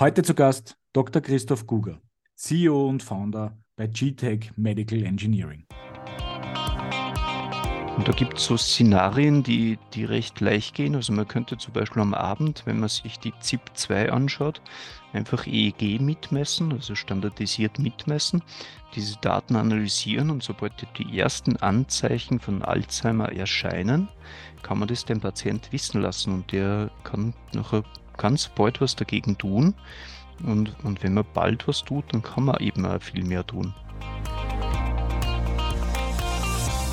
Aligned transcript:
Heute 0.00 0.22
zu 0.22 0.32
Gast 0.32 0.76
Dr. 0.92 1.20
Christoph 1.20 1.66
Guger, 1.66 2.00
CEO 2.36 2.88
und 2.88 3.02
Founder 3.02 3.58
bei 3.74 3.88
GTEC 3.88 4.52
Medical 4.56 5.02
Engineering. 5.02 5.66
Und 7.96 8.06
da 8.06 8.12
gibt 8.12 8.38
es 8.38 8.44
so 8.44 8.56
Szenarien, 8.56 9.42
die, 9.42 9.76
die 9.94 10.04
recht 10.04 10.40
leicht 10.40 10.76
gehen. 10.76 10.94
Also 10.94 11.12
man 11.12 11.26
könnte 11.26 11.58
zum 11.58 11.72
Beispiel 11.72 12.00
am 12.00 12.14
Abend, 12.14 12.62
wenn 12.64 12.78
man 12.78 12.88
sich 12.88 13.18
die 13.18 13.32
ZIP-2 13.40 14.10
anschaut, 14.10 14.62
einfach 15.12 15.48
EEG 15.48 16.00
mitmessen, 16.00 16.70
also 16.70 16.94
standardisiert 16.94 17.80
mitmessen, 17.80 18.44
diese 18.94 19.16
Daten 19.20 19.56
analysieren 19.56 20.30
und 20.30 20.44
sobald 20.44 20.74
die 20.96 21.18
ersten 21.18 21.56
Anzeichen 21.56 22.38
von 22.38 22.62
Alzheimer 22.62 23.32
erscheinen, 23.32 24.06
kann 24.62 24.78
man 24.78 24.86
das 24.86 25.04
dem 25.04 25.18
Patient 25.18 25.72
wissen 25.72 26.00
lassen 26.00 26.34
und 26.34 26.52
der 26.52 26.92
kann 27.02 27.34
nachher 27.52 27.82
ganz 28.18 28.48
bald 28.48 28.82
was 28.82 28.94
dagegen 28.94 29.38
tun. 29.38 29.74
Und, 30.44 30.76
und 30.84 31.02
wenn 31.02 31.14
man 31.14 31.24
bald 31.32 31.66
was 31.66 31.82
tut, 31.82 32.04
dann 32.12 32.22
kann 32.22 32.44
man 32.44 32.60
eben 32.60 32.84
auch 32.84 33.00
viel 33.00 33.24
mehr 33.24 33.46
tun. 33.46 33.74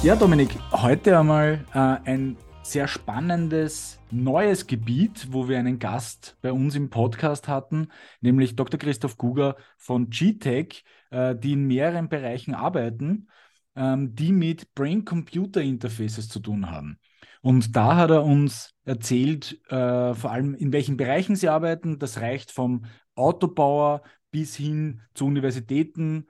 Ja, 0.01 0.15
Dominik, 0.15 0.57
heute 0.71 1.19
einmal 1.19 1.65
äh, 1.73 2.09
ein 2.09 2.37
sehr 2.63 2.87
spannendes 2.87 3.99
neues 4.09 4.65
Gebiet, 4.65 5.27
wo 5.31 5.47
wir 5.47 5.59
einen 5.59 5.77
Gast 5.77 6.37
bei 6.41 6.51
uns 6.51 6.75
im 6.75 6.89
Podcast 6.89 7.47
hatten, 7.47 7.89
nämlich 8.21 8.55
Dr. 8.55 8.79
Christoph 8.79 9.17
Guger 9.17 9.55
von 9.77 10.09
GTEC, 10.09 10.83
äh, 11.11 11.35
die 11.35 11.53
in 11.53 11.67
mehreren 11.67 12.09
Bereichen 12.09 12.55
arbeiten, 12.55 13.27
ähm, 13.75 14.15
die 14.15 14.31
mit 14.31 14.73
Brain-Computer-Interfaces 14.73 16.29
zu 16.29 16.39
tun 16.39 16.71
haben. 16.71 16.99
Und 17.45 17.75
da 17.75 17.95
hat 17.95 18.09
er 18.09 18.23
uns 18.23 18.73
erzählt, 18.85 19.61
äh, 19.69 20.15
vor 20.15 20.31
allem 20.31 20.55
in 20.55 20.73
welchen 20.73 20.97
Bereichen 20.97 21.35
sie 21.35 21.47
arbeiten. 21.47 21.99
Das 21.99 22.19
reicht 22.19 22.51
vom 22.51 22.85
Autobauer 23.13 24.01
bis 24.31 24.55
hin 24.55 25.01
zu 25.13 25.27
Universitäten 25.27 26.25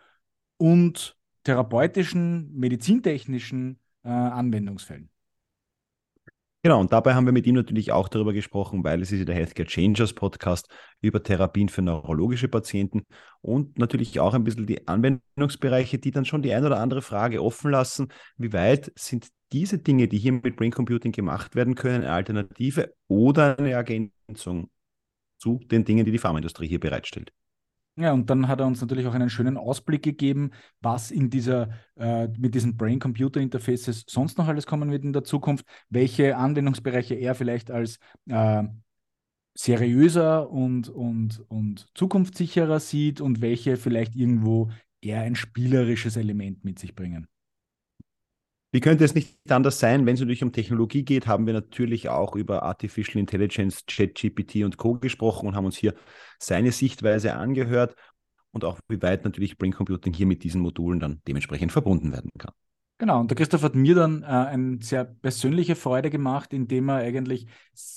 und 0.57 1.17
therapeutischen, 1.45 2.53
medizintechnischen 2.53 3.79
äh, 4.03 4.09
Anwendungsfällen. 4.09 5.09
Genau, 6.65 6.79
und 6.79 6.91
dabei 6.91 7.13
haben 7.13 7.27
wir 7.27 7.31
mit 7.31 7.45
ihm 7.45 7.53
natürlich 7.53 7.91
auch 7.91 8.07
darüber 8.07 8.33
gesprochen, 8.33 8.83
weil 8.83 8.99
es 8.99 9.11
ist 9.11 9.19
ja 9.19 9.25
der 9.25 9.35
Healthcare 9.35 9.67
Changers 9.67 10.13
Podcast 10.13 10.67
über 10.99 11.21
Therapien 11.21 11.69
für 11.69 11.83
neurologische 11.83 12.47
Patienten 12.47 13.05
und 13.41 13.77
natürlich 13.77 14.19
auch 14.19 14.33
ein 14.33 14.43
bisschen 14.43 14.65
die 14.65 14.87
Anwendungsbereiche, 14.87 15.99
die 15.99 16.09
dann 16.09 16.25
schon 16.25 16.41
die 16.41 16.51
ein 16.55 16.65
oder 16.65 16.79
andere 16.79 17.03
Frage 17.03 17.43
offen 17.43 17.69
lassen. 17.69 18.07
Wie 18.37 18.51
weit 18.51 18.91
sind 18.95 19.27
diese 19.51 19.77
Dinge, 19.77 20.07
die 20.07 20.17
hier 20.17 20.31
mit 20.31 20.55
Brain 20.55 20.71
Computing 20.71 21.11
gemacht 21.11 21.53
werden 21.53 21.75
können, 21.75 22.03
eine 22.03 22.13
Alternative 22.13 22.95
oder 23.07 23.59
eine 23.59 23.69
Ergänzung 23.69 24.71
zu 25.37 25.59
den 25.69 25.85
Dingen, 25.85 26.03
die 26.03 26.11
die 26.13 26.17
Pharmaindustrie 26.17 26.67
hier 26.67 26.79
bereitstellt? 26.79 27.31
Ja, 27.97 28.11
und 28.11 28.29
dann 28.29 28.49
hat 28.49 28.59
er 28.59 28.67
uns 28.67 28.81
natürlich 28.81 29.07
auch 29.07 29.13
einen 29.13 29.29
schönen 29.29 29.55
Ausblick 29.55 30.03
gegeben, 30.03 30.51
was 30.81 31.11
in 31.11 31.29
dieser, 31.29 31.69
äh, 31.95 32.27
mit 32.37 32.53
diesen 32.53 32.75
Brain-Computer-Interfaces 32.75 34.03
sonst 34.09 34.37
noch 34.37 34.49
alles 34.49 34.65
kommen 34.67 34.91
wird 34.91 35.05
in 35.05 35.13
der 35.13 35.23
Zukunft, 35.23 35.65
welche 35.89 36.35
Anwendungsbereiche 36.35 37.15
er 37.15 37.35
vielleicht 37.35 37.71
als 37.71 37.99
äh, 38.27 38.63
seriöser 39.53 40.49
und, 40.49 40.89
und, 40.89 41.39
und 41.47 41.87
zukunftssicherer 41.95 42.81
sieht 42.81 43.21
und 43.21 43.39
welche 43.41 43.77
vielleicht 43.77 44.15
irgendwo 44.15 44.71
eher 45.01 45.21
ein 45.21 45.35
spielerisches 45.35 46.17
Element 46.17 46.65
mit 46.65 46.79
sich 46.79 46.95
bringen. 46.95 47.27
Wie 48.75 48.81
könnte 48.81 49.05
es 49.05 49.15
nicht 49.15 49.37
anders 49.49 49.79
sein, 49.79 50.05
wenn 50.05 50.15
es 50.15 50.19
natürlich 50.19 50.43
um 50.43 50.51
Technologie 50.51 51.05
geht, 51.05 51.27
haben 51.27 51.45
wir 51.45 51.53
natürlich 51.53 52.09
auch 52.09 52.35
über 52.35 52.63
Artificial 52.63 53.21
Intelligence, 53.21 53.85
ChatGPT 53.87 54.65
und 54.65 54.75
Co. 54.75 54.95
gesprochen 54.95 55.47
und 55.47 55.55
haben 55.55 55.63
uns 55.63 55.77
hier 55.77 55.93
seine 56.39 56.73
Sichtweise 56.73 57.35
angehört 57.35 57.95
und 58.51 58.65
auch 58.65 58.77
wie 58.89 59.01
weit 59.01 59.23
natürlich 59.23 59.57
Brain 59.57 59.71
Computing 59.71 60.11
hier 60.11 60.25
mit 60.25 60.43
diesen 60.43 60.59
Modulen 60.59 60.99
dann 60.99 61.21
dementsprechend 61.25 61.71
verbunden 61.71 62.11
werden 62.11 62.29
kann. 62.37 62.51
Genau, 62.97 63.21
und 63.21 63.31
der 63.31 63.37
Christoph 63.37 63.63
hat 63.63 63.75
mir 63.75 63.95
dann 63.95 64.23
äh, 64.23 64.25
eine 64.25 64.79
sehr 64.81 65.05
persönliche 65.05 65.77
Freude 65.77 66.09
gemacht, 66.09 66.51
indem 66.51 66.89
er 66.89 66.95
eigentlich 66.95 67.47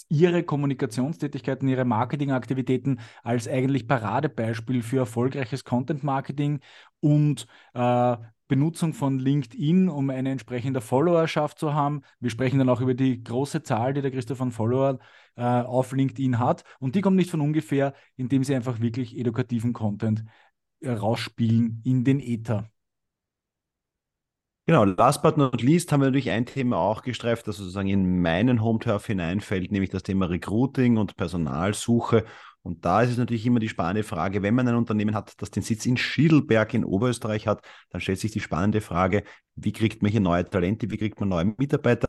ihre 0.09 0.45
Kommunikationstätigkeiten, 0.45 1.67
ihre 1.67 1.87
Marketingaktivitäten 1.87 3.01
als 3.25 3.49
eigentlich 3.49 3.89
Paradebeispiel 3.89 4.85
für 4.85 4.99
erfolgreiches 4.99 5.65
Content-Marketing 5.65 6.61
und 7.01 7.49
äh, 7.75 8.17
Benutzung 8.49 8.95
von 8.95 9.19
LinkedIn, 9.19 9.89
um 9.89 10.11
eine 10.11 10.31
entsprechende 10.31 10.81
Followerschaft 10.81 11.59
zu 11.59 11.75
haben. 11.75 12.03
Wir 12.19 12.31
sprechen 12.31 12.59
dann 12.59 12.69
auch 12.71 12.81
über 12.81 12.95
die 12.95 13.23
große 13.23 13.63
Zahl, 13.63 13.93
die 13.93 14.03
der 14.03 14.11
Christoph 14.11 14.41
an 14.41 14.51
Followern 14.51 14.99
äh, 15.37 15.43
auf 15.43 15.93
LinkedIn 15.93 16.39
hat. 16.39 16.65
Und 16.81 16.95
die 16.95 17.03
kommt 17.03 17.17
nicht 17.17 17.31
von 17.31 17.43
ungefähr, 17.43 17.95
indem 18.17 18.43
sie 18.43 18.55
einfach 18.55 18.81
wirklich 18.81 19.17
edukativen 19.17 19.73
Content 19.73 20.25
äh, 20.81 20.91
rausspielen 20.91 21.83
in 21.85 22.05
den 22.05 22.21
Ether. 22.21 22.71
Genau, 24.67 24.85
last 24.85 25.23
but 25.23 25.39
not 25.39 25.63
least 25.63 25.93
haben 25.93 26.01
wir 26.01 26.09
natürlich 26.09 26.31
ein 26.31 26.45
Thema 26.45 26.77
auch 26.77 27.01
gestreift, 27.01 27.49
das 27.49 27.57
sozusagen 27.57 27.89
in 27.89 28.21
meinen 28.21 28.63
Home-Turf 28.63 29.07
hineinfällt, 29.07 29.73
nämlich 29.73 29.89
das 29.89 30.03
Thema 30.03 30.27
Recruiting 30.27 30.99
und 30.99 31.17
Personalsuche 31.17 32.27
und 32.69 32.85
da 32.85 33.01
ist 33.01 33.13
es 33.13 33.17
natürlich 33.17 33.47
immer 33.47 33.61
die 33.61 33.69
spannende 33.71 34.03
Frage, 34.03 34.43
wenn 34.43 34.55
man 34.55 34.69
ein 34.69 34.75
Unternehmen 34.75 35.15
hat, 35.15 35.41
das 35.41 35.51
den 35.51 35.63
Sitz 35.63 35.87
in 35.87 35.97
Schiedelberg 35.97 36.75
in 36.75 36.85
Oberösterreich 36.85 37.47
hat, 37.47 37.67
dann 37.89 38.03
stellt 38.03 38.19
sich 38.19 38.31
die 38.31 38.41
spannende 38.41 38.83
Frage, 38.83 39.25
wie 39.55 39.73
kriegt 39.73 40.03
man 40.03 40.11
hier 40.11 40.21
neue 40.21 40.45
Talente, 40.45 40.91
wie 40.91 40.99
kriegt 40.99 41.19
man 41.19 41.31
neue 41.31 41.55
Mitarbeiter? 41.57 42.09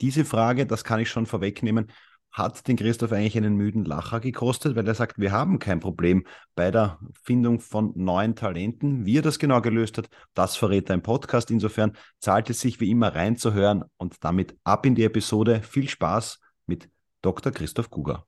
Diese 0.00 0.24
Frage, 0.24 0.66
das 0.66 0.84
kann 0.84 1.00
ich 1.00 1.10
schon 1.10 1.26
vorwegnehmen, 1.26 1.90
hat 2.30 2.68
den 2.68 2.76
Christoph 2.76 3.10
eigentlich 3.10 3.36
einen 3.36 3.56
müden 3.56 3.84
Lacher 3.84 4.20
gekostet, 4.20 4.76
weil 4.76 4.86
er 4.86 4.94
sagt, 4.94 5.18
wir 5.18 5.32
haben 5.32 5.58
kein 5.58 5.80
Problem 5.80 6.24
bei 6.54 6.70
der 6.70 7.00
Findung 7.24 7.58
von 7.58 7.92
neuen 7.96 8.36
Talenten. 8.36 9.04
Wie 9.04 9.18
er 9.18 9.22
das 9.22 9.40
genau 9.40 9.60
gelöst 9.60 9.98
hat, 9.98 10.08
das 10.32 10.54
verrät 10.54 10.88
er 10.90 10.94
im 10.94 11.02
Podcast. 11.02 11.50
Insofern 11.50 11.96
zahlt 12.20 12.50
es 12.50 12.60
sich 12.60 12.78
wie 12.78 12.92
immer 12.92 13.16
reinzuhören 13.16 13.82
und 13.96 14.22
damit 14.22 14.56
ab 14.62 14.86
in 14.86 14.94
die 14.94 15.02
Episode. 15.02 15.60
Viel 15.62 15.88
Spaß 15.88 16.38
mit 16.66 16.88
Dr. 17.20 17.50
Christoph 17.50 17.90
Guger. 17.90 18.27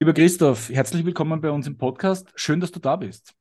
Lieber 0.00 0.14
Christoph, 0.14 0.70
herzlich 0.70 1.04
willkommen 1.04 1.40
bei 1.40 1.50
uns 1.50 1.66
im 1.66 1.76
Podcast. 1.76 2.30
Schön, 2.36 2.60
dass 2.60 2.70
du 2.70 2.78
da 2.78 2.94
bist. 2.94 3.34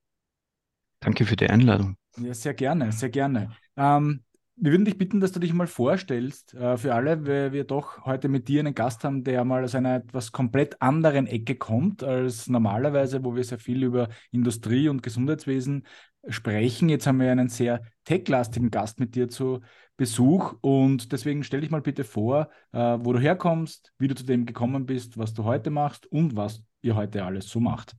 Danke 0.99 1.23
für 1.23 1.35
die 1.35 1.47
Einladung. 1.47 1.97
Ja, 2.17 2.33
sehr 2.33 2.55
gerne, 2.55 2.91
sehr 2.91 3.09
gerne. 3.09 3.51
Ähm, 3.75 4.23
wir 4.55 4.71
würden 4.71 4.85
dich 4.85 4.97
bitten, 4.97 5.19
dass 5.19 5.31
du 5.31 5.39
dich 5.39 5.53
mal 5.53 5.67
vorstellst 5.67 6.55
äh, 6.55 6.75
für 6.77 6.95
alle, 6.95 7.27
weil 7.27 7.51
wir 7.53 7.63
doch 7.63 8.03
heute 8.05 8.27
mit 8.27 8.47
dir 8.47 8.61
einen 8.61 8.73
Gast 8.73 9.03
haben, 9.03 9.23
der 9.23 9.45
mal 9.45 9.63
aus 9.63 9.75
einer 9.75 9.97
etwas 9.97 10.31
komplett 10.31 10.81
anderen 10.81 11.27
Ecke 11.27 11.53
kommt 11.53 12.01
als 12.01 12.47
normalerweise, 12.47 13.23
wo 13.23 13.35
wir 13.35 13.43
sehr 13.43 13.59
viel 13.59 13.83
über 13.83 14.09
Industrie 14.31 14.89
und 14.89 15.03
Gesundheitswesen 15.03 15.85
sprechen. 16.29 16.89
Jetzt 16.89 17.07
haben 17.07 17.19
wir 17.19 17.31
einen 17.31 17.49
sehr 17.49 17.81
techlastigen 18.05 18.71
Gast 18.71 18.99
mit 18.99 19.15
dir 19.15 19.27
zu 19.29 19.61
Besuch 19.97 20.55
und 20.61 21.11
deswegen 21.11 21.43
stell 21.43 21.61
dich 21.61 21.71
mal 21.71 21.81
bitte 21.81 22.03
vor, 22.03 22.49
äh, 22.71 22.77
wo 22.77 23.13
du 23.13 23.19
herkommst, 23.19 23.91
wie 23.97 24.07
du 24.07 24.15
zu 24.15 24.23
dem 24.23 24.45
gekommen 24.45 24.85
bist, 24.85 25.17
was 25.17 25.33
du 25.33 25.43
heute 25.43 25.71
machst 25.71 26.05
und 26.07 26.35
was 26.35 26.61
ihr 26.81 26.95
heute 26.95 27.25
alles 27.25 27.49
so 27.49 27.59
macht. 27.59 27.95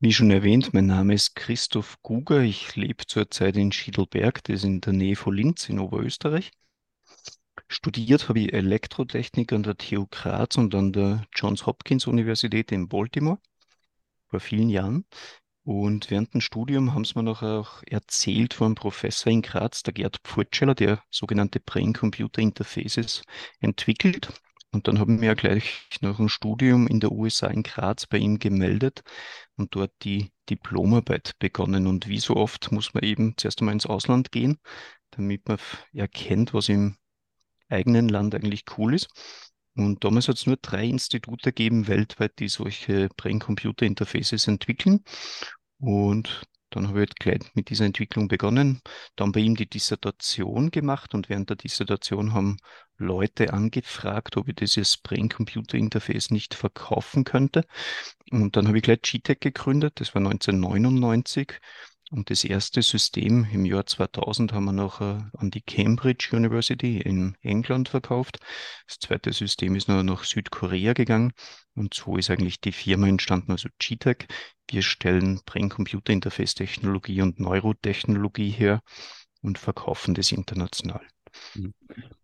Wie 0.00 0.12
schon 0.12 0.30
erwähnt, 0.30 0.72
mein 0.72 0.86
Name 0.86 1.14
ist 1.14 1.34
Christoph 1.34 2.00
Guger. 2.02 2.40
Ich 2.40 2.74
lebe 2.76 3.06
zurzeit 3.06 3.56
in 3.56 3.72
Schiedelberg, 3.72 4.42
das 4.44 4.56
ist 4.56 4.64
in 4.64 4.80
der 4.80 4.92
Nähe 4.92 5.16
von 5.16 5.34
Linz 5.34 5.68
in 5.68 5.78
Oberösterreich. 5.78 6.50
Studiert 7.68 8.28
habe 8.28 8.40
ich 8.40 8.52
Elektrotechnik 8.52 9.52
an 9.52 9.62
der 9.62 9.76
TU 9.76 10.06
Graz 10.10 10.56
und 10.56 10.74
an 10.74 10.92
der 10.92 11.26
Johns 11.34 11.66
Hopkins 11.66 12.06
Universität 12.06 12.72
in 12.72 12.88
Baltimore 12.88 13.38
vor 14.28 14.40
vielen 14.40 14.70
Jahren. 14.70 15.04
Und 15.72 16.10
während 16.10 16.34
dem 16.34 16.40
Studium 16.40 16.94
haben 16.94 17.04
sie 17.04 17.12
mir 17.14 17.22
noch 17.22 17.44
auch 17.44 17.84
erzählt 17.86 18.54
von 18.54 18.66
einem 18.66 18.74
Professor 18.74 19.32
in 19.32 19.40
Graz, 19.40 19.84
der 19.84 19.94
Gerd 19.94 20.18
Pfurtscheller, 20.24 20.74
der 20.74 21.00
sogenannte 21.10 21.60
Brain-Computer-Interfaces 21.60 23.22
entwickelt. 23.60 24.32
Und 24.72 24.88
dann 24.88 24.98
haben 24.98 25.20
wir 25.20 25.36
gleich 25.36 25.86
nach 26.00 26.16
dem 26.16 26.28
Studium 26.28 26.88
in 26.88 26.98
der 26.98 27.12
USA 27.12 27.46
in 27.46 27.62
Graz 27.62 28.08
bei 28.08 28.18
ihm 28.18 28.40
gemeldet 28.40 29.04
und 29.54 29.76
dort 29.76 29.92
die 30.02 30.32
Diplomarbeit 30.48 31.34
begonnen. 31.38 31.86
Und 31.86 32.08
wie 32.08 32.18
so 32.18 32.34
oft 32.34 32.72
muss 32.72 32.92
man 32.92 33.04
eben 33.04 33.34
zuerst 33.36 33.60
einmal 33.60 33.74
ins 33.74 33.86
Ausland 33.86 34.32
gehen, 34.32 34.58
damit 35.12 35.46
man 35.46 35.58
erkennt, 35.92 36.52
was 36.52 36.68
im 36.68 36.96
eigenen 37.68 38.08
Land 38.08 38.34
eigentlich 38.34 38.64
cool 38.76 38.92
ist. 38.92 39.06
Und 39.76 40.02
damals 40.02 40.26
hat 40.26 40.36
es 40.36 40.46
nur 40.46 40.56
drei 40.56 40.84
Institute 40.84 41.44
gegeben 41.44 41.86
weltweit, 41.86 42.40
die 42.40 42.48
solche 42.48 43.08
Brain-Computer-Interfaces 43.16 44.48
entwickeln. 44.48 45.04
Und 45.80 46.42
dann 46.70 46.86
habe 46.88 46.98
ich 47.02 47.08
halt 47.08 47.16
gleich 47.18 47.54
mit 47.54 47.70
dieser 47.70 47.84
Entwicklung 47.84 48.28
begonnen, 48.28 48.80
dann 49.16 49.32
bei 49.32 49.40
ihm 49.40 49.56
die 49.56 49.68
Dissertation 49.68 50.70
gemacht 50.70 51.14
und 51.14 51.28
während 51.28 51.48
der 51.50 51.56
Dissertation 51.56 52.32
haben 52.32 52.58
Leute 52.96 53.52
angefragt, 53.52 54.36
ob 54.36 54.48
ich 54.48 54.54
dieses 54.54 54.96
Brain-Computer-Interface 54.98 56.30
nicht 56.30 56.54
verkaufen 56.54 57.24
könnte. 57.24 57.64
Und 58.30 58.56
dann 58.56 58.68
habe 58.68 58.76
ich 58.78 58.84
gleich 58.84 59.02
GTEC 59.02 59.40
gegründet, 59.40 59.94
das 60.00 60.14
war 60.14 60.22
1999. 60.22 61.58
Und 62.12 62.30
das 62.30 62.42
erste 62.42 62.82
System 62.82 63.46
im 63.52 63.64
Jahr 63.64 63.86
2000 63.86 64.52
haben 64.52 64.64
wir 64.64 64.72
noch 64.72 65.00
äh, 65.00 65.20
an 65.38 65.50
die 65.52 65.62
Cambridge 65.62 66.30
University 66.32 66.98
in 66.98 67.36
England 67.40 67.88
verkauft. 67.88 68.40
Das 68.88 68.98
zweite 68.98 69.32
System 69.32 69.76
ist 69.76 69.86
noch 69.86 70.02
nach 70.02 70.24
Südkorea 70.24 70.92
gegangen. 70.92 71.32
Und 71.74 71.94
so 71.94 72.16
ist 72.16 72.28
eigentlich 72.28 72.60
die 72.60 72.72
Firma 72.72 73.06
entstanden, 73.06 73.52
also 73.52 73.68
GTEC. 73.78 74.26
Wir 74.68 74.82
stellen 74.82 75.40
Brain-Computer-Interface-Technologie 75.46 77.22
und 77.22 77.38
Neurotechnologie 77.38 78.50
her 78.50 78.82
und 79.40 79.58
verkaufen 79.58 80.14
das 80.14 80.32
international. 80.32 81.06
Mhm. 81.54 81.74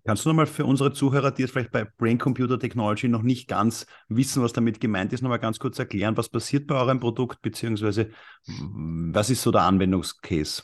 Kannst 0.04 0.24
du 0.24 0.28
nochmal 0.28 0.46
für 0.46 0.64
unsere 0.64 0.92
Zuhörer, 0.92 1.32
die 1.32 1.42
jetzt 1.42 1.50
vielleicht 1.50 1.72
bei 1.72 1.84
Brain 1.84 2.18
Computer 2.18 2.58
Technology 2.58 3.08
noch 3.08 3.22
nicht 3.22 3.48
ganz 3.48 3.86
wissen, 4.08 4.42
was 4.42 4.52
damit 4.52 4.80
gemeint 4.80 5.12
ist, 5.12 5.22
nochmal 5.22 5.40
ganz 5.40 5.58
kurz 5.58 5.78
erklären, 5.78 6.16
was 6.16 6.28
passiert 6.28 6.66
bei 6.66 6.76
eurem 6.76 7.00
Produkt, 7.00 7.42
beziehungsweise 7.42 8.10
was 8.46 9.30
ist 9.30 9.42
so 9.42 9.50
der 9.50 9.62
Anwendungscase? 9.62 10.62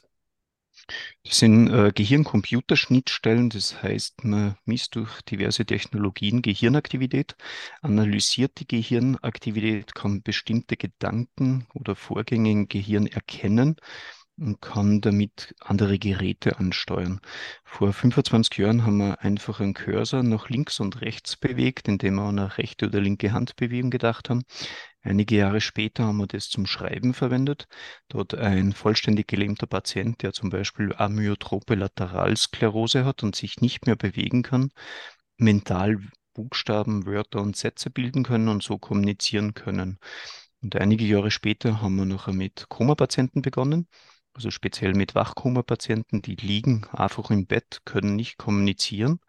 Das 1.25 1.39
sind 1.39 1.69
äh, 1.71 1.93
Gehirn-Computer-Schnittstellen, 1.95 3.51
das 3.51 3.83
heißt, 3.83 4.25
man 4.25 4.57
misst 4.65 4.97
durch 4.97 5.23
diverse 5.23 5.65
Technologien 5.65 6.43
Gehirnaktivität, 6.43 7.37
analysiert 7.83 8.59
die 8.59 8.67
Gehirnaktivität, 8.67 9.95
kann 9.95 10.23
bestimmte 10.23 10.77
Gedanken 10.77 11.67
oder 11.75 11.95
Vorgänge 11.95 12.51
im 12.51 12.69
Gehirn 12.69 13.07
erkennen 13.07 13.77
und 14.39 14.61
kann 14.61 15.01
damit 15.01 15.55
andere 15.61 15.99
Geräte 15.99 16.59
ansteuern. 16.59 17.21
Vor 17.65 17.93
25 17.93 18.59
Jahren 18.59 18.85
haben 18.85 18.99
wir 18.99 19.21
einfach 19.21 19.61
einen 19.61 19.75
Cursor 19.75 20.23
nach 20.23 20.49
links 20.49 20.81
und 20.81 21.01
rechts 21.01 21.37
bewegt, 21.37 21.89
indem 21.89 22.17
wir 22.17 22.23
an 22.23 22.39
eine 22.39 22.59
rechte 22.59 22.87
oder 22.87 23.01
linke 23.01 23.33
Handbewegung 23.33 23.91
gedacht 23.91 24.31
haben. 24.31 24.45
Einige 25.03 25.37
Jahre 25.37 25.61
später 25.61 26.05
haben 26.05 26.19
wir 26.19 26.27
das 26.27 26.49
zum 26.49 26.67
Schreiben 26.67 27.13
verwendet. 27.13 27.67
Dort 28.09 28.35
ein 28.35 28.73
vollständig 28.73 29.29
gelähmter 29.29 29.67
Patient, 29.67 30.23
der 30.23 30.33
zum 30.33 30.51
Beispiel 30.51 30.95
amyotrope 30.97 31.75
Lateralsklerose 31.75 33.05
hat 33.05 33.23
und 33.23 33.37
sich 33.37 33.61
nicht 33.61 33.87
mehr 33.87 33.97
bewegen 33.97 34.43
kann, 34.43 34.71
mental 35.37 35.99
Buchstaben, 36.35 37.05
Wörter 37.05 37.43
und 37.43 37.57
Sätze 37.57 37.91
bilden 37.91 38.23
können 38.23 38.49
und 38.49 38.63
so 38.63 38.79
kommunizieren 38.79 39.55
können. 39.55 39.99
Und 40.63 40.77
einige 40.77 41.05
Jahre 41.05 41.31
später 41.31 41.83
haben 41.83 41.97
wir 41.97 42.05
noch 42.05 42.29
mit 42.29 42.67
Koma-Patienten 42.69 43.43
begonnen 43.43 43.89
also 44.35 44.51
speziell 44.51 44.95
mit 44.95 45.15
Wachkoma-Patienten, 45.15 46.23
die 46.23 46.37
liegen 46.37 46.87
einfach 46.93 47.31
im 47.31 47.47
Bett, 47.47 47.81
können 47.85 48.17
nicht 48.17 48.39
kommunizieren, 48.39 49.21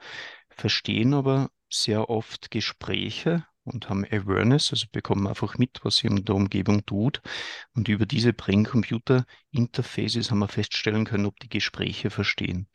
verstehen 0.49 1.13
aber 1.13 1.49
sehr 1.69 2.09
oft 2.09 2.51
Gespräche 2.51 3.45
und 3.63 3.89
haben 3.89 4.05
Awareness, 4.05 4.71
also 4.71 4.87
bekommen 4.91 5.27
einfach 5.27 5.57
mit, 5.57 5.79
was 5.83 5.97
sie 5.97 6.07
in 6.07 6.23
der 6.25 6.35
Umgebung 6.35 6.85
tut. 6.85 7.21
Und 7.75 7.87
über 7.87 8.05
diese 8.05 8.33
Brain-Computer-Interfaces 8.33 10.31
haben 10.31 10.39
wir 10.39 10.47
feststellen 10.47 11.05
können, 11.05 11.25
ob 11.25 11.39
die 11.39 11.49
Gespräche 11.49 12.09
verstehen. 12.09 12.67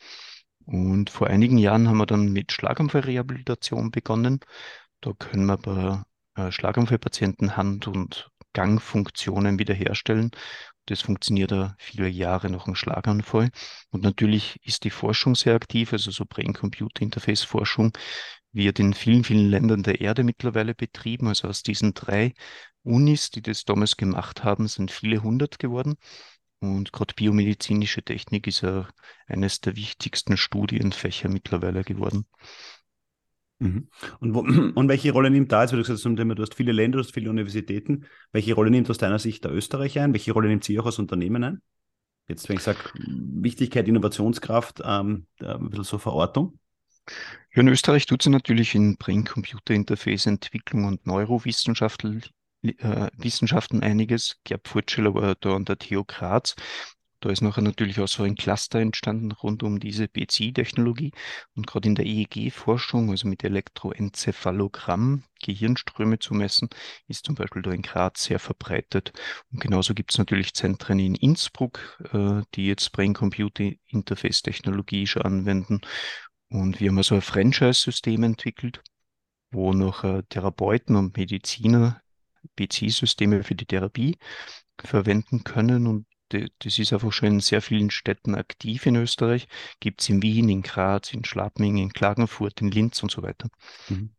Und 0.65 1.11
vor 1.11 1.29
einigen 1.29 1.59
Jahren 1.59 1.89
haben 1.89 1.99
wir 1.99 2.07
dann 2.07 2.33
mit 2.33 2.53
Schlaganfallrehabilitation 2.53 3.91
begonnen. 3.91 4.41
Da 5.01 5.13
können 5.13 5.47
wir 5.47 5.57
bei 5.57 6.03
äh, 6.35 6.53
Schlaganfallpatienten 6.53 7.57
Hand- 7.57 7.87
und 7.87 8.31
Gangfunktionen 8.53 9.59
wiederherstellen 9.59 10.31
das 10.91 11.03
funktioniert 11.03 11.51
ja 11.53 11.75
viele 11.79 12.09
Jahre 12.09 12.51
nach 12.51 12.67
einem 12.67 12.75
Schlaganfall. 12.75 13.51
Und 13.91 14.03
natürlich 14.03 14.59
ist 14.63 14.85
die 14.85 14.91
Forschung 14.91 15.35
sehr 15.35 15.55
aktiv, 15.55 15.93
also 15.93 16.11
so 16.11 16.25
Brain-Computer-Interface-Forschung 16.27 17.93
wird 18.53 18.79
in 18.79 18.95
vielen, 18.95 19.25
vielen 19.25 19.51
Ländern 19.51 19.83
der 19.83 20.01
Erde 20.01 20.25
mittlerweile 20.25 20.75
betrieben. 20.75 21.29
Also 21.29 21.49
aus 21.49 21.63
diesen 21.63 21.95
drei 21.95 22.35
Unis, 22.83 23.31
die 23.31 23.43
das 23.43 23.65
damals 23.65 23.97
gemacht 23.97 24.45
haben, 24.45 24.69
sind 24.69 24.91
viele 24.91 25.23
hundert 25.23 25.59
geworden. 25.59 25.97
Und 26.61 26.93
gerade 26.93 27.15
biomedizinische 27.15 28.03
Technik 28.03 28.47
ist 28.47 28.63
ja 28.63 28.89
eines 29.27 29.61
der 29.61 29.77
wichtigsten 29.77 30.37
Studienfächer 30.37 31.29
mittlerweile 31.29 31.85
geworden. 31.85 32.27
Mhm. 33.59 33.89
Und, 34.21 34.35
wo, 34.35 34.41
und 34.75 34.89
welche 34.89 35.13
Rolle 35.13 35.31
nimmt 35.31 35.53
da, 35.53 35.63
jetzt, 35.63 35.73
weil 35.73 35.79
du 35.83 35.87
gesagt 35.87 36.19
hast, 36.19 36.39
du 36.39 36.43
hast 36.43 36.55
viele 36.55 36.73
Länder, 36.73 36.99
du 36.99 37.05
hast 37.05 37.13
viele 37.13 37.31
Universitäten, 37.31 38.07
welche 38.33 38.55
Rolle 38.55 38.71
nimmt 38.71 38.89
aus 38.91 38.99
deiner 38.99 39.19
Sicht 39.19 39.45
der 39.45 39.53
Österreich 39.53 39.99
ein? 39.99 40.13
Welche 40.13 40.33
Rolle 40.33 40.49
nimmt 40.49 40.65
sie 40.65 40.79
auch 40.79 40.87
als 40.87 40.99
Unternehmen 40.99 41.45
ein? 41.45 41.63
Jetzt, 42.29 42.49
wenn 42.49 42.57
ich 42.57 42.63
sage, 42.63 42.79
Wichtigkeit, 42.95 43.89
Innovationskraft, 43.89 44.83
ähm, 44.85 45.27
ein 45.41 45.71
bisschen 45.71 45.85
so 45.85 45.99
Verortung. 45.99 46.59
Ja, 47.55 47.63
in 47.63 47.69
Österreich 47.69 48.05
tut 48.05 48.23
sie 48.23 48.29
natürlich 48.29 48.75
in 48.75 48.99
Brain-Computer-Interface-Entwicklung 48.99 50.85
und 50.85 51.07
Neurowissenschaften 51.07 52.23
äh, 52.63 53.09
einiges. 53.81 54.37
Gerd 54.45 54.69
Furtscheller 54.69 55.15
war 55.15 55.37
da 55.37 55.57
an 55.57 55.65
der 55.65 55.79
TU 55.79 56.05
Graz 56.05 56.55
da 57.21 57.31
ist 57.31 57.41
nachher 57.41 57.63
natürlich 57.63 57.99
auch 58.01 58.09
so 58.09 58.23
ein 58.23 58.37
Cluster 58.37 58.79
entstanden 58.79 59.33
rund 59.33 59.63
um 59.63 59.81
diese 59.81 60.09
BCI-Technologie. 60.09 61.13
Und 61.55 61.67
gerade 61.67 61.89
in 61.89 61.95
der 61.97 62.07
EEG-Forschung, 62.07 63.11
also 63.11 63.27
mit 63.27 63.43
Elektroenzephalogramm, 63.43 65.25
Gehirnströme 65.43 66.19
zu 66.19 66.35
messen, 66.35 66.69
ist 67.09 67.25
zum 67.27 67.35
Beispiel 67.35 67.63
da 67.63 67.73
in 67.73 67.83
Graz 67.83 68.25
sehr 68.25 68.39
verbreitet. 68.39 69.13
Und 69.51 69.61
genauso 69.61 69.95
gibt 69.95 70.13
es 70.13 70.19
natürlich 70.19 70.55
Zentren 70.55 71.01
in 71.01 71.15
Innsbruck, 71.15 71.99
äh, 72.13 72.43
die 72.55 72.67
jetzt 72.67 72.93
Brain-Computer-Interface-Technologie 72.93 75.07
schon 75.07 75.23
anwenden. 75.23 75.81
Und 76.51 76.81
wir 76.81 76.91
haben 76.91 76.99
also 76.99 77.17
ein 77.17 77.23
Franchise-System 77.23 78.23
entwickelt, 78.23 78.83
wo 79.51 79.73
noch 79.73 80.05
äh, 80.05 80.23
Therapeuten 80.29 80.97
und 80.97 81.17
Mediziner 81.17 82.01
BCI-Systeme 82.57 83.43
für 83.43 83.55
die 83.55 83.67
Therapie 83.67 84.19
verwenden 84.79 85.45
können 85.45 85.87
und 85.87 86.07
das 86.31 86.79
ist 86.79 86.93
einfach 86.93 87.13
schon 87.13 87.29
in 87.29 87.41
sehr 87.41 87.63
vielen 87.63 87.91
Städten 87.91 88.35
aktiv 88.35 88.87
in 88.87 88.97
Österreich. 88.97 89.49
Gibt 89.81 90.01
es 90.01 90.09
in 90.09 90.23
Wien, 90.23 90.49
in 90.49 90.63
Graz, 90.63 91.13
in 91.13 91.25
Schladming, 91.25 91.77
in 91.77 91.93
Klagenfurt, 91.93 92.61
in 92.61 92.71
Linz 92.71 93.03
und 93.03 93.11
so 93.11 93.23
weiter. 93.23 93.49
Mhm. 93.89 94.11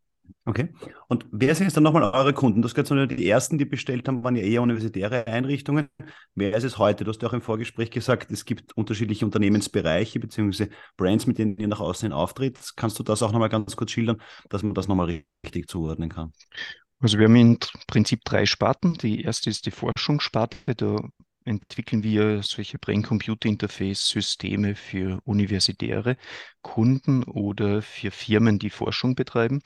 Okay. 0.46 0.70
Und 1.08 1.26
wer 1.32 1.54
sind 1.54 1.66
jetzt 1.66 1.76
dann 1.76 1.84
nochmal 1.84 2.04
eure 2.04 2.34
Kunden? 2.34 2.62
Das 2.62 2.74
gerade 2.74 3.08
die 3.08 3.28
ersten, 3.28 3.58
die 3.58 3.66
bestellt 3.66 4.08
haben, 4.08 4.24
waren 4.24 4.36
ja 4.36 4.44
eher 4.44 4.62
universitäre 4.62 5.28
Einrichtungen. 5.28 5.90
Wer 6.34 6.56
ist 6.56 6.64
es 6.64 6.78
heute? 6.78 7.04
Du 7.04 7.12
hast 7.12 7.22
ja 7.22 7.30
auch 7.30 7.34
im 7.34 7.42
Vorgespräch 7.42 7.92
gesagt, 7.92 8.32
es 8.32 8.46
gibt 8.46 8.76
unterschiedliche 8.76 9.26
Unternehmensbereiche 9.26 10.20
bzw. 10.20 10.68
Brands, 10.98 11.28
mit 11.28 11.38
denen 11.38 11.58
ihr 11.58 11.68
nach 11.68 11.80
außen 11.80 12.08
hin 12.08 12.14
auftritt. 12.14 12.58
Kannst 12.76 12.98
du 13.00 13.04
das 13.04 13.22
auch 13.22 13.32
nochmal 13.32 13.50
ganz 13.50 13.76
kurz 13.76 13.92
schildern, 13.92 14.22
dass 14.50 14.64
man 14.64 14.74
das 14.74 14.88
nochmal 14.88 15.24
richtig 15.46 15.68
zuordnen 15.68 16.10
kann? 16.10 16.32
Also 17.00 17.18
wir 17.18 17.26
haben 17.26 17.36
im 17.36 17.58
Prinzip 17.88 18.22
drei 18.26 18.46
Sparten. 18.46 18.96
Die 18.96 19.22
erste 19.22 19.50
ist 19.50 19.66
die 19.66 19.72
Forschungssparte. 19.72 20.58
Da 20.76 20.98
entwickeln 21.46 22.04
wir 22.04 22.44
solche 22.44 22.78
Brain-Computer-Interface-Systeme 22.80 24.76
für 24.76 25.20
universitäre 25.26 26.18
Kunden 26.62 27.24
oder 27.24 27.82
für 27.82 28.12
Firmen, 28.12 28.60
die 28.60 28.70
Forschung 28.70 29.16
betreiben. 29.16 29.62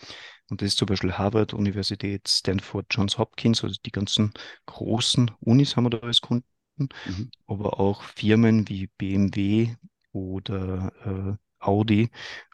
Und 0.49 0.61
das 0.61 0.69
ist 0.69 0.77
zum 0.77 0.87
Beispiel 0.87 1.13
Harvard, 1.13 1.53
Universität, 1.53 2.27
Stanford, 2.27 2.85
Johns 2.91 3.17
Hopkins, 3.17 3.63
also 3.63 3.75
die 3.85 3.91
ganzen 3.91 4.33
großen 4.65 5.31
Unis 5.39 5.75
haben 5.75 5.85
wir 5.85 5.89
da 5.89 5.99
als 5.99 6.21
Kunden, 6.21 6.45
mhm. 6.77 7.31
aber 7.47 7.79
auch 7.79 8.03
Firmen 8.03 8.67
wie 8.69 8.87
BMW 8.97 9.75
oder 10.11 10.91
äh, 11.05 11.37
Audi 11.59 12.09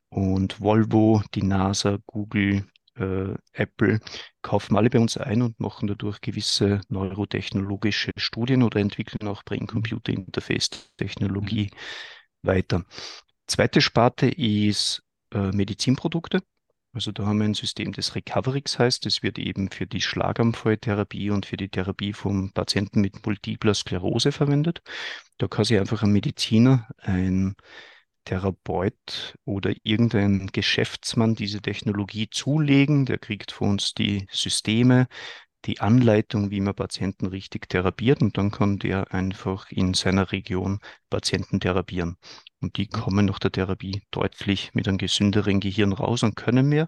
und 0.10 0.60
Volvo, 0.62 1.22
die 1.34 1.44
NASA, 1.44 2.00
Google, 2.06 2.66
äh, 3.00 3.34
Apple 3.54 4.00
kaufen 4.42 4.76
alle 4.76 4.90
bei 4.90 5.00
uns 5.00 5.16
ein 5.18 5.42
und 5.42 5.60
machen 5.60 5.88
dadurch 5.88 6.22
gewisse 6.22 6.82
neurotechnologische 6.90 8.12
Studien 8.18 8.64
oder 8.64 8.80
entwickeln 8.80 9.28
auch 9.28 9.44
Brain-Computer-Interface-Technologie 9.44 11.72
mhm. 11.72 12.48
weiter. 12.48 12.86
Zweite 13.48 13.82
Sparte 13.82 14.28
ist 14.28 15.04
äh, 15.34 15.52
Medizinprodukte. 15.52 16.42
Also 16.92 17.12
da 17.12 17.26
haben 17.26 17.38
wir 17.38 17.46
ein 17.46 17.54
System, 17.54 17.92
das 17.92 18.16
Recoverix 18.16 18.80
heißt. 18.80 19.06
Das 19.06 19.22
wird 19.22 19.38
eben 19.38 19.70
für 19.70 19.86
die 19.86 20.02
Schlaganfalltherapie 20.02 21.30
und 21.30 21.46
für 21.46 21.58
die 21.58 21.70
Therapie 21.70 22.14
von 22.14 22.52
Patienten 22.52 23.02
mit 23.02 23.26
multipler 23.26 23.76
Sklerose 23.76 24.32
verwendet. 24.32 24.82
Da 25.38 25.48
kann 25.48 25.66
sich 25.66 25.80
einfach 25.80 26.02
ein 26.02 26.12
Mediziner 26.12 26.88
ein 26.98 27.56
Therapeut 28.30 29.34
oder 29.44 29.74
irgendein 29.82 30.48
Geschäftsmann 30.54 31.34
diese 31.34 31.62
Technologie 31.62 32.30
zulegen. 32.30 33.06
Der 33.06 33.18
kriegt 33.18 33.52
von 33.52 33.72
uns 33.72 33.96
die 33.96 34.28
Systeme, 34.32 35.08
die 35.66 35.80
Anleitung, 35.80 36.52
wie 36.52 36.62
man 36.62 36.76
Patienten 36.76 37.26
richtig 37.26 37.70
therapiert 37.70 38.22
und 38.22 38.38
dann 38.38 38.52
kann 38.52 38.78
der 38.78 39.12
einfach 39.16 39.72
in 39.72 39.96
seiner 39.96 40.32
Region 40.32 40.80
Patienten 41.10 41.60
therapieren. 41.60 42.18
Und 42.62 42.78
die 42.78 42.86
kommen 42.86 43.26
nach 43.26 43.40
der 43.40 43.52
Therapie 43.52 44.04
deutlich 44.12 44.76
mit 44.76 44.88
einem 44.88 45.00
gesünderen 45.00 45.60
Gehirn 45.60 45.92
raus 45.92 46.22
und 46.22 46.36
können 46.36 46.70
mehr. 46.70 46.88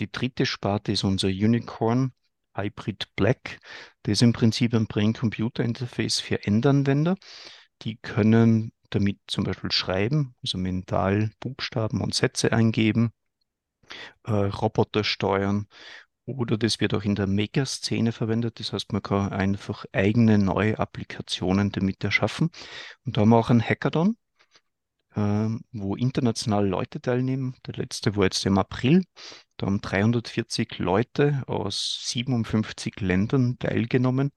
Die 0.00 0.12
dritte 0.12 0.44
Sparte 0.44 0.92
ist 0.92 1.02
unser 1.02 1.28
Unicorn 1.28 2.12
Hybrid 2.54 3.06
Black. 3.16 3.58
Das 4.02 4.12
ist 4.12 4.22
im 4.22 4.34
Prinzip 4.34 4.74
ein 4.74 4.86
Brain-Computer-Interface 4.86 6.20
für 6.20 6.44
Endanwender. 6.46 7.16
Die 7.82 7.96
können 7.96 8.72
damit 8.90 9.18
zum 9.26 9.44
Beispiel 9.44 9.72
schreiben, 9.72 10.34
also 10.42 10.58
mental 10.58 11.30
Buchstaben 11.40 12.00
und 12.00 12.14
Sätze 12.14 12.52
eingeben, 12.52 13.12
äh, 14.24 14.32
Roboter 14.32 15.04
steuern 15.04 15.66
oder 16.28 16.58
das 16.58 16.80
wird 16.80 16.94
auch 16.94 17.04
in 17.04 17.14
der 17.14 17.26
Maker-Szene 17.26 18.12
verwendet. 18.12 18.60
Das 18.60 18.72
heißt, 18.72 18.92
man 18.92 19.02
kann 19.02 19.32
einfach 19.32 19.86
eigene 19.92 20.38
neue 20.38 20.78
Applikationen 20.78 21.72
damit 21.72 22.04
erschaffen. 22.04 22.50
Und 23.04 23.16
da 23.16 23.22
haben 23.22 23.30
wir 23.30 23.38
auch 23.38 23.50
einen 23.50 23.62
Hackathon, 23.62 24.16
äh, 25.14 25.48
wo 25.72 25.96
international 25.96 26.68
Leute 26.68 27.00
teilnehmen. 27.00 27.56
Der 27.66 27.74
letzte 27.74 28.14
war 28.16 28.24
jetzt 28.24 28.44
im 28.44 28.58
April. 28.58 29.04
Da 29.56 29.66
haben 29.66 29.80
340 29.80 30.78
Leute 30.78 31.42
aus 31.46 32.02
57 32.08 33.00
Ländern 33.00 33.58
teilgenommen. 33.58 34.32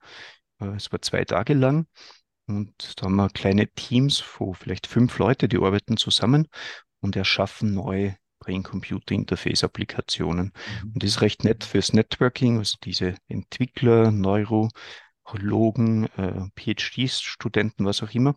Äh, 0.60 0.76
es 0.76 0.90
war 0.92 1.02
zwei 1.02 1.24
Tage 1.26 1.52
lang. 1.52 1.86
Und 2.56 2.94
da 2.96 3.06
haben 3.06 3.16
wir 3.16 3.28
kleine 3.30 3.68
Teams 3.68 4.18
von 4.18 4.54
vielleicht 4.54 4.86
fünf 4.86 5.18
Leute, 5.18 5.48
die 5.48 5.58
arbeiten 5.58 5.96
zusammen 5.96 6.48
und 7.00 7.16
erschaffen 7.16 7.74
neue 7.74 8.16
Brain-Computer-Interface-Applikationen. 8.40 10.52
Mhm. 10.82 10.92
Und 10.94 11.02
das 11.02 11.10
ist 11.10 11.20
recht 11.20 11.44
nett 11.44 11.64
fürs 11.64 11.92
Networking, 11.92 12.58
also 12.58 12.76
diese 12.82 13.16
Entwickler, 13.28 14.10
Neurologen, 14.10 16.06
äh, 16.16 16.46
PhD-Studenten, 16.56 17.84
was 17.84 18.02
auch 18.02 18.12
immer, 18.12 18.34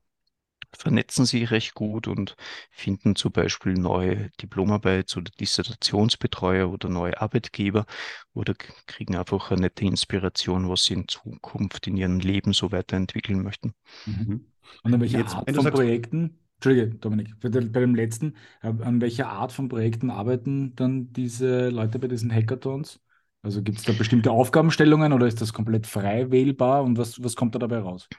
vernetzen 0.78 1.26
sich 1.26 1.52
recht 1.52 1.74
gut 1.74 2.08
und 2.08 2.36
finden 2.72 3.16
zum 3.16 3.32
Beispiel 3.32 3.74
neue 3.74 4.30
Diplomarbeits- 4.40 5.18
oder 5.18 5.32
Dissertationsbetreuer 5.40 6.72
oder 6.72 6.90
neue 6.90 7.20
Arbeitgeber 7.20 7.86
oder 8.34 8.54
kriegen 8.86 9.16
einfach 9.16 9.52
eine 9.52 9.62
nette 9.62 9.86
Inspiration, 9.86 10.70
was 10.70 10.86
sie 10.86 10.96
in 10.96 11.08
Zukunft 11.08 11.88
in 11.88 11.98
ihrem 11.98 12.20
Leben 12.20 12.54
so 12.54 12.72
weiterentwickeln 12.72 13.42
möchten. 13.42 13.74
Mhm. 14.06 14.46
Und 14.84 14.94
an 14.94 15.02
welcher 15.02 15.20
Jetzt, 15.20 15.36
Art 15.36 15.52
von 15.52 15.66
Projekten, 15.66 16.40
Entschuldige, 16.56 16.96
Dominik, 16.96 17.40
bei, 17.42 17.50
dem 17.50 17.96
letzten, 17.96 18.36
äh, 18.62 18.68
an 18.68 19.02
welcher 19.02 19.28
Art 19.28 19.52
von 19.52 19.70
Projekten 19.70 20.10
arbeiten 20.10 20.76
dann 20.76 21.12
diese 21.14 21.70
Leute 21.70 22.00
bei 22.00 22.08
diesen 22.08 22.32
Hackathons? 22.32 23.00
Also 23.44 23.62
gibt 23.62 23.78
es 23.78 23.84
da 23.84 23.94
bestimmte 23.94 24.32
Aufgabenstellungen 24.32 25.14
oder 25.14 25.28
ist 25.28 25.40
das 25.40 25.54
komplett 25.54 25.86
frei 25.86 26.32
wählbar 26.32 26.84
und 26.84 26.98
was, 26.98 27.24
was 27.24 27.36
kommt 27.36 27.54
da 27.54 27.60
dabei 27.60 27.78
raus? 27.78 28.10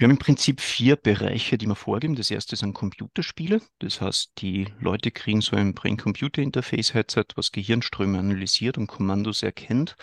Wir 0.00 0.06
haben 0.06 0.12
im 0.12 0.18
Prinzip 0.18 0.62
vier 0.62 0.96
Bereiche, 0.96 1.58
die 1.58 1.66
wir 1.66 1.74
vorgeben. 1.74 2.14
Das 2.14 2.30
erste 2.30 2.56
sind 2.56 2.72
Computerspiele. 2.72 3.60
Das 3.80 4.00
heißt, 4.00 4.32
die 4.38 4.66
Leute 4.78 5.10
kriegen 5.10 5.42
so 5.42 5.56
ein 5.56 5.74
Brain-Computer-Interface-Headset, 5.74 7.24
was 7.34 7.52
Gehirnströme 7.52 8.18
analysiert 8.18 8.78
und 8.78 8.86
Kommandos 8.86 9.42
erkennt. 9.42 9.96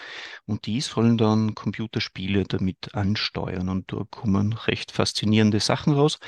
Und 0.45 0.67
die 0.67 0.81
sollen 0.81 1.17
dann 1.17 1.55
Computerspiele 1.55 2.43
damit 2.43 2.93
ansteuern. 2.93 3.69
Und 3.69 3.91
da 3.91 4.03
kommen 4.11 4.53
recht 4.53 4.91
faszinierende 4.91 5.59
Sachen 5.59 5.93
raus. 5.93 6.19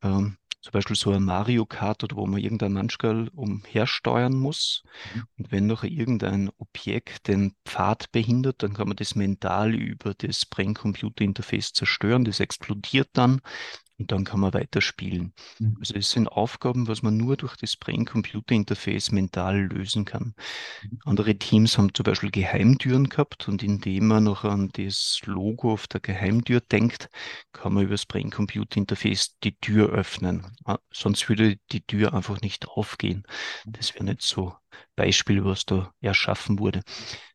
Ähm, 0.00 0.36
zum 0.60 0.72
Beispiel 0.72 0.96
so 0.96 1.12
ein 1.12 1.22
Mario 1.22 1.66
Kart 1.66 2.02
oder 2.02 2.16
wo 2.16 2.26
man 2.26 2.40
irgendein 2.40 2.72
Manschgal 2.72 3.28
umhersteuern 3.28 4.34
muss. 4.34 4.82
Mhm. 5.14 5.24
Und 5.38 5.52
wenn 5.52 5.66
noch 5.66 5.84
irgendein 5.84 6.50
Objekt 6.58 7.28
den 7.28 7.54
Pfad 7.64 8.10
behindert, 8.12 8.62
dann 8.62 8.74
kann 8.74 8.88
man 8.88 8.96
das 8.96 9.14
mental 9.14 9.74
über 9.74 10.14
das 10.14 10.46
Brain-Computer-Interface 10.46 11.72
zerstören. 11.72 12.24
Das 12.24 12.40
explodiert 12.40 13.10
dann 13.12 13.40
und 13.98 14.12
dann 14.12 14.24
kann 14.24 14.40
man 14.40 14.54
weiterspielen. 14.54 15.32
Mhm. 15.58 15.76
Also 15.80 15.94
es 15.94 16.10
sind 16.10 16.28
Aufgaben, 16.28 16.86
was 16.86 17.02
man 17.02 17.16
nur 17.16 17.36
durch 17.36 17.56
das 17.56 17.76
Brain-Computer-Interface 17.76 19.10
mental 19.12 19.66
lösen 19.66 20.04
kann. 20.04 20.34
Mhm. 20.82 20.98
Andere 21.04 21.36
Teams 21.36 21.78
haben 21.78 21.92
zum 21.94 22.04
Beispiel 22.04 22.30
Geheimtüren 22.30 23.08
gehabt 23.08 23.48
und 23.48 23.62
indem 23.62 24.06
man 24.06 24.24
noch 24.24 24.44
an 24.44 24.70
das 24.72 25.20
Logo 25.24 25.72
auf 25.72 25.88
der 25.88 26.00
Geheimtür 26.00 26.60
denkt, 26.60 27.08
kann 27.52 27.72
man 27.74 27.84
über 27.84 27.94
das 27.94 28.06
Brain-Computer-Interface 28.06 29.36
die 29.42 29.56
Tür 29.58 29.90
öffnen. 29.90 30.46
Ah, 30.64 30.78
sonst 30.92 31.28
würde 31.28 31.56
die 31.72 31.82
Tür 31.82 32.14
einfach 32.14 32.40
nicht 32.40 32.68
aufgehen. 32.68 33.24
Mhm. 33.64 33.72
Das 33.72 33.94
wäre 33.94 34.04
nicht 34.04 34.22
so 34.22 34.54
Beispiel, 34.96 35.44
was 35.44 35.64
da 35.64 35.92
erschaffen 36.00 36.58
wurde. 36.58 36.82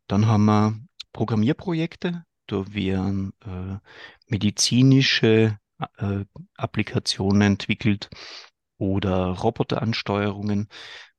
Dann 0.08 0.28
haben 0.28 0.46
wir 0.46 0.80
Programmierprojekte. 1.12 2.24
Da 2.48 2.74
wären 2.74 3.32
äh, 3.46 3.78
medizinische 4.28 5.58
äh, 5.98 6.26
Applikationen 6.56 7.42
entwickelt 7.42 8.10
oder 8.78 9.28
Roboteransteuerungen. 9.28 10.68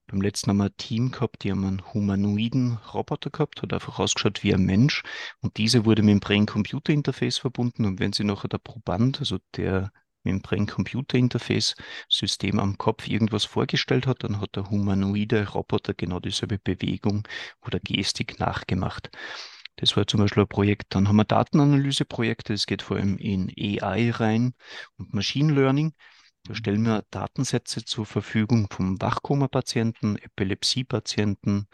Beim 0.07 0.21
letzten 0.21 0.51
haben 0.51 0.59
wir 0.59 0.65
ein 0.65 0.77
Team 0.77 1.13
gehabt, 1.13 1.45
die 1.45 1.51
haben 1.51 1.65
einen 1.65 1.95
humanoiden 1.95 2.79
Roboter 2.93 3.31
gehabt, 3.31 3.63
hat 3.63 3.73
einfach 3.73 3.99
ausgeschaut 3.99 4.43
wie 4.43 4.53
ein 4.53 4.65
Mensch. 4.65 5.03
Und 5.41 5.57
diese 5.57 5.87
wurde 5.87 6.03
mit 6.03 6.13
dem 6.13 6.21
Brain-Computer-Interface 6.21 7.39
verbunden. 7.39 7.87
Und 7.87 8.01
wenn 8.01 8.13
sie 8.13 8.25
nachher 8.25 8.49
der 8.49 8.59
Proband, 8.59 9.21
also 9.21 9.39
der 9.57 9.91
mit 10.25 10.33
dem 10.33 10.43
Brain-Computer-Interface-System 10.43 12.59
am 12.59 12.77
Kopf 12.79 13.07
irgendwas 13.09 13.45
vorgestellt 13.45 14.07
hat, 14.07 14.25
dann 14.25 14.41
hat 14.41 14.57
der 14.57 14.71
humanoide 14.71 15.51
Roboter 15.51 15.93
genau 15.95 16.21
dieselbe 16.21 16.59
Bewegung 16.59 17.29
oder 17.65 17.79
Gestik 17.81 18.41
nachgemacht. 18.41 19.11
Das 19.77 19.97
war 19.97 20.07
zum 20.07 20.21
Beispiel 20.21 20.45
ein 20.45 20.49
Projekt. 20.49 20.95
Dann 20.95 21.09
haben 21.09 21.17
wir 21.17 21.25
Datenanalyseprojekte. 21.25 22.53
Es 22.53 22.67
geht 22.67 22.83
vor 22.83 22.97
allem 22.97 23.19
in 23.19 23.53
AI 23.59 24.11
rein 24.11 24.55
und 24.97 25.13
Machine 25.15 25.53
Learning. 25.53 25.95
Da 26.45 26.53
mhm. 26.53 26.57
stellen 26.57 26.83
wir 26.83 27.05
Datensätze 27.11 27.85
zur 27.85 28.07
Verfügung 28.07 28.69
vom 28.71 29.01
Wachkoma-Patienten, 29.01 30.17
Epilepsie-Patienten, 30.17 31.69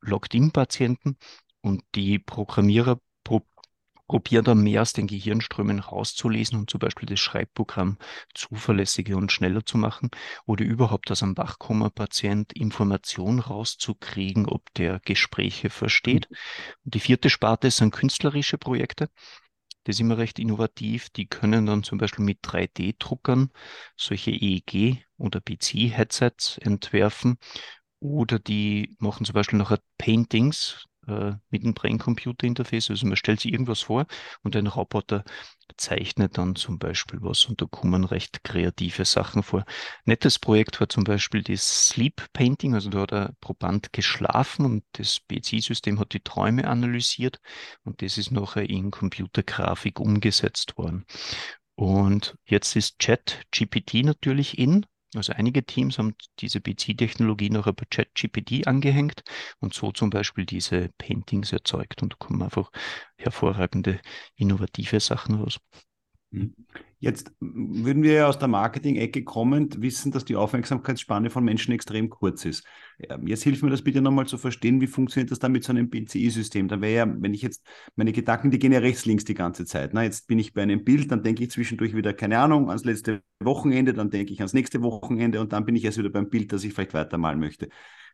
Locked-in-Patienten 0.00 1.16
und 1.62 1.82
die 1.94 2.18
Programmierer 2.18 3.00
probiere 4.06 4.42
dann 4.42 4.62
mehr 4.62 4.82
aus 4.82 4.92
den 4.92 5.06
Gehirnströmen 5.06 5.80
rauszulesen 5.80 6.58
und 6.58 6.70
zum 6.70 6.78
Beispiel 6.78 7.06
das 7.06 7.20
Schreibprogramm 7.20 7.98
zuverlässiger 8.34 9.16
und 9.16 9.32
schneller 9.32 9.64
zu 9.64 9.78
machen 9.78 10.10
oder 10.46 10.64
überhaupt 10.64 11.10
aus 11.10 11.22
einem 11.22 11.36
Wachkoma-Patient 11.36 12.52
Informationen 12.52 13.40
rauszukriegen, 13.40 14.46
ob 14.46 14.72
der 14.74 15.00
Gespräche 15.04 15.70
versteht. 15.70 16.28
Mhm. 16.30 16.36
Und 16.84 16.94
die 16.94 17.00
vierte 17.00 17.30
Sparte 17.30 17.70
sind 17.70 17.92
künstlerische 17.92 18.58
Projekte. 18.58 19.08
Das 19.84 19.96
ist 19.96 20.00
immer 20.00 20.18
recht 20.18 20.40
innovativ. 20.40 21.10
Die 21.10 21.28
können 21.28 21.66
dann 21.66 21.84
zum 21.84 21.98
Beispiel 21.98 22.24
mit 22.24 22.40
3D-Druckern 22.42 23.50
solche 23.96 24.32
EEG- 24.32 25.04
oder 25.16 25.40
PC-Headsets 25.40 26.58
entwerfen 26.58 27.38
oder 28.00 28.38
die 28.38 28.96
machen 28.98 29.24
zum 29.24 29.34
Beispiel 29.34 29.58
nachher 29.58 29.80
Paintings, 29.96 30.86
äh, 31.08 31.32
mit 31.50 31.62
dem 31.62 31.74
Brain-Computer-Interface. 31.74 32.90
Also 32.90 33.06
man 33.06 33.16
stellt 33.16 33.40
sich 33.40 33.52
irgendwas 33.52 33.82
vor 33.82 34.06
und 34.42 34.56
ein 34.56 34.66
Roboter 34.66 35.24
zeichnet 35.76 36.38
dann 36.38 36.54
zum 36.54 36.78
Beispiel 36.78 37.20
was 37.22 37.44
und 37.44 37.60
da 37.60 37.66
kommen 37.66 38.04
recht 38.04 38.44
kreative 38.44 39.04
Sachen 39.04 39.42
vor. 39.42 39.64
Nettes 40.04 40.38
Projekt 40.38 40.80
war 40.80 40.88
zum 40.88 41.04
Beispiel 41.04 41.42
das 41.42 41.88
Sleep 41.88 42.32
Painting, 42.32 42.74
also 42.74 42.88
da 42.88 43.00
hat 43.00 43.12
ein 43.12 43.36
Proband 43.40 43.92
geschlafen 43.92 44.64
und 44.64 44.84
das 44.92 45.20
BC-System 45.20 45.98
hat 45.98 46.12
die 46.12 46.20
Träume 46.20 46.68
analysiert 46.68 47.40
und 47.84 48.02
das 48.02 48.18
ist 48.18 48.30
nachher 48.30 48.68
in 48.68 48.90
Computergrafik 48.90 50.00
umgesetzt 50.00 50.78
worden. 50.78 51.04
Und 51.74 52.36
jetzt 52.46 52.74
ist 52.74 52.98
Chat 52.98 53.42
GPT 53.50 54.04
natürlich 54.04 54.58
in, 54.58 54.86
also 55.14 55.32
einige 55.32 55.64
Teams 55.64 55.98
haben 55.98 56.14
diese 56.40 56.60
PC-Technologie 56.60 57.50
noch 57.50 57.66
über 57.66 57.84
ChatGPT 57.86 58.66
angehängt 58.66 59.22
und 59.60 59.74
so 59.74 59.92
zum 59.92 60.10
Beispiel 60.10 60.44
diese 60.46 60.90
Paintings 60.98 61.52
erzeugt 61.52 62.02
und 62.02 62.18
kommen 62.18 62.42
einfach 62.42 62.70
hervorragende, 63.16 64.00
innovative 64.36 65.00
Sachen 65.00 65.36
raus. 65.36 65.58
Mhm. 66.30 66.54
Jetzt 66.98 67.30
würden 67.40 68.02
wir 68.02 68.12
ja 68.12 68.26
aus 68.26 68.38
der 68.38 68.48
Marketing-Ecke 68.48 69.22
kommend 69.22 69.80
wissen, 69.80 70.10
dass 70.10 70.24
die 70.24 70.34
Aufmerksamkeitsspanne 70.34 71.30
von 71.30 71.44
Menschen 71.44 71.72
extrem 71.72 72.10
kurz 72.10 72.44
ist. 72.44 72.66
Ähm, 72.98 73.26
jetzt 73.26 73.44
hilf 73.44 73.62
mir 73.62 73.70
das 73.70 73.82
bitte 73.82 74.00
nochmal 74.00 74.26
zu 74.26 74.38
verstehen, 74.38 74.80
wie 74.80 74.86
funktioniert 74.86 75.30
das 75.30 75.38
dann 75.38 75.52
mit 75.52 75.62
so 75.62 75.72
einem 75.72 75.88
BCI-System? 75.88 76.68
Da 76.68 76.80
wäre 76.80 77.06
ja, 77.06 77.22
wenn 77.22 77.34
ich 77.34 77.42
jetzt, 77.42 77.64
meine 77.94 78.12
Gedanken, 78.12 78.50
die 78.50 78.58
gehen 78.58 78.72
ja 78.72 78.80
rechts, 78.80 79.04
links 79.04 79.24
die 79.24 79.34
ganze 79.34 79.66
Zeit. 79.66 79.94
Na, 79.94 80.02
jetzt 80.02 80.26
bin 80.26 80.38
ich 80.38 80.52
bei 80.52 80.62
einem 80.62 80.84
Bild, 80.84 81.10
dann 81.12 81.22
denke 81.22 81.44
ich 81.44 81.50
zwischendurch 81.50 81.94
wieder, 81.94 82.12
keine 82.12 82.38
Ahnung, 82.38 82.68
ans 82.68 82.84
letzte 82.84 83.22
Wochenende, 83.40 83.92
dann 83.92 84.10
denke 84.10 84.32
ich 84.32 84.40
ans 84.40 84.54
nächste 84.54 84.82
Wochenende 84.82 85.40
und 85.40 85.52
dann 85.52 85.64
bin 85.64 85.76
ich 85.76 85.84
erst 85.84 85.98
wieder 85.98 86.10
beim 86.10 86.28
Bild, 86.30 86.52
das 86.52 86.64
ich 86.64 86.72
vielleicht 86.72 86.94
weitermalen 86.94 87.38
möchte. 87.38 87.68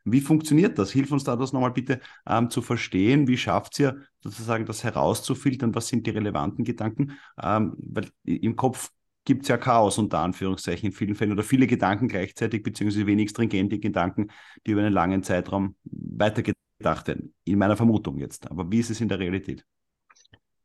Wie 0.04 0.20
funktioniert 0.20 0.78
das? 0.78 0.90
Hilf 0.90 1.12
uns 1.12 1.24
da 1.24 1.36
das 1.36 1.52
nochmal 1.52 1.72
bitte 1.72 2.00
ähm, 2.26 2.50
zu 2.50 2.62
verstehen. 2.62 3.28
Wie 3.28 3.36
schafft 3.36 3.78
ihr 3.78 4.02
sozusagen 4.20 4.66
das 4.66 4.84
herauszufiltern? 4.84 5.74
Was 5.74 5.88
sind 5.88 6.06
die 6.06 6.10
relevanten 6.10 6.64
Gedanken? 6.64 7.18
Ähm, 7.40 7.74
weil 7.78 8.08
im 8.24 8.56
Kopf 8.56 8.90
gibt 9.24 9.42
es 9.42 9.48
ja 9.48 9.56
Chaos 9.56 9.98
unter 9.98 10.18
Anführungszeichen 10.18 10.88
in 10.90 10.92
vielen 10.92 11.14
Fällen 11.14 11.32
oder 11.32 11.44
viele 11.44 11.66
Gedanken 11.66 12.08
gleichzeitig, 12.08 12.62
beziehungsweise 12.62 13.06
wenig 13.06 13.30
stringente 13.30 13.78
Gedanken, 13.78 14.28
die 14.66 14.72
über 14.72 14.80
einen 14.80 14.92
langen 14.92 15.22
Zeitraum 15.22 15.76
weitergedacht 15.84 17.06
werden. 17.06 17.34
In 17.44 17.58
meiner 17.58 17.76
Vermutung 17.76 18.18
jetzt. 18.18 18.50
Aber 18.50 18.70
wie 18.70 18.80
ist 18.80 18.90
es 18.90 19.00
in 19.00 19.08
der 19.08 19.20
Realität? 19.20 19.64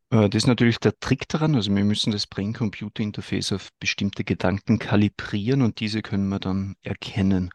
Äh, 0.10 0.30
das 0.30 0.44
ist 0.44 0.48
natürlich 0.48 0.80
der 0.80 0.98
Trick 1.00 1.28
daran. 1.28 1.56
Also 1.56 1.74
wir 1.76 1.84
müssen 1.84 2.12
das 2.12 2.28
Brain-Computer-Interface 2.28 3.54
auf 3.54 3.70
bestimmte 3.80 4.24
Gedanken 4.24 4.80
kalibrieren 4.80 5.62
und 5.62 5.80
diese 5.80 6.02
können 6.02 6.30
wir 6.30 6.40
dann 6.40 6.76
erkennen. 6.82 7.52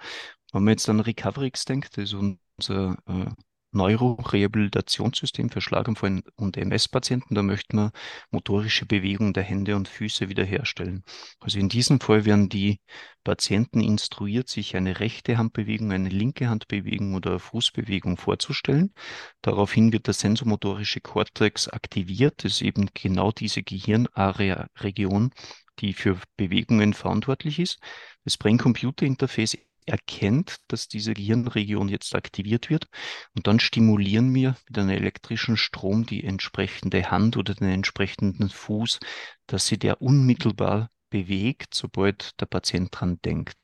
Wenn 0.53 0.65
man 0.65 0.73
jetzt 0.73 0.89
an 0.89 1.01
Recoverix 1.01 1.65
denkt, 1.65 1.97
das 1.97 2.13
ist 2.13 2.15
unser 2.15 2.97
äh, 3.07 3.31
Neurorehabilitationssystem 3.75 5.49
für 5.49 5.63
Schlaganfall 5.63 6.23
und 6.37 6.59
MS-Patienten. 6.59 7.35
Da 7.35 7.43
möchte 7.43 7.75
man 7.75 7.91
motorische 8.31 8.85
Bewegung 8.85 9.33
der 9.33 9.45
Hände 9.45 9.77
und 9.77 9.89
Füße 9.89 10.29
wiederherstellen. 10.29 11.05
Also 11.41 11.59
in 11.59 11.71
diesem 11.71 11.99
Fall 11.99 12.27
werden 12.27 12.51
die 12.51 12.81
Patienten 13.25 13.81
instruiert, 13.81 14.51
sich 14.51 14.77
eine 14.77 15.01
rechte 15.01 15.39
Handbewegung, 15.39 15.91
eine 15.91 16.11
linke 16.11 16.51
Handbewegung 16.51 17.15
oder 17.15 17.39
Fußbewegung 17.39 18.19
vorzustellen. 18.19 18.93
Daraufhin 19.41 19.91
wird 19.93 20.07
der 20.07 20.15
sensomotorische 20.15 21.01
Kortex 21.01 21.69
aktiviert. 21.69 22.45
Das 22.45 22.53
ist 22.53 22.63
eben 22.63 22.91
genau 22.93 23.33
diese 23.33 23.63
Gehirnarea-Region, 23.63 25.31
die 25.79 25.95
für 25.95 26.21
Bewegungen 26.37 26.93
verantwortlich 26.93 27.59
ist. 27.59 27.79
Das 28.25 28.37
Brain-Computer-Interface 28.37 29.57
erkennt, 29.87 30.57
dass 30.69 30.89
diese 30.89 31.15
Gehirnregion 31.15 31.89
jetzt 31.89 32.15
aktiviert 32.15 32.71
wird 32.71 32.87
und 33.35 33.47
dann 33.47 33.61
stimulieren 33.61 34.35
wir 34.35 34.57
mit 34.69 34.79
einem 34.79 34.91
elektrischen 34.91 35.57
Strom 35.57 36.07
die 36.07 36.25
entsprechende 36.25 37.11
Hand 37.11 37.37
oder 37.37 37.55
den 37.55 37.69
entsprechenden 37.69 38.49
Fuß, 38.49 39.01
dass 39.47 39.67
sie 39.67 39.79
der 39.79 40.01
unmittelbar 40.01 40.91
bewegt, 41.11 41.75
sobald 41.75 42.41
der 42.41 42.47
Patient 42.47 42.89
dran 42.93 43.21
denkt. 43.25 43.57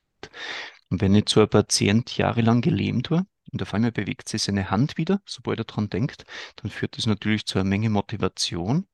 Und 0.89 1.01
wenn 1.01 1.15
jetzt 1.15 1.31
so 1.31 1.41
ein 1.41 1.49
Patient 1.49 2.15
jahrelang 2.17 2.61
gelähmt 2.61 3.11
war 3.11 3.25
und 3.51 3.61
auf 3.61 3.73
einmal 3.73 3.91
bewegt 3.91 4.29
sich 4.29 4.43
seine 4.43 4.69
Hand 4.69 4.97
wieder, 4.97 5.21
sobald 5.25 5.59
er 5.59 5.65
dran 5.65 5.89
denkt, 5.89 6.25
dann 6.57 6.71
führt 6.71 6.97
das 6.97 7.05
natürlich 7.05 7.45
zu 7.45 7.59
einer 7.59 7.69
Menge 7.69 7.89
Motivation 7.89 8.87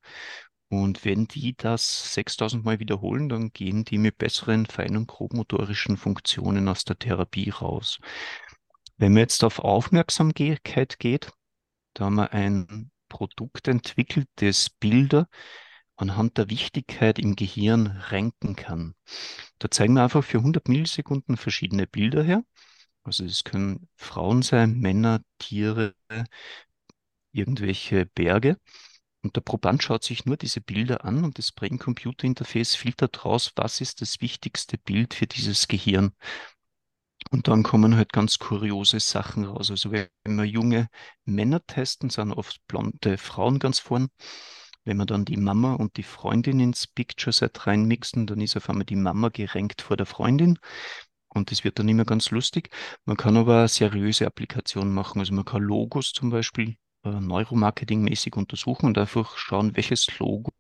und 0.69 1.05
wenn 1.05 1.27
die 1.27 1.55
das 1.55 2.13
6000 2.13 2.65
Mal 2.65 2.79
wiederholen, 2.79 3.29
dann 3.29 3.51
gehen 3.51 3.86
die 3.86 3.98
mit 3.98 4.17
besseren 4.17 4.65
fein- 4.65 4.98
und 4.98 5.07
grobmotorischen 5.07 5.98
Funktionen 5.98 6.67
aus 6.67 6.86
der 6.86 6.98
Therapie 6.98 7.50
raus. 7.50 8.00
Wenn 8.98 9.13
man 9.13 9.22
jetzt 9.22 9.43
auf 9.43 9.60
Aufmerksamkeit 9.60 11.00
geht, 11.00 11.31
da 11.93 12.05
haben 12.05 12.15
wir 12.15 12.34
ein 12.34 12.91
Produkt 13.10 13.67
entwickelt, 13.67 14.27
das 14.36 14.69
Bilder 14.69 15.27
anhand 15.95 16.38
der 16.38 16.50
Wichtigkeit 16.50 17.19
im 17.19 17.36
Gehirn 17.36 17.88
ranken 18.10 18.55
kann. 18.55 18.95
Da 19.60 19.69
zeigen 19.72 19.93
wir 19.93 20.03
einfach 20.03 20.24
für 20.24 20.39
100 20.39 20.67
Millisekunden 20.67 21.38
verschiedene 21.38 21.88
Bilder 21.88 22.24
her. 22.24 22.43
Also 23.03 23.24
es 23.24 23.43
können 23.43 23.88
Frauen 23.95 24.41
sein, 24.41 24.79
Männer, 24.79 25.22
Tiere, 25.38 25.93
irgendwelche 27.31 28.05
Berge. 28.07 28.57
Und 29.25 29.36
der 29.36 29.41
Proband 29.41 29.82
schaut 29.82 30.03
sich 30.03 30.27
nur 30.27 30.38
diese 30.38 30.62
Bilder 30.62 31.03
an 31.03 31.24
und 31.24 31.39
das 31.39 31.51
Brain-Computer-Interface 31.51 32.75
filtert 32.75 33.25
raus, 33.25 33.53
was 33.55 33.82
ist 33.82 34.01
das 34.01 34.22
wichtigste 34.22 34.77
Bild 34.77 35.15
für 35.15 35.25
dieses 35.25 35.67
Gehirn. 35.67 36.12
Und 37.32 37.48
dann 37.48 37.63
kommen 37.63 37.96
halt 37.96 38.13
ganz 38.13 38.38
kuriose 38.38 39.00
Sachen 39.00 39.46
raus. 39.46 39.72
Also 39.72 39.91
wenn 39.91 40.10
wir 40.25 40.44
junge 40.46 40.89
Männer 41.24 41.65
testen, 41.65 42.12
sind 42.12 42.34
oft 42.34 42.60
blonde 42.67 43.17
Frauen 43.17 43.58
ganz 43.58 43.79
vorn. 43.79 44.10
Wenn 44.84 44.98
wir 44.98 45.08
dann 45.08 45.25
die 45.25 45.38
Mama 45.38 45.74
und 45.74 45.98
die 45.98 46.03
Freundin 46.03 46.60
ins 46.60 46.86
Picture 46.86 47.34
Set 47.34 47.65
reinmixen, 47.65 48.27
dann 48.27 48.41
ist 48.41 48.55
auf 48.55 48.70
einmal 48.70 48.86
die 48.86 48.96
Mama 48.96 49.29
gerenkt 49.29 49.82
vor 49.82 49.98
der 49.98 50.05
Freundin. 50.05 50.60
Und 51.29 51.50
das 51.50 51.63
wird 51.63 51.79
dann 51.79 51.89
immer 51.89 52.05
ganz 52.05 52.29
lustig. 52.29 52.70
Man 53.05 53.17
kann 53.17 53.38
aber 53.38 53.67
seriöse 53.70 54.27
Applikationen 54.27 54.94
machen. 54.94 55.17
Also 55.20 55.34
man 55.34 55.46
kann 55.46 55.63
Logos 55.63 56.12
zum 56.12 56.29
Beispiel 56.29 56.77
äh, 57.05 57.09
Neuromarketing-mäßig 57.09 58.35
untersuchen 58.35 58.88
und 58.88 58.97
einfach 58.97 59.38
schauen, 59.38 59.75
welches 59.75 60.07
Logo 60.19 60.51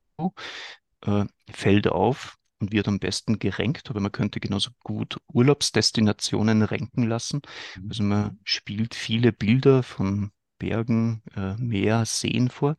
äh, 1.05 1.25
fällt 1.51 1.87
auf 1.87 2.37
und 2.59 2.71
wird 2.71 2.87
am 2.87 2.99
besten 2.99 3.39
gerankt. 3.39 3.89
Aber 3.89 3.99
man 3.99 4.11
könnte 4.11 4.39
genauso 4.39 4.71
gut 4.83 5.17
Urlaubsdestinationen 5.33 6.61
ranken 6.63 7.03
lassen. 7.03 7.41
Mhm. 7.75 7.89
Also 7.89 8.03
man 8.03 8.39
spielt 8.43 8.95
viele 8.95 9.33
Bilder 9.33 9.83
von 9.83 10.31
Bergen, 10.57 11.21
äh, 11.35 11.55
Meer, 11.57 12.05
Seen 12.05 12.49
vor 12.49 12.77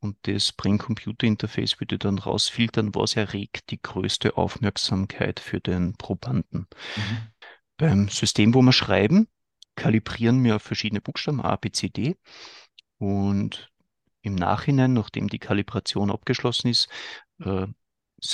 und 0.00 0.16
das 0.22 0.52
Brain-Computer-Interface 0.52 1.80
würde 1.80 1.98
dann 1.98 2.18
rausfiltern, 2.18 2.94
was 2.94 3.16
erregt 3.16 3.70
die 3.70 3.82
größte 3.82 4.36
Aufmerksamkeit 4.36 5.40
für 5.40 5.60
den 5.60 5.94
Probanden. 5.94 6.68
Mhm. 6.96 7.18
Beim 7.76 8.08
System, 8.08 8.54
wo 8.54 8.62
wir 8.62 8.72
schreiben, 8.72 9.28
kalibrieren 9.74 10.42
wir 10.44 10.60
verschiedene 10.60 11.00
Buchstaben 11.00 11.40
A, 11.40 11.56
B, 11.56 11.70
C, 11.70 11.88
D 11.88 12.16
und 12.98 13.70
im 14.22 14.34
Nachhinein, 14.34 14.92
nachdem 14.92 15.28
die 15.28 15.38
Kalibration 15.38 16.10
abgeschlossen 16.10 16.68
ist, 16.68 16.88
äh, 17.40 17.66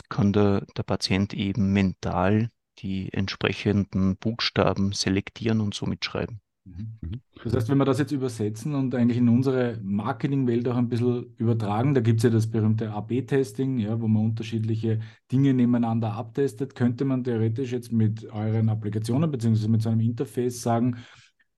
kann 0.09 0.33
der, 0.33 0.67
der 0.77 0.83
Patient 0.83 1.35
eben 1.35 1.73
mental 1.73 2.51
die 2.79 3.13
entsprechenden 3.13 4.17
Buchstaben 4.17 4.93
selektieren 4.93 5.61
und 5.61 5.75
somit 5.75 6.05
schreiben. 6.05 6.41
Mhm. 6.65 6.99
Mhm. 7.03 7.21
Das 7.45 7.55
heißt, 7.55 7.69
wenn 7.69 7.79
wir 7.79 7.85
das 7.85 7.99
jetzt 7.99 8.13
übersetzen 8.13 8.75
und 8.75 8.95
eigentlich 8.95 9.19
in 9.19 9.29
unsere 9.29 9.79
Marketingwelt 9.83 10.67
auch 10.69 10.77
ein 10.77 10.89
bisschen 10.89 11.35
übertragen, 11.37 11.95
da 11.95 12.01
gibt 12.01 12.19
es 12.19 12.25
ja 12.25 12.31
das 12.31 12.51
berühmte 12.51 12.91
AB-Testing, 12.91 13.79
ja, 13.79 14.01
wo 14.01 14.09
man 14.09 14.25
unterschiedliche 14.25 15.01
Dinge 15.31 15.53
nebeneinander 15.53 16.15
abtestet, 16.15 16.75
könnte 16.75 17.05
man 17.05 17.23
theoretisch 17.23 17.73
jetzt 17.73 17.93
mit 17.93 18.25
euren 18.33 18.71
Applikationen 18.71 19.31
bzw. 19.31 19.69
mit 19.69 19.83
so 19.83 19.91
einem 19.91 20.01
Interface 20.01 20.63
sagen, 20.63 20.97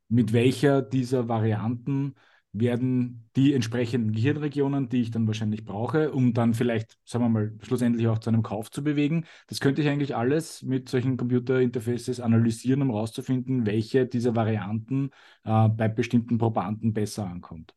mit 0.09 0.33
welcher 0.33 0.83
dieser 0.83 1.29
Varianten 1.29 2.15
werden 2.61 3.29
die 3.37 3.55
entsprechenden 3.55 4.13
Gehirnregionen, 4.13 4.89
die 4.89 5.03
ich 5.03 5.11
dann 5.11 5.27
wahrscheinlich 5.27 5.65
brauche, 5.65 6.13
um 6.13 6.33
dann 6.35 6.55
vielleicht, 6.55 6.99
sagen 7.05 7.25
wir 7.25 7.29
mal, 7.29 7.53
schlussendlich 7.63 8.09
auch 8.09 8.19
zu 8.19 8.31
einem 8.31 8.43
Kauf 8.43 8.71
zu 8.71 8.83
bewegen. 8.83 9.25
Das 9.49 9.61
könnte 9.61 9.83
ich 9.83 9.89
eigentlich 9.89 10.17
alles 10.17 10.63
mit 10.63 10.89
solchen 10.89 11.17
Computerinterfaces 11.17 12.21
analysieren, 12.21 12.83
um 12.83 12.91
herauszufinden, 12.91 13.67
welche 13.67 14.07
dieser 14.07 14.35
Varianten 14.37 15.11
äh, 15.45 15.69
bei 15.69 15.89
bestimmten 15.89 16.39
Probanden 16.39 16.93
besser 16.93 17.27
ankommt. 17.27 17.75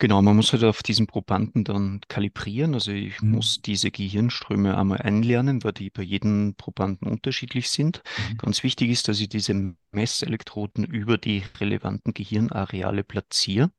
Genau, 0.00 0.22
man 0.22 0.34
muss 0.34 0.50
halt 0.54 0.64
auf 0.64 0.82
diesen 0.82 1.06
Probanden 1.06 1.62
dann 1.62 2.00
kalibrieren. 2.08 2.72
Also 2.72 2.90
ich 2.90 3.20
mhm. 3.20 3.32
muss 3.32 3.60
diese 3.60 3.90
Gehirnströme 3.90 4.76
einmal 4.78 5.02
einlernen, 5.02 5.62
weil 5.62 5.74
die 5.74 5.90
bei 5.90 6.02
jedem 6.02 6.54
Probanden 6.56 7.06
unterschiedlich 7.06 7.68
sind. 7.68 8.02
Mhm. 8.32 8.38
Ganz 8.38 8.62
wichtig 8.62 8.88
ist, 8.88 9.08
dass 9.08 9.20
ich 9.20 9.28
diese 9.28 9.74
Messelektroden 9.92 10.84
über 10.84 11.18
die 11.18 11.42
relevanten 11.60 12.14
Gehirnareale 12.14 13.04
platziere, 13.04 13.72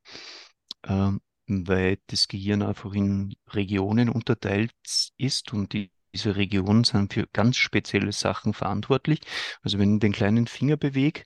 äh, 0.84 1.10
weil 1.48 1.98
das 2.06 2.28
Gehirn 2.28 2.62
einfach 2.62 2.94
in 2.94 3.34
Regionen 3.48 4.08
unterteilt 4.08 4.72
ist 5.18 5.52
und 5.52 5.72
die 5.72 5.90
diese 6.14 6.36
Regionen 6.36 6.84
sind 6.84 7.14
für 7.14 7.26
ganz 7.32 7.56
spezielle 7.56 8.12
Sachen 8.12 8.52
verantwortlich. 8.52 9.20
Also 9.62 9.78
wenn 9.78 9.94
ich 9.94 10.00
den 10.00 10.12
kleinen 10.12 10.46
Finger 10.46 10.76
bewege, 10.76 11.22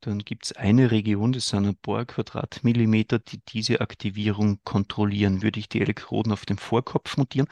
dann 0.00 0.20
gibt 0.20 0.46
es 0.46 0.52
eine 0.52 0.90
Region, 0.90 1.32
das 1.32 1.48
sind 1.48 1.66
ein 1.66 1.76
paar 1.76 2.04
Quadratmillimeter, 2.04 3.18
die 3.18 3.40
diese 3.48 3.80
Aktivierung 3.80 4.60
kontrollieren. 4.64 5.42
Würde 5.42 5.58
ich 5.58 5.68
die 5.68 5.80
Elektroden 5.80 6.32
auf 6.32 6.46
dem 6.46 6.58
Vorkopf 6.58 7.16
montieren, 7.16 7.48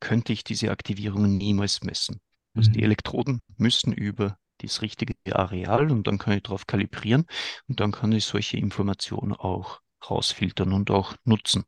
könnte 0.00 0.32
ich 0.32 0.44
diese 0.44 0.70
Aktivierung 0.70 1.36
niemals 1.36 1.82
messen. 1.82 2.20
Also 2.54 2.70
mhm. 2.70 2.74
die 2.74 2.82
Elektroden 2.82 3.40
müssen 3.56 3.92
über 3.92 4.38
das 4.58 4.82
richtige 4.82 5.14
Areal 5.32 5.90
und 5.90 6.06
dann 6.06 6.18
kann 6.18 6.34
ich 6.34 6.42
darauf 6.42 6.66
kalibrieren 6.66 7.26
und 7.68 7.80
dann 7.80 7.92
kann 7.92 8.12
ich 8.12 8.24
solche 8.24 8.56
Informationen 8.56 9.32
auch 9.32 9.80
rausfiltern 10.08 10.72
und 10.72 10.90
auch 10.90 11.14
nutzen. 11.24 11.64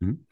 Mhm. 0.00 0.26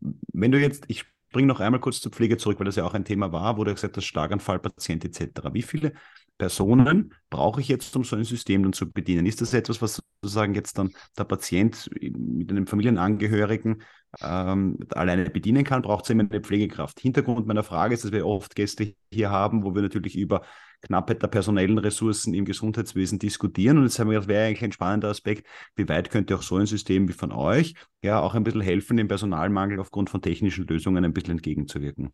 Wenn 0.00 0.52
du 0.52 0.60
jetzt, 0.60 0.84
ich 0.88 1.04
springe 1.28 1.48
noch 1.48 1.60
einmal 1.60 1.80
kurz 1.80 2.00
zur 2.00 2.12
Pflege 2.12 2.36
zurück, 2.36 2.58
weil 2.58 2.66
das 2.66 2.76
ja 2.76 2.84
auch 2.84 2.94
ein 2.94 3.04
Thema 3.04 3.32
war, 3.32 3.56
wo 3.56 3.64
du 3.64 3.72
gesagt 3.72 3.96
hast, 3.96 4.04
Schlaganfallpatient 4.04 5.04
etc. 5.04 5.52
Wie 5.52 5.62
viele 5.62 5.92
Personen 6.38 7.14
brauche 7.30 7.60
ich 7.60 7.68
jetzt, 7.68 7.94
um 7.96 8.04
so 8.04 8.16
ein 8.16 8.24
System 8.24 8.62
dann 8.62 8.72
zu 8.72 8.90
bedienen? 8.90 9.26
Ist 9.26 9.40
das 9.40 9.54
etwas, 9.54 9.80
was 9.80 10.02
sozusagen 10.22 10.54
jetzt 10.54 10.78
dann 10.78 10.92
der 11.18 11.24
Patient 11.24 11.88
mit 12.00 12.50
einem 12.50 12.66
Familienangehörigen 12.66 13.82
ähm, 14.20 14.78
alleine 14.90 15.30
bedienen 15.30 15.64
kann? 15.64 15.82
Braucht 15.82 16.04
es 16.04 16.10
immer 16.10 16.24
eine 16.28 16.40
Pflegekraft? 16.40 17.00
Hintergrund 17.00 17.46
meiner 17.46 17.62
Frage 17.62 17.94
ist, 17.94 18.04
dass 18.04 18.12
wir 18.12 18.26
oft 18.26 18.54
Gäste 18.54 18.94
hier 19.10 19.30
haben, 19.30 19.64
wo 19.64 19.74
wir 19.74 19.82
natürlich 19.82 20.16
über 20.16 20.42
Knappheit 20.82 21.22
der 21.22 21.28
personellen 21.28 21.78
Ressourcen 21.78 22.34
im 22.34 22.44
Gesundheitswesen 22.44 23.18
diskutieren. 23.18 23.78
Und 23.78 23.84
jetzt 23.84 23.98
haben 23.98 24.08
wir 24.08 24.14
gedacht, 24.14 24.28
wäre 24.28 24.46
eigentlich 24.46 24.64
ein 24.64 24.72
spannender 24.72 25.08
Aspekt, 25.08 25.46
wie 25.74 25.88
weit 25.88 26.10
könnte 26.10 26.36
auch 26.36 26.42
so 26.42 26.56
ein 26.56 26.66
System 26.66 27.08
wie 27.08 27.12
von 27.12 27.32
euch 27.32 27.74
ja 28.02 28.20
auch 28.20 28.34
ein 28.34 28.44
bisschen 28.44 28.60
helfen, 28.60 28.96
dem 28.96 29.08
Personalmangel 29.08 29.80
aufgrund 29.80 30.10
von 30.10 30.20
technischen 30.20 30.66
Lösungen 30.66 31.04
ein 31.04 31.12
bisschen 31.12 31.32
entgegenzuwirken? 31.32 32.12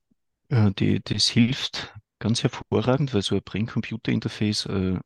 Die, 0.78 1.00
das 1.02 1.28
hilft 1.28 1.94
ganz 2.22 2.42
hervorragend, 2.42 3.12
weil 3.12 3.20
so 3.22 3.35
ein 3.35 3.42
Brain-Computer-Interface 3.44 4.66
äh, 4.66 4.98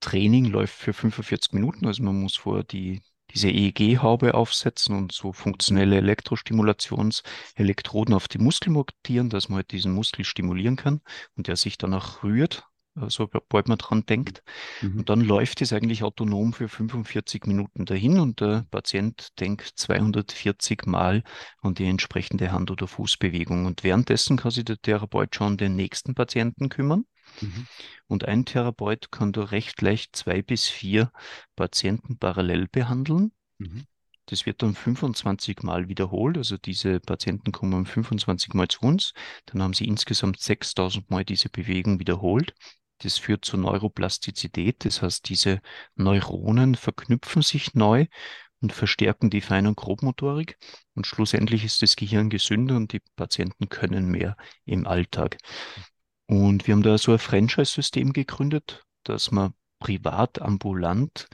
Training 0.00 0.46
läuft 0.46 0.74
für 0.74 0.92
45 0.92 1.52
Minuten. 1.52 1.86
Also 1.86 2.02
man 2.02 2.20
muss 2.20 2.36
vor 2.36 2.64
die, 2.64 3.02
diese 3.30 3.48
EEG-Haube 3.48 4.34
aufsetzen 4.34 4.96
und 4.96 5.12
so 5.12 5.32
funktionelle 5.32 5.96
Elektrostimulationselektroden 5.96 8.14
auf 8.14 8.28
die 8.28 8.38
Muskel 8.38 8.72
montieren, 8.72 9.30
dass 9.30 9.48
man 9.48 9.56
halt 9.56 9.72
diesen 9.72 9.92
Muskel 9.92 10.24
stimulieren 10.24 10.76
kann 10.76 11.00
und 11.36 11.48
der 11.48 11.56
sich 11.56 11.78
danach 11.78 12.22
rührt 12.22 12.66
sobald 13.08 13.68
man 13.68 13.78
dran 13.78 14.06
denkt. 14.06 14.42
Mhm. 14.80 14.98
Und 14.98 15.08
dann 15.08 15.20
läuft 15.20 15.60
es 15.62 15.72
eigentlich 15.72 16.02
autonom 16.02 16.52
für 16.52 16.68
45 16.68 17.46
Minuten 17.46 17.84
dahin 17.84 18.18
und 18.20 18.40
der 18.40 18.66
Patient 18.70 19.38
denkt 19.40 19.72
240 19.74 20.86
Mal 20.86 21.22
an 21.60 21.74
die 21.74 21.86
entsprechende 21.86 22.52
Hand- 22.52 22.70
oder 22.70 22.86
Fußbewegung. 22.86 23.66
Und 23.66 23.84
währenddessen 23.84 24.36
kann 24.36 24.50
sich 24.50 24.64
der 24.64 24.80
Therapeut 24.80 25.34
schon 25.34 25.56
den 25.56 25.76
nächsten 25.76 26.14
Patienten 26.14 26.68
kümmern. 26.68 27.04
Mhm. 27.40 27.66
Und 28.06 28.26
ein 28.26 28.44
Therapeut 28.44 29.10
kann 29.10 29.32
da 29.32 29.44
recht 29.44 29.80
leicht 29.82 30.14
zwei 30.14 30.42
bis 30.42 30.66
vier 30.66 31.10
Patienten 31.56 32.18
parallel 32.18 32.68
behandeln. 32.68 33.32
Mhm. 33.58 33.84
Das 34.26 34.46
wird 34.46 34.62
dann 34.62 34.74
25 34.74 35.62
Mal 35.62 35.88
wiederholt. 35.88 36.38
Also 36.38 36.56
diese 36.56 37.00
Patienten 37.00 37.52
kommen 37.52 37.84
25 37.84 38.54
Mal 38.54 38.68
zu 38.68 38.80
uns. 38.80 39.12
Dann 39.46 39.62
haben 39.62 39.74
sie 39.74 39.84
insgesamt 39.84 40.40
6000 40.40 41.10
Mal 41.10 41.24
diese 41.24 41.50
Bewegung 41.50 41.98
wiederholt. 42.00 42.54
Das 43.04 43.18
führt 43.18 43.44
zur 43.44 43.60
Neuroplastizität. 43.60 44.84
Das 44.84 45.02
heißt, 45.02 45.28
diese 45.28 45.60
Neuronen 45.94 46.74
verknüpfen 46.74 47.42
sich 47.42 47.74
neu 47.74 48.06
und 48.60 48.72
verstärken 48.72 49.28
die 49.28 49.42
Fein- 49.42 49.66
und 49.66 49.76
Grobmotorik. 49.76 50.56
Und 50.94 51.06
schlussendlich 51.06 51.64
ist 51.64 51.82
das 51.82 51.96
Gehirn 51.96 52.30
gesünder 52.30 52.76
und 52.76 52.92
die 52.92 53.02
Patienten 53.14 53.68
können 53.68 54.10
mehr 54.10 54.36
im 54.64 54.86
Alltag. 54.86 55.36
Und 56.26 56.66
wir 56.66 56.74
haben 56.74 56.82
da 56.82 56.96
so 56.96 57.12
ein 57.12 57.18
Franchise-System 57.18 58.14
gegründet, 58.14 58.82
dass 59.02 59.30
man 59.30 59.52
privat 59.78 60.40
ambulant 60.40 61.28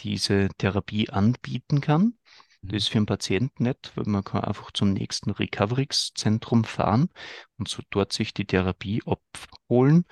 diese 0.00 0.48
Therapie 0.58 1.08
anbieten 1.10 1.80
kann. 1.80 2.14
Das 2.62 2.84
ist 2.84 2.88
für 2.88 2.98
einen 2.98 3.06
Patienten 3.06 3.64
nett, 3.64 3.92
weil 3.96 4.04
man 4.06 4.22
kann 4.22 4.44
einfach 4.44 4.70
zum 4.72 4.92
nächsten 4.92 5.30
Recovery-Zentrum 5.30 6.64
fahren 6.64 7.10
und 7.58 7.68
so 7.68 7.82
dort 7.90 8.12
sich 8.12 8.34
die 8.34 8.44
Therapie 8.44 9.02
abholen. 9.04 10.04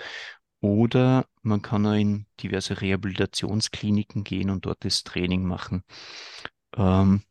Oder 0.61 1.27
man 1.42 1.62
kann 1.62 1.87
auch 1.87 1.94
in 1.94 2.27
diverse 2.40 2.81
Rehabilitationskliniken 2.81 4.25
gehen 4.25 4.51
und 4.51 4.66
dort 4.66 4.85
das 4.85 5.05
Training 5.05 5.44
machen. 5.44 5.85
Ähm, 6.77 7.23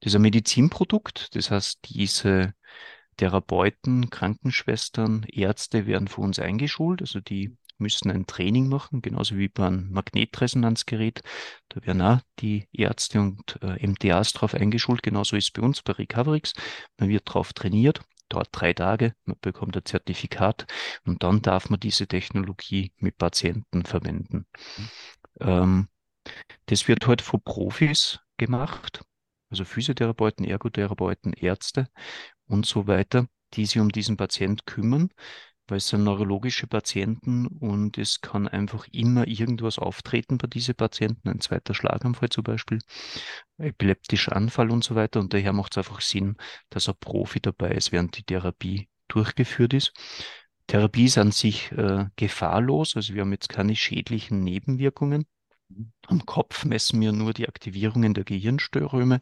das 0.00 0.12
ist 0.12 0.16
ein 0.16 0.22
Medizinprodukt, 0.22 1.34
das 1.36 1.50
heißt, 1.50 1.80
diese 1.90 2.54
Therapeuten, 3.18 4.08
Krankenschwestern, 4.08 5.24
Ärzte 5.24 5.86
werden 5.86 6.08
für 6.08 6.22
uns 6.22 6.38
eingeschult, 6.38 7.02
also 7.02 7.20
die 7.20 7.54
müssen 7.80 8.10
ein 8.10 8.26
Training 8.26 8.68
machen, 8.68 9.02
genauso 9.02 9.36
wie 9.36 9.48
beim 9.48 9.90
Magnetresonanzgerät. 9.90 11.22
Da 11.68 11.84
werden 11.84 12.02
auch 12.02 12.20
die 12.38 12.68
Ärzte 12.72 13.20
und 13.20 13.58
äh, 13.62 13.86
MTAs 13.86 14.32
drauf 14.32 14.54
eingeschult, 14.54 15.02
genauso 15.02 15.36
ist 15.36 15.44
es 15.44 15.50
bei 15.50 15.62
uns 15.62 15.82
bei 15.82 15.92
Recoverix. 15.92 16.52
Man 16.98 17.08
wird 17.08 17.22
drauf 17.26 17.52
trainiert, 17.52 18.00
dauert 18.30 18.48
drei 18.52 18.72
Tage, 18.72 19.14
man 19.24 19.36
bekommt 19.40 19.76
ein 19.76 19.84
Zertifikat 19.84 20.66
und 21.04 21.22
dann 21.22 21.42
darf 21.42 21.70
man 21.70 21.80
diese 21.80 22.06
Technologie 22.06 22.92
mit 22.96 23.18
Patienten 23.18 23.84
verwenden. 23.84 24.46
Mhm. 24.78 24.88
Ähm, 25.40 25.88
das 26.66 26.88
wird 26.88 27.06
heute 27.06 27.24
von 27.24 27.42
Profis 27.42 28.20
gemacht, 28.36 29.02
also 29.50 29.64
Physiotherapeuten, 29.64 30.44
Ergotherapeuten, 30.46 31.32
Ärzte 31.32 31.88
und 32.46 32.66
so 32.66 32.86
weiter, 32.86 33.26
die 33.54 33.66
sich 33.66 33.80
um 33.80 33.90
diesen 33.90 34.16
Patient 34.16 34.66
kümmern, 34.66 35.10
weil 35.70 35.78
es 35.78 35.88
sind 35.88 36.04
neurologische 36.04 36.66
Patienten 36.66 37.46
und 37.46 37.98
es 37.98 38.20
kann 38.20 38.48
einfach 38.48 38.86
immer 38.92 39.26
irgendwas 39.26 39.78
auftreten 39.78 40.38
bei 40.38 40.46
diesen 40.46 40.74
Patienten, 40.74 41.28
ein 41.28 41.40
zweiter 41.40 41.74
Schlaganfall 41.74 42.28
zum 42.28 42.44
Beispiel, 42.44 42.78
epileptischer 43.58 44.34
Anfall 44.34 44.70
und 44.70 44.84
so 44.84 44.94
weiter. 44.94 45.20
Und 45.20 45.32
daher 45.34 45.52
macht 45.52 45.72
es 45.72 45.78
einfach 45.78 46.00
Sinn, 46.00 46.36
dass 46.70 46.88
ein 46.88 46.94
Profi 47.00 47.40
dabei 47.40 47.70
ist, 47.72 47.92
während 47.92 48.16
die 48.16 48.24
Therapie 48.24 48.88
durchgeführt 49.08 49.74
ist. 49.74 49.92
Therapie 50.66 51.06
ist 51.06 51.18
an 51.18 51.32
sich 51.32 51.72
äh, 51.72 52.06
gefahrlos, 52.16 52.94
also 52.94 53.14
wir 53.14 53.22
haben 53.22 53.32
jetzt 53.32 53.48
keine 53.48 53.74
schädlichen 53.74 54.44
Nebenwirkungen. 54.44 55.26
Am 56.06 56.26
Kopf 56.26 56.64
messen 56.64 57.00
wir 57.00 57.12
nur 57.12 57.32
die 57.32 57.48
Aktivierungen 57.48 58.14
der 58.14 58.24
Gehirnströme 58.24 59.20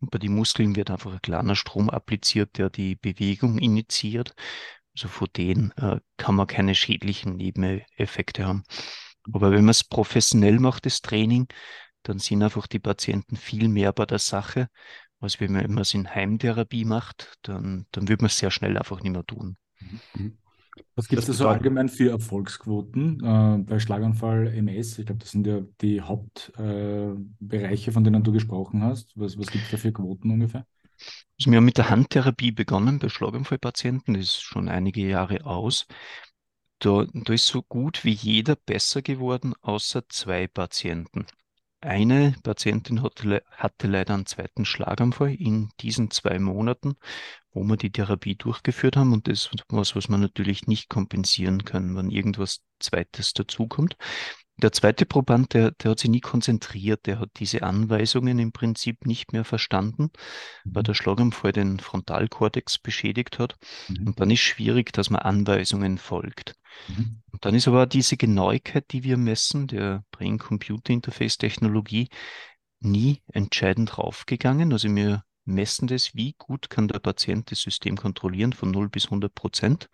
und 0.00 0.10
bei 0.10 0.18
den 0.18 0.34
Muskeln 0.34 0.76
wird 0.76 0.90
einfach 0.90 1.12
ein 1.12 1.22
kleiner 1.22 1.56
Strom 1.56 1.90
appliziert, 1.90 2.56
der 2.58 2.70
die 2.70 2.96
Bewegung 2.96 3.58
initiiert. 3.58 4.34
Also 4.94 5.08
von 5.08 5.28
denen 5.36 5.72
äh, 5.76 6.00
kann 6.16 6.34
man 6.34 6.46
keine 6.46 6.74
schädlichen 6.74 7.36
Nebeneffekte 7.36 8.46
haben. 8.46 8.64
Aber 9.32 9.50
wenn 9.50 9.64
man 9.64 9.70
es 9.70 9.84
professionell 9.84 10.58
macht, 10.58 10.86
das 10.86 11.00
Training, 11.00 11.46
dann 12.02 12.18
sind 12.18 12.42
einfach 12.42 12.66
die 12.66 12.78
Patienten 12.78 13.36
viel 13.36 13.68
mehr 13.68 13.92
bei 13.92 14.06
der 14.06 14.18
Sache, 14.18 14.68
als 15.20 15.38
wenn 15.40 15.52
man 15.52 15.78
es 15.78 15.94
in 15.94 16.12
Heimtherapie 16.12 16.84
macht, 16.84 17.34
dann, 17.42 17.86
dann 17.92 18.08
wird 18.08 18.22
man 18.22 18.26
es 18.26 18.38
sehr 18.38 18.50
schnell 18.50 18.76
einfach 18.76 19.02
nicht 19.02 19.12
mehr 19.12 19.26
tun. 19.26 19.56
Mhm. 20.14 20.38
Was 20.94 21.08
gibt 21.08 21.20
es 21.20 21.26
da 21.26 21.32
so 21.32 21.48
allgemein 21.48 21.88
für 21.88 22.10
Erfolgsquoten 22.10 23.22
äh, 23.22 23.58
bei 23.58 23.78
Schlaganfall, 23.78 24.48
MS? 24.48 24.98
Ich 24.98 25.06
glaube, 25.06 25.18
das 25.18 25.30
sind 25.30 25.46
ja 25.46 25.60
die 25.80 26.00
Hauptbereiche, 26.00 27.90
äh, 27.90 27.92
von 27.92 28.04
denen 28.04 28.22
du 28.22 28.32
gesprochen 28.32 28.82
hast. 28.82 29.12
Was, 29.16 29.38
was 29.38 29.48
gibt 29.48 29.64
es 29.64 29.70
da 29.70 29.76
für 29.76 29.92
Quoten 29.92 30.30
ungefähr? 30.30 30.66
Also 31.38 31.50
wir 31.50 31.56
haben 31.56 31.64
mit 31.64 31.78
der 31.78 31.90
Handtherapie 31.90 32.52
begonnen 32.52 32.98
bei 32.98 33.08
Schlaganfallpatienten, 33.08 34.14
das 34.14 34.24
ist 34.24 34.42
schon 34.42 34.68
einige 34.68 35.00
Jahre 35.06 35.44
aus. 35.46 35.86
Da, 36.78 37.06
da 37.12 37.32
ist 37.32 37.46
so 37.46 37.62
gut 37.62 38.04
wie 38.04 38.12
jeder 38.12 38.56
besser 38.56 39.02
geworden, 39.02 39.54
außer 39.60 40.08
zwei 40.08 40.46
Patienten. 40.46 41.26
Eine 41.82 42.34
Patientin 42.42 43.02
hatte, 43.02 43.42
leider 43.86 44.14
einen 44.14 44.26
zweiten 44.26 44.66
Schlaganfall 44.66 45.34
in 45.34 45.70
diesen 45.80 46.10
zwei 46.10 46.38
Monaten, 46.38 46.96
wo 47.52 47.64
wir 47.64 47.76
die 47.76 47.90
Therapie 47.90 48.34
durchgeführt 48.36 48.96
haben. 48.96 49.12
Und 49.14 49.28
das 49.28 49.46
ist 49.46 49.64
was, 49.68 49.96
was 49.96 50.08
man 50.08 50.20
natürlich 50.20 50.66
nicht 50.66 50.90
kompensieren 50.90 51.64
kann, 51.64 51.96
wenn 51.96 52.10
irgendwas 52.10 52.62
Zweites 52.80 53.32
dazukommt. 53.32 53.96
Der 54.60 54.72
zweite 54.72 55.06
Proband, 55.06 55.54
der, 55.54 55.70
der 55.72 55.92
hat 55.92 56.00
sich 56.00 56.10
nie 56.10 56.20
konzentriert, 56.20 57.06
der 57.06 57.18
hat 57.18 57.30
diese 57.36 57.62
Anweisungen 57.62 58.38
im 58.38 58.52
Prinzip 58.52 59.06
nicht 59.06 59.32
mehr 59.32 59.44
verstanden, 59.44 60.10
weil 60.64 60.82
der 60.82 60.94
Schlaganfall 60.94 61.52
den 61.52 61.78
Frontalkortex 61.80 62.78
beschädigt 62.78 63.38
hat. 63.38 63.56
Mhm. 63.88 64.08
Und 64.08 64.20
dann 64.20 64.30
ist 64.30 64.40
schwierig, 64.40 64.92
dass 64.92 65.10
man 65.10 65.22
Anweisungen 65.22 65.98
folgt. 65.98 66.54
Mhm. 66.88 67.22
Und 67.32 67.44
dann 67.44 67.54
ist 67.54 67.68
aber 67.68 67.86
diese 67.86 68.16
Genauigkeit, 68.16 68.84
die 68.92 69.02
wir 69.02 69.16
messen, 69.16 69.66
der 69.66 70.04
Brain-Computer-Interface-Technologie, 70.10 72.08
nie 72.80 73.22
entscheidend 73.32 73.98
raufgegangen. 73.98 74.72
Also 74.72 74.94
wir 74.94 75.22
messen 75.44 75.86
das, 75.88 76.14
wie 76.14 76.34
gut 76.38 76.70
kann 76.70 76.88
der 76.88 76.98
Patient 76.98 77.50
das 77.50 77.60
System 77.60 77.96
kontrollieren 77.96 78.52
von 78.52 78.70
0 78.70 78.88
bis 78.88 79.06
100 79.06 79.34
Prozent. 79.34 79.88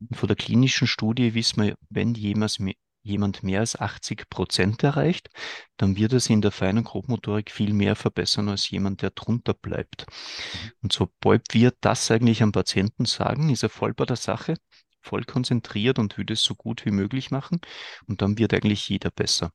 Und 0.00 0.16
von 0.16 0.26
der 0.26 0.36
klinischen 0.36 0.86
Studie 0.86 1.34
wissen 1.34 1.62
wir, 1.62 1.74
wenn 1.90 2.14
jemals 2.14 2.58
jemand 3.02 3.42
mehr 3.42 3.60
als 3.60 3.78
80 3.78 4.28
Prozent 4.30 4.82
erreicht, 4.82 5.30
dann 5.76 5.96
wird 5.96 6.12
es 6.12 6.28
in 6.30 6.40
der 6.40 6.52
feinen 6.52 6.84
Grobmotorik 6.84 7.50
viel 7.50 7.72
mehr 7.72 7.96
verbessern 7.96 8.48
als 8.48 8.70
jemand, 8.70 9.02
der 9.02 9.10
drunter 9.10 9.54
bleibt. 9.54 10.06
Mhm. 10.06 10.70
Und 10.82 10.92
sobald 10.92 11.42
wir 11.52 11.72
das 11.80 12.10
eigentlich 12.10 12.42
am 12.42 12.52
Patienten 12.52 13.04
sagen, 13.04 13.50
ist 13.50 13.62
er 13.62 13.68
voll 13.68 13.94
bei 13.94 14.04
der 14.04 14.16
Sache, 14.16 14.54
voll 15.00 15.24
konzentriert 15.24 15.98
und 15.98 16.16
will 16.16 16.30
es 16.30 16.42
so 16.42 16.54
gut 16.54 16.84
wie 16.84 16.92
möglich 16.92 17.30
machen. 17.30 17.60
Und 18.06 18.22
dann 18.22 18.38
wird 18.38 18.54
eigentlich 18.54 18.88
jeder 18.88 19.10
besser. 19.10 19.52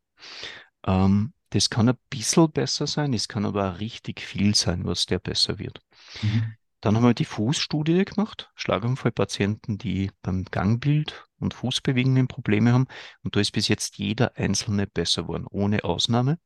Ähm, 0.86 1.34
das 1.52 1.70
kann 1.70 1.88
ein 1.88 1.98
bisschen 2.10 2.52
besser 2.52 2.88
sein, 2.88 3.14
es 3.14 3.30
kann 3.30 3.46
aber 3.46 3.72
auch 3.72 3.80
richtig 3.80 4.20
viel 4.22 4.54
sein, 4.54 4.84
was 4.86 5.06
der 5.06 5.20
besser 5.20 5.60
wird. 5.60 5.80
Mhm. 6.22 6.56
Dann 6.82 6.96
haben 6.96 7.04
wir 7.04 7.14
die 7.14 7.26
Fußstudie 7.26 8.06
gemacht, 8.06 8.52
Schlaganfallpatienten, 8.56 9.78
die 9.78 10.12
beim 10.22 10.46
Gangbild 10.46 11.27
und 11.40 11.54
Fußbewegungen 11.54 12.28
Probleme 12.28 12.74
haben. 12.74 12.88
Und 13.24 13.36
da 13.36 13.40
ist 13.40 13.52
bis 13.52 13.68
jetzt 13.68 13.98
jeder 13.98 14.36
Einzelne 14.36 14.88
besser 14.88 15.24
geworden, 15.24 15.46
ohne 15.50 15.84
Ausnahme. 15.84 16.40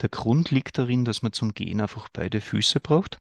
Der 0.00 0.08
Grund 0.08 0.50
liegt 0.50 0.78
darin, 0.78 1.04
dass 1.04 1.22
man 1.22 1.32
zum 1.32 1.54
Gehen 1.54 1.80
einfach 1.80 2.08
beide 2.12 2.40
Füße 2.40 2.80
braucht. 2.80 3.18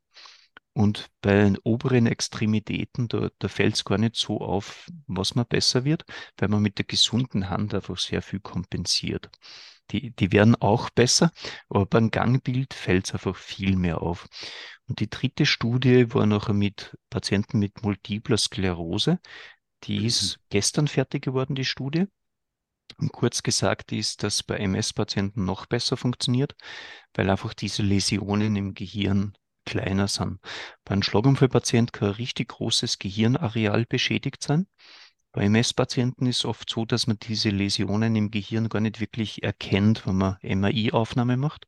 Und 0.73 1.09
bei 1.21 1.33
den 1.33 1.57
oberen 1.63 2.05
Extremitäten, 2.05 3.07
da, 3.07 3.29
da 3.39 3.47
fällt 3.47 3.75
es 3.75 3.85
gar 3.85 3.97
nicht 3.97 4.17
so 4.17 4.41
auf, 4.41 4.87
was 5.07 5.33
man 5.33 5.45
besser 5.45 5.85
wird, 5.85 6.03
weil 6.37 6.49
man 6.49 6.61
mit 6.61 6.77
der 6.77 6.85
gesunden 6.85 7.49
Hand 7.49 7.73
einfach 7.73 7.97
sehr 7.97 8.21
viel 8.21 8.41
kompensiert. 8.41 9.29
Die, 9.91 10.11
die 10.11 10.31
werden 10.33 10.55
auch 10.55 10.89
besser, 10.89 11.31
aber 11.69 11.85
beim 11.85 12.11
Gangbild 12.11 12.73
fällt 12.73 13.05
es 13.05 13.13
einfach 13.13 13.37
viel 13.37 13.77
mehr 13.77 14.01
auf. 14.01 14.27
Und 14.87 14.99
die 14.99 15.09
dritte 15.09 15.45
Studie 15.45 16.13
war 16.13 16.25
noch 16.25 16.49
mit 16.49 16.97
Patienten 17.09 17.59
mit 17.59 17.81
multipler 17.83 18.37
Sklerose. 18.37 19.19
Die 19.85 20.05
ist 20.05 20.37
mhm. 20.37 20.41
gestern 20.49 20.87
fertig 20.87 21.23
geworden, 21.23 21.55
die 21.55 21.65
Studie. 21.65 22.05
Und 22.97 23.11
kurz 23.11 23.43
gesagt 23.43 23.91
ist, 23.91 24.23
dass 24.23 24.43
bei 24.43 24.57
MS-Patienten 24.57 25.43
noch 25.43 25.65
besser 25.65 25.97
funktioniert, 25.97 26.55
weil 27.13 27.29
einfach 27.29 27.53
diese 27.53 27.81
Läsionen 27.81 28.55
im 28.55 28.73
Gehirn 28.73 29.33
kleiner 29.65 30.07
sind. 30.07 30.39
Bei 30.83 30.93
einem 30.93 31.03
Schlaganfallpatient 31.03 31.93
kann 31.93 32.09
ein 32.09 32.15
richtig 32.15 32.49
großes 32.49 32.99
Gehirnareal 32.99 33.85
beschädigt 33.85 34.43
sein. 34.43 34.67
Bei 35.31 35.43
MS-Patienten 35.45 36.27
ist 36.27 36.37
es 36.37 36.45
oft 36.45 36.69
so, 36.69 36.85
dass 36.85 37.07
man 37.07 37.17
diese 37.19 37.49
Läsionen 37.49 38.15
im 38.15 38.31
Gehirn 38.31 38.69
gar 38.69 38.79
nicht 38.79 39.01
wirklich 39.01 39.43
erkennt, 39.43 40.05
wenn 40.07 40.15
man 40.15 40.37
MRI-Aufnahme 40.41 41.35
macht. 41.35 41.67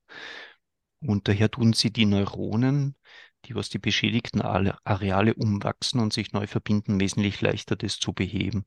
Und 1.01 1.27
daher 1.27 1.51
tun 1.51 1.73
sie 1.73 1.91
die 1.91 2.05
Neuronen, 2.05 2.95
die 3.45 3.55
was 3.55 3.69
die 3.69 3.79
beschädigten 3.79 4.41
Areale 4.41 5.33
umwachsen 5.33 5.99
und 5.99 6.13
sich 6.13 6.33
neu 6.33 6.47
verbinden, 6.47 6.99
wesentlich 6.99 7.41
leichter, 7.41 7.75
das 7.75 7.97
zu 7.97 8.13
beheben. 8.13 8.65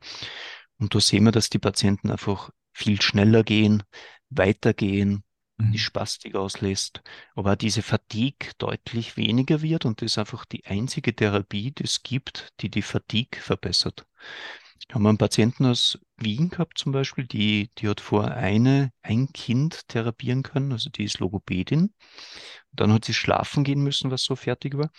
Und 0.78 0.94
da 0.94 1.00
sehen 1.00 1.24
wir, 1.24 1.32
dass 1.32 1.50
die 1.50 1.58
Patienten 1.58 2.10
einfach 2.10 2.50
viel 2.72 3.02
schneller 3.02 3.42
gehen, 3.42 3.82
weitergehen, 4.30 5.24
mhm. 5.58 5.72
die 5.72 5.78
Spastik 5.78 6.34
auslässt, 6.34 7.02
aber 7.34 7.56
diese 7.56 7.82
Fatigue 7.82 8.52
deutlich 8.58 9.16
weniger 9.16 9.62
wird 9.62 9.84
und 9.84 10.00
das 10.00 10.12
ist 10.12 10.18
einfach 10.18 10.44
die 10.44 10.64
einzige 10.64 11.14
Therapie, 11.14 11.72
die 11.72 11.84
es 11.84 12.02
gibt, 12.02 12.52
die 12.60 12.70
die 12.70 12.82
Fatigue 12.82 13.40
verbessert. 13.40 14.06
Wir 14.88 14.94
haben 14.94 15.06
einen 15.06 15.18
Patienten 15.18 15.66
aus 15.66 15.98
Wien 16.20 16.50
gehabt 16.50 16.78
zum 16.78 16.92
Beispiel, 16.92 17.26
die, 17.26 17.70
die 17.78 17.88
hat 17.88 18.00
vor 18.00 18.30
eine, 18.30 18.92
ein 19.02 19.32
Kind 19.32 19.88
therapieren 19.88 20.42
können, 20.42 20.72
also 20.72 20.90
die 20.90 21.04
ist 21.04 21.18
Logopädin. 21.20 21.94
Dann 22.72 22.92
hat 22.92 23.04
sie 23.04 23.14
schlafen 23.14 23.64
gehen 23.64 23.82
müssen, 23.82 24.10
was 24.10 24.22
so 24.22 24.36
fertig 24.36 24.76
war. 24.76 24.90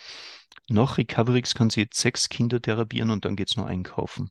Nach 0.68 0.98
Recoverix 0.98 1.54
kann 1.54 1.70
sie 1.70 1.82
jetzt 1.82 1.98
sechs 2.00 2.28
Kinder 2.28 2.60
therapieren 2.60 3.10
und 3.10 3.24
dann 3.24 3.36
geht 3.36 3.50
es 3.50 3.56
noch 3.56 3.66
einkaufen. 3.66 4.30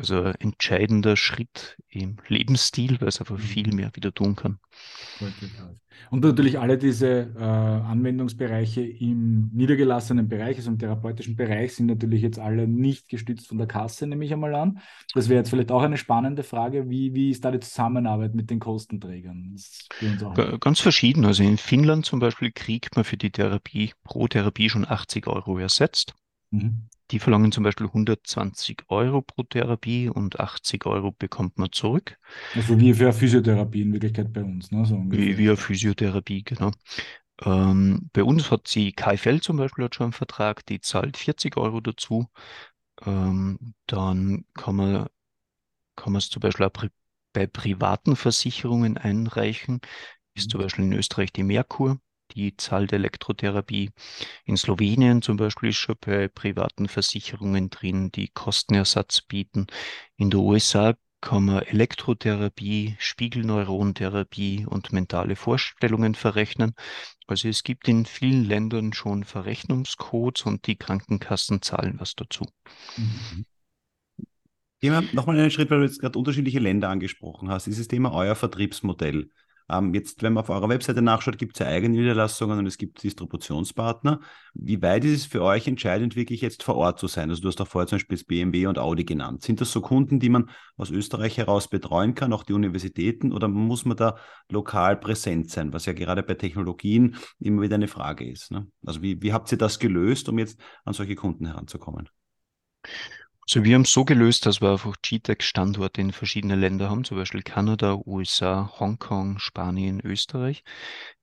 Also 0.00 0.22
ein 0.22 0.34
entscheidender 0.38 1.16
Schritt 1.16 1.76
im 1.90 2.16
Lebensstil, 2.26 3.00
weil 3.00 3.08
es 3.08 3.20
einfach 3.20 3.38
viel 3.38 3.68
Mhm. 3.68 3.76
mehr 3.76 3.90
wieder 3.94 4.14
tun 4.14 4.34
kann. 4.34 4.58
Und 6.10 6.24
natürlich 6.24 6.58
alle 6.58 6.78
diese 6.78 7.34
äh, 7.36 7.42
Anwendungsbereiche 7.42 8.80
im 8.80 9.50
niedergelassenen 9.52 10.28
Bereich, 10.28 10.56
also 10.56 10.70
im 10.70 10.78
therapeutischen 10.78 11.36
Bereich, 11.36 11.74
sind 11.74 11.86
natürlich 11.86 12.22
jetzt 12.22 12.38
alle 12.38 12.66
nicht 12.66 13.08
gestützt 13.08 13.48
von 13.48 13.58
der 13.58 13.66
Kasse, 13.66 14.06
nehme 14.06 14.24
ich 14.24 14.32
einmal 14.32 14.54
an. 14.54 14.80
Das 15.14 15.28
wäre 15.28 15.38
jetzt 15.40 15.50
vielleicht 15.50 15.70
auch 15.70 15.82
eine 15.82 15.98
spannende 15.98 16.42
Frage. 16.42 16.88
Wie, 16.88 17.14
wie 17.14 17.30
ist 17.30 17.44
da 17.44 17.50
die 17.50 17.60
Zusammenarbeit 17.60 18.34
mit 18.34 18.48
den 18.48 18.60
Kostenträgern? 18.60 19.54
Ganz 20.60 20.80
verschieden. 20.80 21.26
Also 21.26 21.42
in 21.42 21.58
Finnland 21.58 22.06
zum 22.06 22.20
Beispiel 22.20 22.50
kriegt 22.52 22.96
man 22.96 23.04
für 23.04 23.18
die 23.18 23.30
Therapie 23.30 23.92
pro 24.02 24.26
Therapie 24.26 24.70
schon 24.70 24.88
80 24.88 25.26
Euro 25.26 25.58
ersetzt. 25.58 26.14
Mhm. 26.50 26.88
Die 27.10 27.18
verlangen 27.18 27.52
zum 27.52 27.64
Beispiel 27.64 27.88
120 27.88 28.84
Euro 28.88 29.22
pro 29.22 29.42
Therapie 29.42 30.08
und 30.08 30.38
80 30.38 30.86
Euro 30.86 31.12
bekommt 31.12 31.58
man 31.58 31.72
zurück. 31.72 32.16
Also 32.54 32.78
wie 32.78 32.94
für 32.94 33.12
Physiotherapie 33.12 33.82
in 33.82 33.92
Wirklichkeit 33.92 34.32
bei 34.32 34.42
uns, 34.42 34.70
ne? 34.70 34.84
So 34.84 34.96
Wie, 35.10 35.38
wie 35.38 35.56
Physiotherapie, 35.56 36.44
genau. 36.44 36.70
Ähm, 37.42 38.10
bei 38.12 38.22
uns 38.22 38.50
hat 38.50 38.68
sie 38.68 38.92
KFL 38.92 39.40
zum 39.40 39.56
Beispiel 39.56 39.84
hat 39.84 39.94
schon 39.94 40.04
einen 40.04 40.12
Vertrag, 40.12 40.64
die 40.66 40.80
zahlt 40.80 41.16
40 41.16 41.56
Euro 41.56 41.80
dazu. 41.80 42.28
Ähm, 43.06 43.74
dann 43.86 44.44
kann 44.54 44.76
man, 44.76 45.06
kann 45.96 46.12
man 46.12 46.18
es 46.18 46.30
zum 46.30 46.40
Beispiel 46.40 46.66
auch 46.66 46.72
pri 46.72 46.90
bei 47.32 47.46
privaten 47.46 48.16
Versicherungen 48.16 48.98
einreichen. 48.98 49.80
Ist 50.34 50.50
zum 50.50 50.60
Beispiel 50.60 50.84
in 50.84 50.92
Österreich 50.94 51.32
die 51.32 51.44
Merkur, 51.44 52.00
die 52.34 52.56
zahlt 52.56 52.92
Elektrotherapie. 52.92 53.90
In 54.44 54.56
Slowenien 54.56 55.22
zum 55.22 55.36
Beispiel 55.36 55.70
ist 55.70 55.76
schon 55.76 55.96
bei 56.00 56.28
privaten 56.28 56.88
Versicherungen 56.88 57.70
drin, 57.70 58.10
die 58.12 58.28
Kostenersatz 58.28 59.22
bieten. 59.22 59.66
In 60.16 60.30
der 60.30 60.40
USA 60.40 60.94
kann 61.20 61.44
man 61.44 61.62
Elektrotherapie, 61.62 62.96
Spiegelneurontherapie 62.98 64.66
und 64.66 64.92
mentale 64.92 65.36
Vorstellungen 65.36 66.14
verrechnen. 66.14 66.74
Also 67.26 67.48
es 67.48 67.62
gibt 67.62 67.88
in 67.88 68.06
vielen 68.06 68.44
Ländern 68.44 68.92
schon 68.92 69.24
Verrechnungscodes 69.24 70.42
und 70.42 70.66
die 70.66 70.76
Krankenkassen 70.76 71.62
zahlen 71.62 71.96
was 71.98 72.14
dazu. 72.14 72.44
Mhm. 72.96 73.44
Wir 74.80 75.02
nochmal 75.12 75.38
einen 75.38 75.50
Schritt, 75.50 75.70
weil 75.70 75.80
du 75.80 75.84
jetzt 75.84 76.00
gerade 76.00 76.18
unterschiedliche 76.18 76.58
Länder 76.58 76.88
angesprochen 76.88 77.50
hast. 77.50 77.66
Dieses 77.66 77.86
Thema 77.86 78.12
euer 78.12 78.34
Vertriebsmodell. 78.34 79.30
Ähm, 79.70 79.94
jetzt, 79.94 80.22
wenn 80.22 80.32
man 80.32 80.42
auf 80.42 80.50
eurer 80.50 80.68
Webseite 80.68 81.00
nachschaut, 81.00 81.38
gibt 81.38 81.54
es 81.54 81.60
ja 81.60 81.66
eigene 81.66 81.96
Niederlassungen 81.96 82.58
und 82.58 82.66
es 82.66 82.76
gibt 82.76 83.02
Distributionspartner. 83.02 84.20
Wie 84.52 84.82
weit 84.82 85.04
ist 85.04 85.12
es 85.12 85.26
für 85.26 85.42
euch 85.42 85.68
entscheidend, 85.68 86.16
wirklich 86.16 86.40
jetzt 86.40 86.64
vor 86.64 86.74
Ort 86.74 86.98
zu 86.98 87.06
sein? 87.06 87.30
Also 87.30 87.42
du 87.42 87.48
hast 87.48 87.60
auch 87.60 87.68
vorher 87.68 87.86
zum 87.86 87.98
Beispiel 87.98 88.18
BMW 88.24 88.66
und 88.66 88.78
Audi 88.78 89.04
genannt. 89.04 89.42
Sind 89.42 89.60
das 89.60 89.70
so 89.70 89.80
Kunden, 89.80 90.18
die 90.18 90.28
man 90.28 90.50
aus 90.76 90.90
Österreich 90.90 91.38
heraus 91.38 91.68
betreuen 91.68 92.14
kann, 92.14 92.32
auch 92.32 92.42
die 92.42 92.52
Universitäten, 92.52 93.32
oder 93.32 93.46
muss 93.46 93.84
man 93.84 93.96
da 93.96 94.16
lokal 94.48 94.96
präsent 94.96 95.50
sein, 95.50 95.72
was 95.72 95.86
ja 95.86 95.92
gerade 95.92 96.24
bei 96.24 96.34
Technologien 96.34 97.16
immer 97.38 97.62
wieder 97.62 97.76
eine 97.76 97.88
Frage 97.88 98.28
ist? 98.28 98.50
Ne? 98.50 98.66
Also 98.84 99.02
wie, 99.02 99.22
wie 99.22 99.32
habt 99.32 99.52
ihr 99.52 99.58
das 99.58 99.78
gelöst, 99.78 100.28
um 100.28 100.38
jetzt 100.38 100.60
an 100.84 100.94
solche 100.94 101.14
Kunden 101.14 101.46
heranzukommen? 101.46 102.08
Also 103.50 103.64
wir 103.64 103.74
haben 103.74 103.82
es 103.82 103.90
so 103.90 104.04
gelöst, 104.04 104.46
dass 104.46 104.60
wir 104.60 104.70
einfach 104.70 104.94
GTEC-Standorte 105.02 106.00
in 106.00 106.12
verschiedene 106.12 106.54
Länder 106.54 106.88
haben, 106.88 107.02
zum 107.02 107.16
Beispiel 107.16 107.42
Kanada, 107.42 108.00
USA, 108.06 108.72
Hongkong, 108.78 109.40
Spanien, 109.40 110.00
Österreich. 110.04 110.62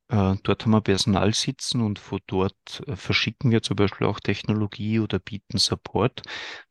Äh, 0.09 0.35
dort 0.43 0.65
haben 0.65 0.71
wir 0.71 0.81
Personal 0.81 1.33
sitzen 1.33 1.79
und 1.79 1.99
von 1.99 2.19
dort 2.27 2.83
äh, 2.85 2.97
verschicken 2.97 3.49
wir 3.49 3.61
zum 3.63 3.77
Beispiel 3.77 4.07
auch 4.07 4.19
Technologie 4.19 4.99
oder 4.99 5.19
bieten 5.19 5.57
Support. 5.57 6.23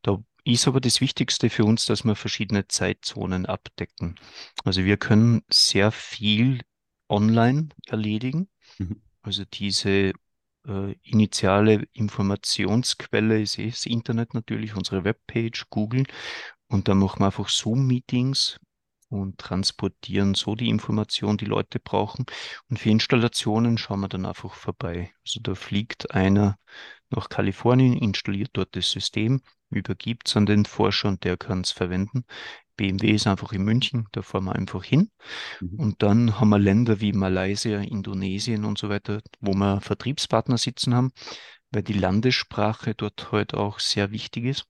Da 0.02 0.22
ist 0.44 0.68
aber 0.68 0.82
das 0.82 1.00
Wichtigste 1.00 1.48
für 1.48 1.64
uns, 1.64 1.86
dass 1.86 2.04
wir 2.04 2.16
verschiedene 2.16 2.68
Zeitzonen 2.68 3.46
abdecken. 3.46 4.16
Also 4.66 4.84
wir 4.84 4.98
können 4.98 5.42
sehr 5.48 5.90
viel 5.90 6.60
online 7.08 7.70
erledigen. 7.86 8.50
Mhm. 8.76 9.00
Also 9.22 9.46
diese 9.46 10.12
äh, 10.66 10.92
initiale 11.02 11.86
Informationsquelle 11.92 13.40
ist 13.40 13.58
eh 13.58 13.70
das 13.70 13.86
Internet 13.86 14.34
natürlich, 14.34 14.74
unsere 14.74 15.04
Webpage, 15.04 15.66
Google. 15.70 16.04
Und 16.68 16.88
dann 16.88 16.98
machen 16.98 17.20
wir 17.20 17.26
einfach 17.26 17.48
Zoom-Meetings 17.48 18.58
und 19.08 19.38
transportieren 19.38 20.34
so 20.34 20.54
die 20.54 20.68
Information, 20.68 21.36
die 21.36 21.44
Leute 21.44 21.78
brauchen. 21.78 22.26
Und 22.68 22.78
für 22.78 22.90
Installationen 22.90 23.78
schauen 23.78 24.00
wir 24.00 24.08
dann 24.08 24.26
einfach 24.26 24.54
vorbei. 24.54 25.12
Also 25.24 25.40
da 25.40 25.54
fliegt 25.54 26.12
einer 26.12 26.58
nach 27.10 27.28
Kalifornien, 27.28 27.96
installiert 27.96 28.50
dort 28.54 28.74
das 28.74 28.90
System, 28.90 29.42
übergibt 29.70 30.28
es 30.28 30.36
an 30.36 30.46
den 30.46 30.64
Forscher 30.64 31.08
und 31.08 31.24
der 31.24 31.36
kann 31.36 31.60
es 31.60 31.70
verwenden. 31.70 32.24
BMW 32.76 33.10
ist 33.12 33.26
einfach 33.26 33.52
in 33.52 33.62
München, 33.62 34.06
da 34.12 34.22
fahren 34.22 34.44
wir 34.44 34.54
einfach 34.54 34.84
hin. 34.84 35.10
Mhm. 35.60 35.78
Und 35.78 36.02
dann 36.02 36.38
haben 36.38 36.50
wir 36.50 36.58
Länder 36.58 37.00
wie 37.00 37.12
Malaysia, 37.12 37.80
Indonesien 37.80 38.64
und 38.64 38.78
so 38.78 38.88
weiter, 38.88 39.22
wo 39.40 39.54
wir 39.54 39.80
Vertriebspartner 39.80 40.58
sitzen 40.58 40.94
haben, 40.94 41.12
weil 41.70 41.82
die 41.82 41.94
Landessprache 41.94 42.94
dort 42.94 43.32
halt 43.32 43.54
auch 43.54 43.80
sehr 43.80 44.10
wichtig 44.10 44.44
ist. 44.44 44.66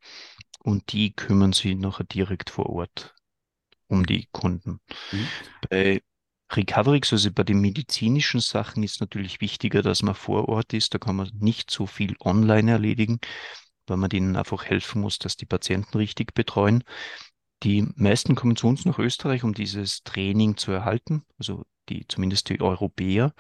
Und 0.61 0.93
die 0.93 1.15
kümmern 1.15 1.53
sich 1.53 1.77
nachher 1.77 2.05
direkt 2.05 2.51
vor 2.51 2.71
Ort 2.71 3.15
um 3.89 4.05
die 4.05 4.29
Kunden. 4.33 4.81
Mhm. 5.13 5.27
Bei 5.71 6.03
Recoverix, 6.53 7.13
also 7.13 7.31
bei 7.33 7.43
den 7.43 7.61
medizinischen 7.61 8.41
Sachen, 8.41 8.83
ist 8.83 9.01
natürlich 9.01 9.41
wichtiger, 9.41 9.83
dass 9.83 10.03
man 10.03 10.15
vor 10.15 10.49
Ort 10.49 10.73
ist. 10.73 10.95
Da 10.95 10.99
kann 10.99 11.17
man 11.17 11.31
nicht 11.39 11.71
so 11.71 11.87
viel 11.87 12.17
online 12.21 12.71
erledigen, 12.71 13.19
weil 13.87 13.97
man 13.97 14.11
denen 14.11 14.37
einfach 14.37 14.65
helfen 14.65 15.01
muss, 15.01 15.19
dass 15.19 15.37
die 15.37 15.47
Patienten 15.47 15.99
richtig 15.99 16.35
betreuen. 16.35 16.85
Die 17.63 17.87
meisten 17.97 18.35
kommen 18.35 18.57
zu 18.57 18.67
uns 18.67 18.85
nach 18.85 18.99
Österreich, 18.99 19.45
um 19.45 19.55
dieses 19.55 20.03
Training 20.03 20.57
zu 20.57 20.73
erhalten, 20.73 21.25
also 21.39 21.65
die, 21.89 22.07
zumindest 22.07 22.49
die 22.49 22.61
Europäer. 22.61 23.33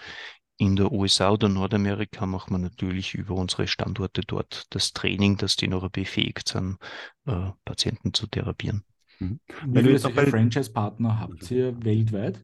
In 0.59 0.75
der 0.75 0.91
USA 0.91 1.33
oder 1.33 1.51
Nordamerika 1.51 2.25
machen 2.25 2.55
wir 2.55 2.59
natürlich 2.59 3.15
über 3.15 3.35
unsere 3.35 3.69
Standorte 3.69 4.23
dort 4.23 4.65
das 4.71 4.95
Training, 4.95 5.37
dass 5.37 5.57
die 5.57 5.69
noch 5.69 5.87
befähigt 5.91 6.49
sind, 6.49 6.79
äh, 7.27 7.51
Patienten 7.65 8.15
zu 8.15 8.27
therapieren. 8.27 8.83
Mhm. 9.19 9.41
Wie 9.67 9.75
Wenn 9.75 9.85
du 9.85 9.99
viele 9.99 10.27
Franchise-Partner 10.29 11.21
habt 11.21 11.51
ihr 11.51 11.85
weltweit? 11.85 12.41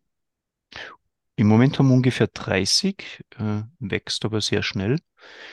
Im 1.42 1.48
Moment 1.48 1.76
haben 1.76 1.88
wir 1.88 1.94
ungefähr 1.96 2.28
30, 2.28 3.24
äh, 3.36 3.62
wächst 3.80 4.24
aber 4.24 4.40
sehr 4.40 4.62
schnell. 4.62 5.00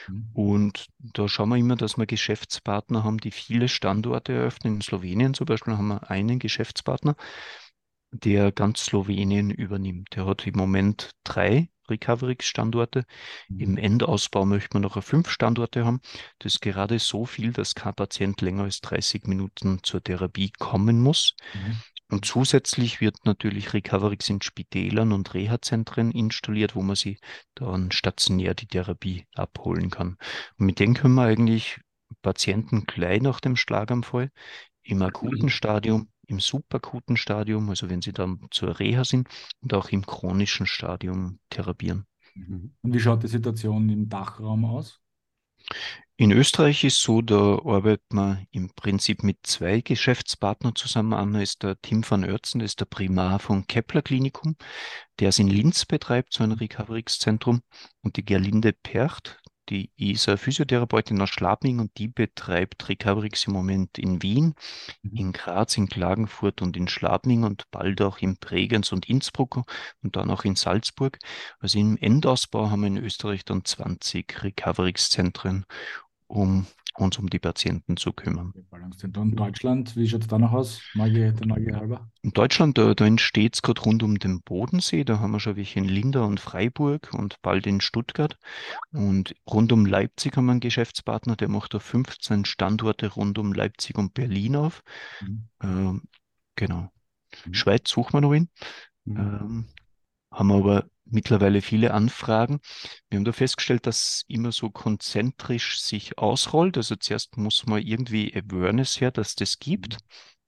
Mhm. 0.08 0.30
Und 0.34 0.86
da 1.00 1.28
schauen 1.28 1.50
wir 1.50 1.58
immer, 1.58 1.78
dass 1.78 1.98
wir 1.98 2.06
Geschäftspartner 2.06 3.04
haben, 3.04 3.18
die 3.18 3.32
viele 3.32 3.68
Standorte 3.68 4.34
eröffnen. 4.34 4.76
In 4.76 4.82
Slowenien 4.82 5.34
zum 5.34 5.48
Beispiel 5.48 5.74
haben 5.74 5.88
wir 5.88 6.12
einen 6.12 6.38
Geschäftspartner, 6.38 7.16
der 8.12 8.52
ganz 8.52 8.86
Slowenien 8.86 9.50
übernimmt. 9.50 10.10
Der 10.16 10.28
hat 10.28 10.46
im 10.46 10.58
Moment 10.58 11.16
drei 11.24 11.70
Recoverix-Standorte. 11.90 13.06
Im 13.58 13.76
Endausbau 13.76 14.46
möchte 14.46 14.76
man 14.76 14.84
noch 14.84 15.04
fünf 15.04 15.28
Standorte 15.32 15.86
haben. 15.86 16.02
Das 16.38 16.54
ist 16.54 16.62
gerade 16.62 17.00
so 17.00 17.26
viel, 17.26 17.52
dass 17.52 17.74
kein 17.74 17.96
Patient 17.96 18.40
länger 18.42 18.66
als 18.66 18.82
30 18.82 19.26
Minuten 19.26 19.80
zur 19.82 20.04
Therapie 20.04 20.52
kommen 20.52 21.02
muss. 21.02 21.36
Mhm. 21.56 21.78
Und 22.10 22.26
zusätzlich 22.26 23.02
wird 23.02 23.26
natürlich 23.26 23.74
Recoverix 23.74 24.30
in 24.30 24.42
Spitälern 24.42 25.12
und 25.12 25.34
Reha-Zentren 25.34 26.12
installiert, 26.12 26.76
wo 26.76 26.82
man 26.82 26.96
sie 26.96 27.20
dann 27.54 27.92
stationär 27.92 28.56
die 28.56 28.66
Therapie 28.66 29.28
abholen 29.36 29.92
kann. 29.92 30.18
Und 30.58 30.66
mit 30.66 30.80
denen 30.80 30.96
können 30.96 31.14
wir 31.14 31.24
eigentlich 31.24 31.80
Patienten 32.24 32.86
gleich 32.86 33.22
nach 33.22 33.40
dem 33.40 33.56
Schlaganfall 33.56 34.32
im 34.82 35.02
akuten 35.04 35.50
Stadium, 35.50 36.10
im 36.26 36.40
subakuten 36.40 37.16
Stadium, 37.16 37.70
also 37.70 37.90
wenn 37.90 38.02
sie 38.02 38.12
dann 38.12 38.48
zur 38.50 38.80
Reha 38.80 39.04
sind, 39.04 39.28
und 39.62 39.74
auch 39.76 39.90
im 39.90 40.04
chronischen 40.04 40.66
Stadium 40.66 41.40
therapieren. 41.52 42.08
Mhm. 42.34 42.74
Und 42.82 42.94
wie 42.94 43.00
schaut 43.00 43.22
die 43.22 43.28
Situation 43.28 43.88
im 43.90 44.10
Dachraum 44.10 44.66
aus? 44.66 45.00
In 46.22 46.32
Österreich 46.34 46.84
ist 46.84 47.00
so, 47.02 47.22
da 47.22 47.60
arbeitet 47.64 48.12
man 48.12 48.46
im 48.52 48.72
Prinzip 48.76 49.24
mit 49.24 49.38
zwei 49.44 49.80
Geschäftspartnern 49.80 50.76
zusammen. 50.76 51.14
Einer 51.14 51.42
ist 51.42 51.64
der 51.64 51.82
Tim 51.82 52.04
van 52.06 52.26
Oertzen, 52.26 52.60
das 52.60 52.72
ist 52.72 52.82
der 52.82 52.88
Primar 52.88 53.40
vom 53.40 53.66
Kepler 53.68 54.02
Klinikum, 54.02 54.58
der 55.20 55.30
es 55.30 55.40
in 55.40 55.48
Linz 55.48 55.86
betreibt, 55.86 56.34
so 56.34 56.44
ein 56.44 56.52
Recoverix-Zentrum. 56.52 57.62
Und 58.02 58.18
die 58.18 58.26
Gerlinde 58.26 58.74
Percht, 58.74 59.40
die 59.70 59.92
ist 59.96 60.28
eine 60.28 60.38
Physiotherapeutin 60.38 61.22
aus 61.22 61.30
Schladming 61.30 61.80
und 61.80 61.98
die 61.98 62.10
betreibt 62.10 62.90
Recoverix 62.90 63.48
im 63.48 63.54
Moment 63.54 63.98
in 63.98 64.22
Wien, 64.22 64.56
Mhm. 65.04 65.16
in 65.16 65.32
Graz, 65.32 65.78
in 65.78 65.88
Klagenfurt 65.88 66.62
und 66.62 66.76
in 66.76 66.90
Schladming 66.90 67.44
und 67.46 67.64
bald 67.72 68.02
auch 68.02 68.18
in 68.18 68.36
Bregenz 68.38 68.92
und 68.92 69.08
Innsbruck 69.08 69.62
und 70.02 70.16
dann 70.18 70.32
auch 70.32 70.44
in 70.44 70.56
Salzburg. 70.58 71.18
Also 71.60 71.80
im 71.80 71.96
Endausbau 71.98 72.70
haben 72.72 72.82
wir 72.82 72.88
in 72.88 72.98
Österreich 72.98 73.46
dann 73.46 73.64
20 73.64 74.44
Recoverix-Zentren 74.44 75.66
um 76.30 76.68
uns 76.96 77.18
um 77.18 77.30
die 77.30 77.40
Patienten 77.40 77.98
zu 77.98 78.12
kümmern. 78.12 78.54
Und 78.72 79.36
Deutschland, 79.36 79.96
wie 79.96 80.08
schaut 80.08 80.22
es 80.22 80.28
da 80.28 80.38
noch 80.38 80.52
aus? 80.52 80.82
Neugier, 80.94 81.32
der 81.32 81.48
Neugier 81.48 81.76
halber? 81.76 82.10
In 82.22 82.32
Deutschland, 82.32 82.78
da, 82.78 82.94
da 82.94 83.06
entsteht 83.06 83.56
es 83.56 83.62
gerade 83.62 83.82
rund 83.82 84.04
um 84.04 84.20
den 84.20 84.42
Bodensee. 84.42 85.04
Da 85.04 85.20
haben 85.20 85.32
wir 85.32 85.40
schon 85.40 85.56
welche 85.56 85.80
in 85.80 85.86
Linda 85.86 86.22
und 86.22 86.40
Freiburg 86.40 87.12
und 87.14 87.42
bald 87.42 87.68
in 87.68 87.82
Stuttgart. 87.82 88.38
Und 88.92 89.34
rund 89.50 89.72
um 89.72 89.86
Leipzig 89.86 90.36
haben 90.36 90.46
wir 90.46 90.52
einen 90.52 90.60
Geschäftspartner, 90.60 91.36
der 91.36 91.50
macht 91.50 91.74
da 91.74 91.80
15 91.80 92.46
Standorte 92.46 93.08
rund 93.08 93.38
um 93.38 93.54
Leipzig 93.54 93.98
und 93.98 94.14
Berlin 94.14 94.56
auf. 94.56 94.84
Mhm. 95.22 95.48
Ähm, 95.64 96.02
genau. 96.56 96.92
Mhm. 97.46 97.54
Schweiz 97.54 97.90
suchen 97.90 98.14
wir 98.14 98.22
noch 98.22 98.34
in. 98.34 98.50
Mhm. 99.06 99.18
Ähm, 99.18 99.66
haben 100.32 100.52
aber 100.52 100.86
mittlerweile 101.12 101.62
viele 101.62 101.94
Anfragen. 101.94 102.60
Wir 103.10 103.18
haben 103.18 103.26
da 103.26 103.32
festgestellt, 103.32 103.86
dass 103.88 104.24
immer 104.28 104.52
so 104.52 104.70
konzentrisch 104.70 105.82
sich 105.82 106.18
ausrollt. 106.18 106.78
Also 106.78 106.96
zuerst 106.96 107.38
muss 107.38 107.66
man 107.66 107.82
irgendwie 107.82 108.34
Awareness 108.36 109.00
her, 109.02 109.12
dass 109.12 109.36
das 109.36 109.60
gibt. 109.60 109.98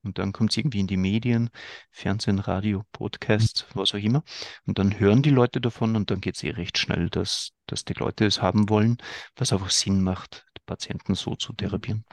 Und 0.04 0.18
dann 0.18 0.32
kommt 0.32 0.52
es 0.52 0.58
irgendwie 0.58 0.80
in 0.80 0.88
die 0.88 0.98
Medien, 0.98 1.50
Fernsehen, 1.92 2.40
Radio, 2.40 2.84
Podcast, 2.92 3.68
was 3.76 3.94
auch 3.94 4.00
immer. 4.00 4.24
Und 4.66 4.80
dann 4.80 5.00
hören 5.00 5.22
die 5.22 5.30
Leute 5.30 5.62
davon 5.62 5.96
und 5.96 6.10
dann 6.10 6.22
geht 6.22 6.36
es 6.36 6.44
eh 6.44 6.52
recht 6.52 6.78
schnell, 6.78 7.10
dass, 7.10 7.52
dass 7.68 7.86
die 7.86 7.94
Leute 7.94 8.26
es 8.26 8.42
haben 8.42 8.70
wollen, 8.70 8.98
was 9.36 9.54
einfach 9.54 9.70
Sinn 9.70 10.02
macht, 10.02 10.46
Patienten 10.66 11.16
so 11.16 11.36
zu 11.36 11.54
therapieren. 11.54 12.06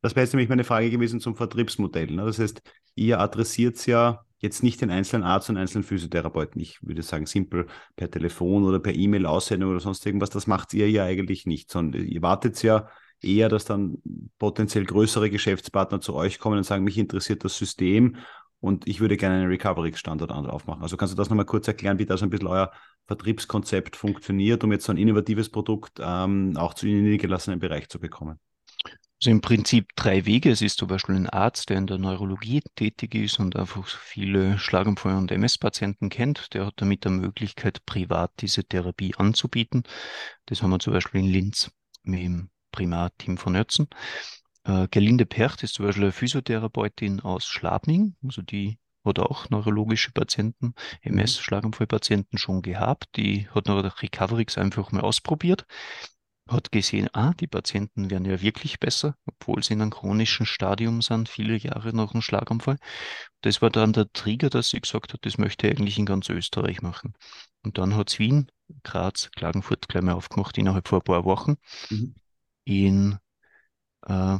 Das 0.00 0.14
wäre 0.14 0.24
jetzt 0.24 0.32
nämlich 0.32 0.48
meine 0.48 0.64
Frage 0.64 0.90
gewesen 0.90 1.20
zum 1.20 1.34
Vertriebsmodell. 1.34 2.12
Ne? 2.12 2.24
Das 2.24 2.38
heißt, 2.38 2.62
ihr 2.94 3.20
adressiert 3.20 3.76
es 3.76 3.86
ja 3.86 4.24
jetzt 4.38 4.62
nicht 4.62 4.80
den 4.80 4.90
einzelnen 4.90 5.24
Arzt 5.24 5.50
und 5.50 5.56
einzelnen 5.56 5.84
Physiotherapeuten. 5.84 6.60
Ich 6.60 6.82
würde 6.82 7.02
sagen, 7.02 7.26
simpel 7.26 7.66
per 7.96 8.10
Telefon 8.10 8.64
oder 8.64 8.78
per 8.78 8.94
E-Mail 8.94 9.26
aussendung 9.26 9.70
oder 9.70 9.80
sonst 9.80 10.04
irgendwas. 10.06 10.30
Das 10.30 10.46
macht 10.46 10.74
ihr 10.74 10.90
ja 10.90 11.04
eigentlich 11.04 11.46
nicht, 11.46 11.70
sondern 11.70 12.04
ihr 12.04 12.22
wartet 12.22 12.62
ja 12.62 12.88
eher, 13.20 13.48
dass 13.48 13.64
dann 13.64 13.98
potenziell 14.38 14.84
größere 14.84 15.30
Geschäftspartner 15.30 16.00
zu 16.00 16.14
euch 16.14 16.38
kommen 16.38 16.58
und 16.58 16.64
sagen, 16.64 16.84
mich 16.84 16.98
interessiert 16.98 17.44
das 17.44 17.58
System 17.58 18.16
und 18.60 18.86
ich 18.88 19.00
würde 19.00 19.16
gerne 19.16 19.36
einen 19.36 19.48
Recovery-Standort 19.48 20.30
aufmachen. 20.30 20.82
Also 20.82 20.96
kannst 20.96 21.14
du 21.14 21.16
das 21.16 21.28
nochmal 21.28 21.46
kurz 21.46 21.68
erklären, 21.68 21.98
wie 21.98 22.06
da 22.06 22.16
so 22.16 22.26
ein 22.26 22.30
bisschen 22.30 22.48
euer 22.48 22.72
Vertriebskonzept 23.06 23.96
funktioniert, 23.96 24.62
um 24.64 24.72
jetzt 24.72 24.84
so 24.84 24.92
ein 24.92 24.98
innovatives 24.98 25.48
Produkt 25.48 25.98
ähm, 26.00 26.56
auch 26.56 26.74
zu 26.74 26.86
Ihnen 26.86 27.04
niedergelassenen 27.04 27.60
Bereich 27.60 27.88
zu 27.88 27.98
bekommen? 27.98 28.38
Also 29.20 29.30
im 29.32 29.40
Prinzip 29.40 29.96
drei 29.96 30.26
Wege. 30.26 30.50
Es 30.50 30.62
ist 30.62 30.78
zum 30.78 30.86
Beispiel 30.86 31.16
ein 31.16 31.28
Arzt, 31.28 31.70
der 31.70 31.78
in 31.78 31.88
der 31.88 31.98
Neurologie 31.98 32.62
tätig 32.76 33.16
ist 33.16 33.40
und 33.40 33.56
einfach 33.56 33.84
viele 33.86 34.58
Schlaganfall- 34.58 35.18
und 35.18 35.32
MS-Patienten 35.32 36.08
kennt. 36.08 36.54
Der 36.54 36.66
hat 36.66 36.74
damit 36.76 37.04
die 37.04 37.08
Möglichkeit, 37.08 37.84
privat 37.84 38.30
diese 38.38 38.62
Therapie 38.62 39.14
anzubieten. 39.16 39.82
Das 40.46 40.62
haben 40.62 40.70
wir 40.70 40.78
zum 40.78 40.92
Beispiel 40.92 41.20
in 41.20 41.26
Linz 41.26 41.68
mit 42.04 42.20
dem 42.20 42.50
Primat-Team 42.70 43.38
von 43.38 43.56
Ötzen. 43.56 43.88
Äh, 44.62 44.86
Gerlinde 44.88 45.26
Percht 45.26 45.64
ist 45.64 45.74
zum 45.74 45.86
Beispiel 45.86 46.04
eine 46.04 46.12
Physiotherapeutin 46.12 47.18
aus 47.20 47.44
Schlabning, 47.46 48.14
also 48.22 48.42
die 48.42 48.78
hat 49.04 49.18
auch 49.18 49.48
neurologische 49.50 50.12
Patienten, 50.12 50.74
MS-Schlaganfallpatienten 51.02 52.38
schon 52.38 52.62
gehabt. 52.62 53.06
Die 53.16 53.48
hat 53.48 53.66
noch 53.66 54.02
Recoverix 54.02 54.58
einfach 54.58 54.92
mal 54.92 55.00
ausprobiert 55.00 55.66
hat 56.48 56.72
gesehen, 56.72 57.08
ah, 57.12 57.34
die 57.34 57.46
Patienten 57.46 58.10
werden 58.10 58.24
ja 58.24 58.40
wirklich 58.40 58.80
besser, 58.80 59.14
obwohl 59.26 59.62
sie 59.62 59.74
in 59.74 59.82
einem 59.82 59.90
chronischen 59.90 60.46
Stadium 60.46 61.02
sind, 61.02 61.28
viele 61.28 61.56
Jahre 61.56 61.94
nach 61.94 62.12
einem 62.12 62.22
Schlaganfall. 62.22 62.78
Das 63.42 63.62
war 63.62 63.70
dann 63.70 63.92
der 63.92 64.12
Trigger, 64.12 64.50
dass 64.50 64.70
sie 64.70 64.80
gesagt 64.80 65.12
hat, 65.12 65.24
das 65.24 65.38
möchte 65.38 65.66
er 65.66 65.76
eigentlich 65.76 65.98
in 65.98 66.06
ganz 66.06 66.28
Österreich 66.28 66.82
machen. 66.82 67.14
Und 67.62 67.78
dann 67.78 67.94
hat 67.94 68.10
es 68.10 68.18
Wien, 68.18 68.50
Graz, 68.82 69.30
Klagenfurt 69.36 69.88
gleich 69.88 70.02
mal 70.02 70.14
aufgemacht 70.14 70.56
innerhalb 70.58 70.88
von 70.88 71.00
ein 71.00 71.04
paar 71.04 71.24
Wochen. 71.24 71.56
Mhm. 71.90 72.14
In 72.64 73.18
äh, 74.06 74.38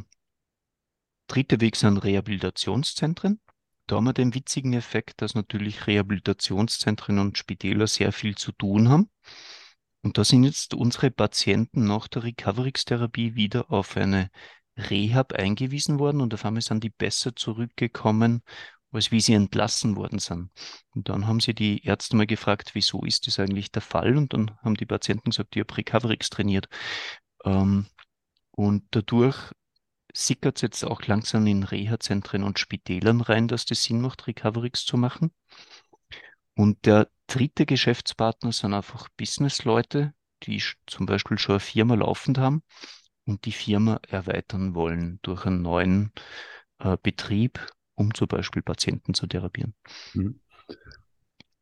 dritter 1.27 1.61
Weg 1.61 1.77
sind 1.77 1.99
Rehabilitationszentren. 1.99 3.41
Da 3.87 3.97
haben 3.97 4.05
wir 4.05 4.13
den 4.13 4.35
witzigen 4.35 4.75
Effekt, 4.75 5.23
dass 5.23 5.35
natürlich 5.35 5.87
Rehabilitationszentren 5.87 7.19
und 7.19 7.39
Spitäler 7.39 7.87
sehr 7.87 8.13
viel 8.13 8.35
zu 8.35 8.53
tun 8.53 8.89
haben. 8.89 9.11
Und 10.03 10.17
da 10.19 10.25
sind 10.25 10.45
jetzt 10.45 10.75
unsere 10.75 11.11
Patienten 11.11 11.87
nach 11.87 12.09
der 12.09 12.25
Recoverix-Therapie 12.25 13.35
wieder 13.35 13.71
auf 13.71 13.97
eine 13.97 14.31
Rehab 14.77 15.33
eingewiesen 15.33 15.99
worden 15.99 16.21
und 16.21 16.33
auf 16.35 16.45
einmal 16.45 16.63
sind 16.63 16.85
die 16.85 16.91
besser 16.91 17.35
zurückgekommen, 17.35 18.43
als 18.93 19.11
wie 19.11 19.21
sie 19.21 19.35
entlassen 19.35 19.97
worden 19.97 20.19
sind. 20.19 20.51
Und 20.95 21.09
dann 21.09 21.27
haben 21.27 21.41
sie 21.41 21.55
die 21.55 21.85
Ärzte 21.85 22.17
mal 22.17 22.27
gefragt, 22.27 22.71
wieso 22.75 23.03
ist 23.05 23.27
das 23.27 23.39
eigentlich 23.39 23.73
der 23.73 23.83
Fall? 23.83 24.17
Und 24.17 24.33
dann 24.33 24.57
haben 24.63 24.77
die 24.77 24.87
Patienten 24.87 25.31
gesagt, 25.31 25.57
ich 25.57 25.61
habe 25.61 25.77
Recoverix 25.77 26.31
trainiert. 26.31 26.69
Ähm, 27.45 27.87
und 28.53 28.85
dadurch 28.93 29.53
sickert 30.13 30.57
es 30.57 30.63
jetzt 30.63 30.85
auch 30.85 31.03
langsam 31.03 31.47
in 31.47 31.65
Reha-Zentren 31.65 32.43
und 32.43 32.59
Spitälern 32.59 33.21
rein, 33.21 33.49
dass 33.49 33.67
das 33.67 33.83
Sinn 33.83 34.01
macht, 34.01 34.27
Recoverix 34.27 34.85
zu 34.85 34.97
machen. 34.97 35.33
Und 36.55 36.87
der 36.87 37.09
dritte 37.29 37.67
Geschäftspartner 37.67 38.53
sind 38.53 38.75
einfach 38.75 39.09
Businessleute, 39.17 40.15
die 40.45 40.63
zum 40.87 41.07
Beispiel 41.07 41.39
schon 41.39 41.55
eine 41.55 41.61
Firma 41.61 41.95
laufend 41.95 42.39
haben 42.39 42.63
und 43.27 43.45
die 43.45 43.53
Firma 43.53 44.01
erweitern 44.09 44.75
wollen 44.75 45.21
durch 45.23 45.47
einen 45.47 45.63
neuen 45.63 46.13
äh, 46.81 46.97
Betrieb, 47.03 47.67
um 47.95 48.15
zum 48.15 48.29
Beispiel 48.29 48.63
Patienten 48.63 49.15
zu 49.15 49.27
therapieren. 49.27 49.75
Mhm. 50.15 50.41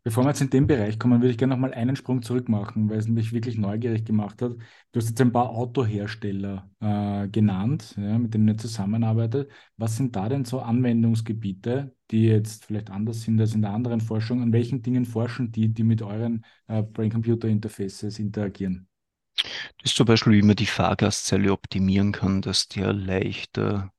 Bevor 0.06 0.22
wir 0.22 0.28
jetzt 0.28 0.40
in 0.40 0.50
den 0.50 0.68
Bereich 0.68 1.00
kommen, 1.00 1.20
würde 1.20 1.32
ich 1.32 1.36
gerne 1.36 1.54
noch 1.54 1.60
mal 1.60 1.74
einen 1.74 1.96
Sprung 1.96 2.22
zurück 2.22 2.48
machen, 2.48 2.88
weil 2.88 2.98
es 2.98 3.08
mich 3.08 3.32
wirklich 3.32 3.58
neugierig 3.58 4.04
gemacht 4.04 4.40
hat. 4.40 4.52
Du 4.52 5.00
hast 5.00 5.08
jetzt 5.08 5.20
ein 5.20 5.32
paar 5.32 5.50
Autohersteller 5.50 6.70
äh, 6.78 7.26
genannt, 7.26 7.96
ja, 7.98 8.16
mit 8.16 8.32
denen 8.32 8.46
ihr 8.46 8.56
zusammenarbeitet. 8.56 9.50
Was 9.76 9.96
sind 9.96 10.14
da 10.14 10.28
denn 10.28 10.44
so 10.44 10.60
Anwendungsgebiete, 10.60 11.92
die 12.12 12.22
jetzt 12.22 12.66
vielleicht 12.66 12.88
anders 12.90 13.22
sind 13.22 13.40
als 13.40 13.56
in 13.56 13.62
der 13.62 13.72
anderen 13.72 14.00
Forschung? 14.00 14.42
An 14.42 14.52
welchen 14.52 14.80
Dingen 14.80 15.06
forschen 15.06 15.50
die, 15.50 15.74
die 15.74 15.82
mit 15.82 16.02
euren 16.02 16.44
äh, 16.68 16.84
Brain-Computer-Interfaces 16.84 18.20
interagieren? 18.20 18.86
Das 19.34 19.90
ist 19.90 19.96
zum 19.96 20.06
Beispiel, 20.06 20.34
wie 20.34 20.46
man 20.46 20.54
die 20.54 20.66
Fahrgastzelle 20.66 21.50
optimieren 21.50 22.12
kann, 22.12 22.42
dass 22.42 22.68
der 22.68 22.92
leichter 22.92 23.92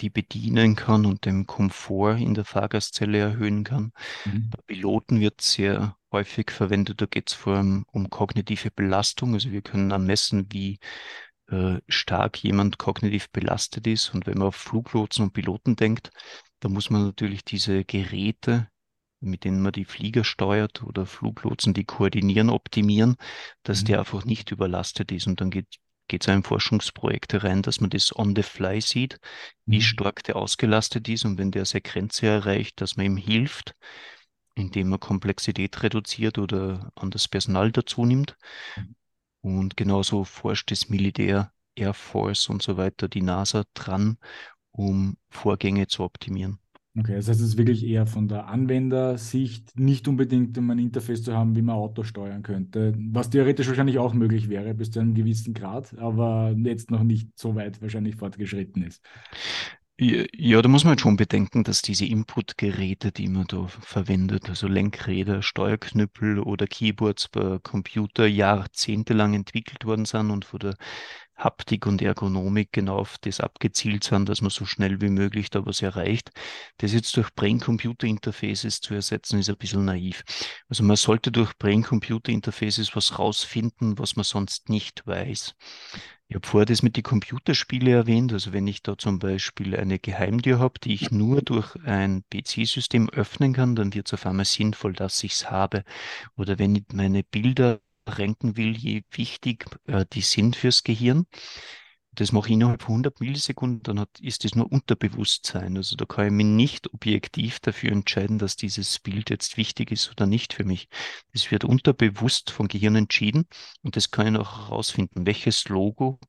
die 0.00 0.10
bedienen 0.10 0.76
kann 0.76 1.06
und 1.06 1.24
den 1.24 1.46
Komfort 1.46 2.16
in 2.16 2.34
der 2.34 2.44
Fahrgastzelle 2.44 3.18
erhöhen 3.18 3.64
kann. 3.64 3.92
Mhm. 4.24 4.50
Bei 4.50 4.62
Piloten 4.66 5.20
wird 5.20 5.40
sehr 5.40 5.96
häufig 6.12 6.50
verwendet, 6.50 7.00
da 7.00 7.06
geht 7.06 7.30
es 7.30 7.34
vor 7.34 7.56
allem 7.56 7.84
um 7.92 8.10
kognitive 8.10 8.70
Belastung. 8.70 9.34
Also 9.34 9.50
wir 9.50 9.62
können 9.62 9.90
ermessen, 9.90 10.46
wie 10.50 10.78
äh, 11.48 11.80
stark 11.88 12.42
jemand 12.42 12.78
kognitiv 12.78 13.30
belastet 13.30 13.86
ist. 13.86 14.14
Und 14.14 14.26
wenn 14.26 14.38
man 14.38 14.48
auf 14.48 14.56
Fluglotsen 14.56 15.24
und 15.26 15.32
Piloten 15.32 15.76
denkt, 15.76 16.10
da 16.60 16.68
muss 16.68 16.90
man 16.90 17.04
natürlich 17.04 17.44
diese 17.44 17.84
Geräte, 17.84 18.68
mit 19.20 19.44
denen 19.44 19.60
man 19.60 19.72
die 19.72 19.84
Flieger 19.84 20.24
steuert 20.24 20.82
oder 20.82 21.06
Fluglotsen, 21.06 21.74
die 21.74 21.84
koordinieren, 21.84 22.50
optimieren, 22.50 23.16
dass 23.62 23.82
mhm. 23.82 23.86
der 23.86 23.98
einfach 24.00 24.24
nicht 24.24 24.50
überlastet 24.50 25.12
ist. 25.12 25.26
Und 25.26 25.40
dann 25.40 25.50
geht 25.50 25.78
geht 26.08 26.26
es 26.26 26.34
in 26.34 26.42
Forschungsprojekte 26.42 27.42
rein, 27.44 27.62
dass 27.62 27.80
man 27.80 27.90
das 27.90 28.14
on 28.14 28.34
the 28.36 28.42
fly 28.42 28.80
sieht, 28.80 29.18
wie 29.66 29.76
mhm. 29.76 29.82
stark 29.82 30.22
der 30.24 30.36
ausgelastet 30.36 31.08
ist 31.08 31.24
und 31.24 31.38
wenn 31.38 31.50
der 31.50 31.64
seine 31.64 31.82
Grenze 31.82 32.26
erreicht, 32.26 32.80
dass 32.80 32.96
man 32.96 33.06
ihm 33.06 33.16
hilft, 33.16 33.74
indem 34.54 34.90
man 34.90 35.00
Komplexität 35.00 35.82
reduziert 35.82 36.38
oder 36.38 36.92
an 36.94 37.10
das 37.10 37.28
Personal 37.28 37.72
dazu 37.72 38.04
nimmt. 38.04 38.36
Mhm. 38.76 38.94
Und 39.40 39.76
genauso 39.76 40.24
forscht 40.24 40.70
das 40.70 40.88
Militär, 40.88 41.52
Air 41.74 41.94
Force 41.94 42.48
und 42.48 42.62
so 42.62 42.76
weiter, 42.76 43.08
die 43.08 43.20
NASA 43.22 43.64
dran, 43.74 44.18
um 44.70 45.16
Vorgänge 45.28 45.86
zu 45.86 46.02
optimieren. 46.02 46.58
Okay, 46.96 47.16
das 47.16 47.28
heißt, 47.28 47.40
es 47.40 47.48
ist 47.48 47.58
wirklich 47.58 47.84
eher 47.84 48.06
von 48.06 48.28
der 48.28 48.46
Anwendersicht, 48.46 49.76
nicht 49.76 50.06
unbedingt 50.06 50.56
um 50.58 50.70
ein 50.70 50.78
Interface 50.78 51.24
zu 51.24 51.34
haben, 51.36 51.56
wie 51.56 51.62
man 51.62 51.74
Auto 51.74 52.04
steuern 52.04 52.44
könnte, 52.44 52.94
was 52.96 53.30
theoretisch 53.30 53.66
wahrscheinlich 53.66 53.98
auch 53.98 54.14
möglich 54.14 54.48
wäre, 54.48 54.74
bis 54.74 54.92
zu 54.92 55.00
einem 55.00 55.14
gewissen 55.14 55.54
Grad, 55.54 55.98
aber 55.98 56.54
jetzt 56.56 56.92
noch 56.92 57.02
nicht 57.02 57.30
so 57.36 57.56
weit 57.56 57.82
wahrscheinlich 57.82 58.14
fortgeschritten 58.14 58.84
ist. 58.84 59.02
Ja, 60.00 60.60
da 60.60 60.68
muss 60.68 60.84
man 60.84 60.98
schon 60.98 61.16
bedenken, 61.16 61.62
dass 61.62 61.80
diese 61.80 62.04
Inputgeräte, 62.04 63.12
die 63.12 63.28
man 63.28 63.46
da 63.46 63.68
verwendet, 63.68 64.48
also 64.48 64.66
Lenkräder, 64.66 65.40
Steuerknüppel 65.40 66.40
oder 66.40 66.66
Keyboards 66.66 67.28
bei 67.28 67.60
Computer 67.60 68.26
jahrzehntelang 68.26 69.34
entwickelt 69.34 69.84
worden 69.84 70.04
sind 70.04 70.32
und 70.32 70.44
von 70.44 70.58
der 70.58 70.76
Haptik 71.36 71.86
und 71.86 72.00
Ergonomik 72.02 72.70
genau 72.72 72.98
auf 72.98 73.18
das 73.18 73.40
abgezielt 73.40 74.04
sind, 74.04 74.28
dass 74.28 74.40
man 74.40 74.50
so 74.50 74.64
schnell 74.66 75.00
wie 75.00 75.08
möglich 75.08 75.50
da 75.50 75.66
was 75.66 75.82
erreicht. 75.82 76.30
Das 76.78 76.92
jetzt 76.92 77.16
durch 77.16 77.34
Brain-Computer-Interfaces 77.34 78.80
zu 78.80 78.94
ersetzen, 78.94 79.38
ist 79.40 79.50
ein 79.50 79.56
bisschen 79.56 79.84
naiv. 79.84 80.22
Also 80.68 80.84
man 80.84 80.96
sollte 80.96 81.32
durch 81.32 81.56
Brain-Computer-Interfaces 81.58 82.94
was 82.94 83.18
rausfinden, 83.18 83.98
was 83.98 84.16
man 84.16 84.24
sonst 84.24 84.68
nicht 84.68 85.06
weiß. 85.06 85.54
Ich 86.28 86.36
habe 86.36 86.46
vorher 86.46 86.66
das 86.66 86.82
mit 86.82 86.96
den 86.96 87.02
Computerspielen 87.02 87.88
erwähnt. 87.88 88.32
Also 88.32 88.52
wenn 88.52 88.66
ich 88.66 88.82
da 88.82 88.96
zum 88.96 89.18
Beispiel 89.18 89.76
eine 89.76 89.98
Geheimtür 89.98 90.58
habe, 90.58 90.80
die 90.80 90.94
ich 90.94 91.10
nur 91.10 91.42
durch 91.42 91.76
ein 91.84 92.24
PC-System 92.32 93.10
öffnen 93.10 93.52
kann, 93.52 93.76
dann 93.76 93.92
wird 93.94 94.06
es 94.06 94.14
auf 94.14 94.26
einmal 94.26 94.46
sinnvoll, 94.46 94.94
dass 94.94 95.22
ich 95.22 95.32
es 95.32 95.50
habe. 95.50 95.84
Oder 96.36 96.58
wenn 96.58 96.74
ich 96.76 96.84
meine 96.92 97.22
Bilder 97.24 97.80
ranken 98.06 98.56
will, 98.56 98.76
je 98.76 99.02
wichtig 99.10 99.66
äh, 99.86 100.04
die 100.12 100.20
sind 100.22 100.56
fürs 100.56 100.82
Gehirn. 100.82 101.26
Das 102.16 102.30
mache 102.30 102.46
ich 102.46 102.52
innerhalb 102.52 102.82
von 102.82 102.92
100 102.92 103.20
Millisekunden, 103.20 103.82
dann 103.82 103.98
hat, 103.98 104.20
ist 104.20 104.44
das 104.44 104.54
nur 104.54 104.70
Unterbewusstsein. 104.70 105.76
Also 105.76 105.96
da 105.96 106.04
kann 106.04 106.26
ich 106.26 106.32
mich 106.32 106.46
nicht 106.46 106.94
objektiv 106.94 107.58
dafür 107.58 107.90
entscheiden, 107.90 108.38
dass 108.38 108.54
dieses 108.54 109.00
Bild 109.00 109.30
jetzt 109.30 109.56
wichtig 109.56 109.90
ist 109.90 110.10
oder 110.12 110.26
nicht 110.26 110.52
für 110.52 110.64
mich. 110.64 110.88
Das 111.32 111.50
wird 111.50 111.64
unterbewusst 111.64 112.50
vom 112.52 112.68
Gehirn 112.68 112.94
entschieden 112.94 113.46
und 113.82 113.96
das 113.96 114.12
kann 114.12 114.32
ich 114.32 114.40
auch 114.40 114.68
herausfinden, 114.68 115.26
welches 115.26 115.68
Logo 115.68 116.20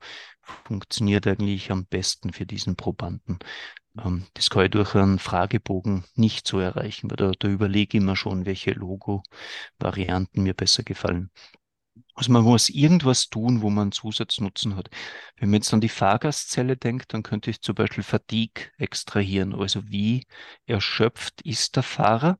funktioniert 0.41 1.27
eigentlich 1.27 1.71
am 1.71 1.85
besten 1.85 2.33
für 2.33 2.47
diesen 2.47 2.75
Probanden. 2.75 3.37
Ähm, 4.03 4.25
das 4.33 4.49
kann 4.49 4.65
ich 4.65 4.71
durch 4.71 4.95
einen 4.95 5.19
Fragebogen 5.19 6.03
nicht 6.15 6.47
so 6.47 6.59
erreichen, 6.59 7.09
weil 7.09 7.17
da, 7.17 7.31
da 7.37 7.47
überlege 7.47 7.97
ich 7.97 8.03
immer 8.03 8.15
schon, 8.15 8.45
welche 8.45 8.71
Logo-Varianten 8.71 10.43
mir 10.43 10.53
besser 10.53 10.83
gefallen. 10.83 11.31
Also 12.15 12.31
man 12.31 12.43
muss 12.43 12.69
irgendwas 12.69 13.29
tun, 13.29 13.61
wo 13.61 13.69
man 13.69 13.91
Zusatznutzen 13.91 14.77
hat. 14.77 14.89
Wenn 15.35 15.49
man 15.49 15.55
jetzt 15.55 15.73
an 15.73 15.81
die 15.81 15.89
Fahrgastzelle 15.89 16.77
denkt, 16.77 17.13
dann 17.13 17.23
könnte 17.23 17.49
ich 17.49 17.61
zum 17.61 17.75
Beispiel 17.75 18.03
Fatigue 18.03 18.71
extrahieren. 18.77 19.53
Also 19.53 19.89
wie 19.89 20.25
erschöpft 20.65 21.41
ist 21.41 21.75
der 21.75 21.83
Fahrer? 21.83 22.39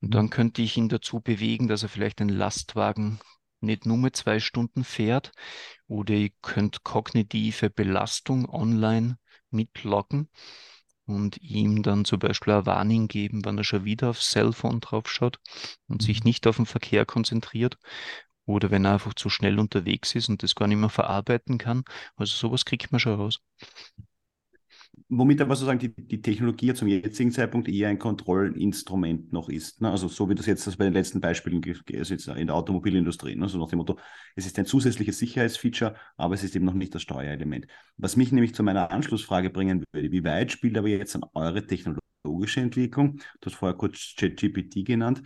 Und 0.00 0.14
dann 0.14 0.30
könnte 0.30 0.62
ich 0.62 0.76
ihn 0.76 0.88
dazu 0.88 1.20
bewegen, 1.20 1.66
dass 1.66 1.82
er 1.82 1.88
vielleicht 1.88 2.20
einen 2.20 2.36
Lastwagen 2.36 3.18
nicht 3.60 3.84
nur 3.84 3.96
mit 3.98 4.14
zwei 4.16 4.38
Stunden 4.38 4.84
fährt. 4.84 5.32
Oder 5.88 6.14
ich 6.14 6.32
könnte 6.40 6.80
kognitive 6.84 7.68
Belastung 7.68 8.48
online 8.48 9.18
mitloggen 9.50 10.28
und 11.06 11.38
ihm 11.38 11.82
dann 11.82 12.04
zum 12.04 12.20
Beispiel 12.20 12.52
eine 12.52 12.66
Warnung 12.66 13.08
geben, 13.08 13.44
wenn 13.44 13.58
er 13.58 13.64
schon 13.64 13.84
wieder 13.84 14.10
aufs 14.10 14.30
Cellphone 14.30 14.80
draufschaut 14.80 15.40
und 15.88 16.02
sich 16.02 16.20
mhm. 16.20 16.28
nicht 16.28 16.46
auf 16.46 16.56
den 16.56 16.66
Verkehr 16.66 17.06
konzentriert 17.06 17.78
oder 18.46 18.70
wenn 18.70 18.84
er 18.84 18.94
einfach 18.94 19.14
zu 19.14 19.28
schnell 19.28 19.58
unterwegs 19.58 20.14
ist 20.14 20.28
und 20.28 20.42
das 20.42 20.54
gar 20.54 20.68
nicht 20.68 20.78
mehr 20.78 20.88
verarbeiten 20.88 21.58
kann. 21.58 21.84
Also 22.16 22.34
sowas 22.34 22.64
kriegt 22.64 22.92
man 22.92 23.00
schon 23.00 23.14
raus. 23.14 23.40
Womit 25.08 25.40
aber 25.40 25.54
sozusagen 25.54 25.78
die, 25.78 25.94
die 25.94 26.20
Technologie 26.20 26.74
zum 26.74 26.88
jetzigen 26.88 27.30
Zeitpunkt 27.30 27.68
eher 27.68 27.88
ein 27.88 27.98
Kontrollinstrument 27.98 29.32
noch 29.32 29.48
ist. 29.48 29.80
Ne? 29.80 29.90
Also 29.90 30.08
so 30.08 30.28
wie 30.28 30.34
das 30.34 30.46
jetzt 30.46 30.66
das 30.66 30.76
bei 30.76 30.84
den 30.84 30.94
letzten 30.94 31.20
Beispielen 31.20 31.62
ist 31.62 32.10
jetzt 32.10 32.26
in 32.28 32.46
der 32.46 32.56
Automobilindustrie. 32.56 33.36
Ne? 33.36 33.48
So 33.48 33.58
nach 33.58 33.68
dem 33.68 33.78
Motto, 33.78 33.98
es 34.34 34.46
ist 34.46 34.58
ein 34.58 34.66
zusätzliches 34.66 35.18
Sicherheitsfeature, 35.18 35.94
aber 36.16 36.34
es 36.34 36.42
ist 36.42 36.56
eben 36.56 36.64
noch 36.64 36.74
nicht 36.74 36.94
das 36.94 37.02
Steuerelement. 37.02 37.66
Was 37.96 38.16
mich 38.16 38.32
nämlich 38.32 38.54
zu 38.54 38.62
meiner 38.62 38.90
Anschlussfrage 38.90 39.50
bringen 39.50 39.84
würde, 39.92 40.10
wie 40.10 40.24
weit 40.24 40.50
spielt 40.50 40.76
aber 40.76 40.88
jetzt 40.88 41.14
an 41.14 41.24
eure 41.34 41.64
technologische 41.64 42.60
Entwicklung, 42.60 43.20
du 43.40 43.50
hast 43.50 43.56
vorher 43.56 43.76
kurz 43.76 44.14
ChatGPT 44.16 44.84
genannt, 44.84 45.22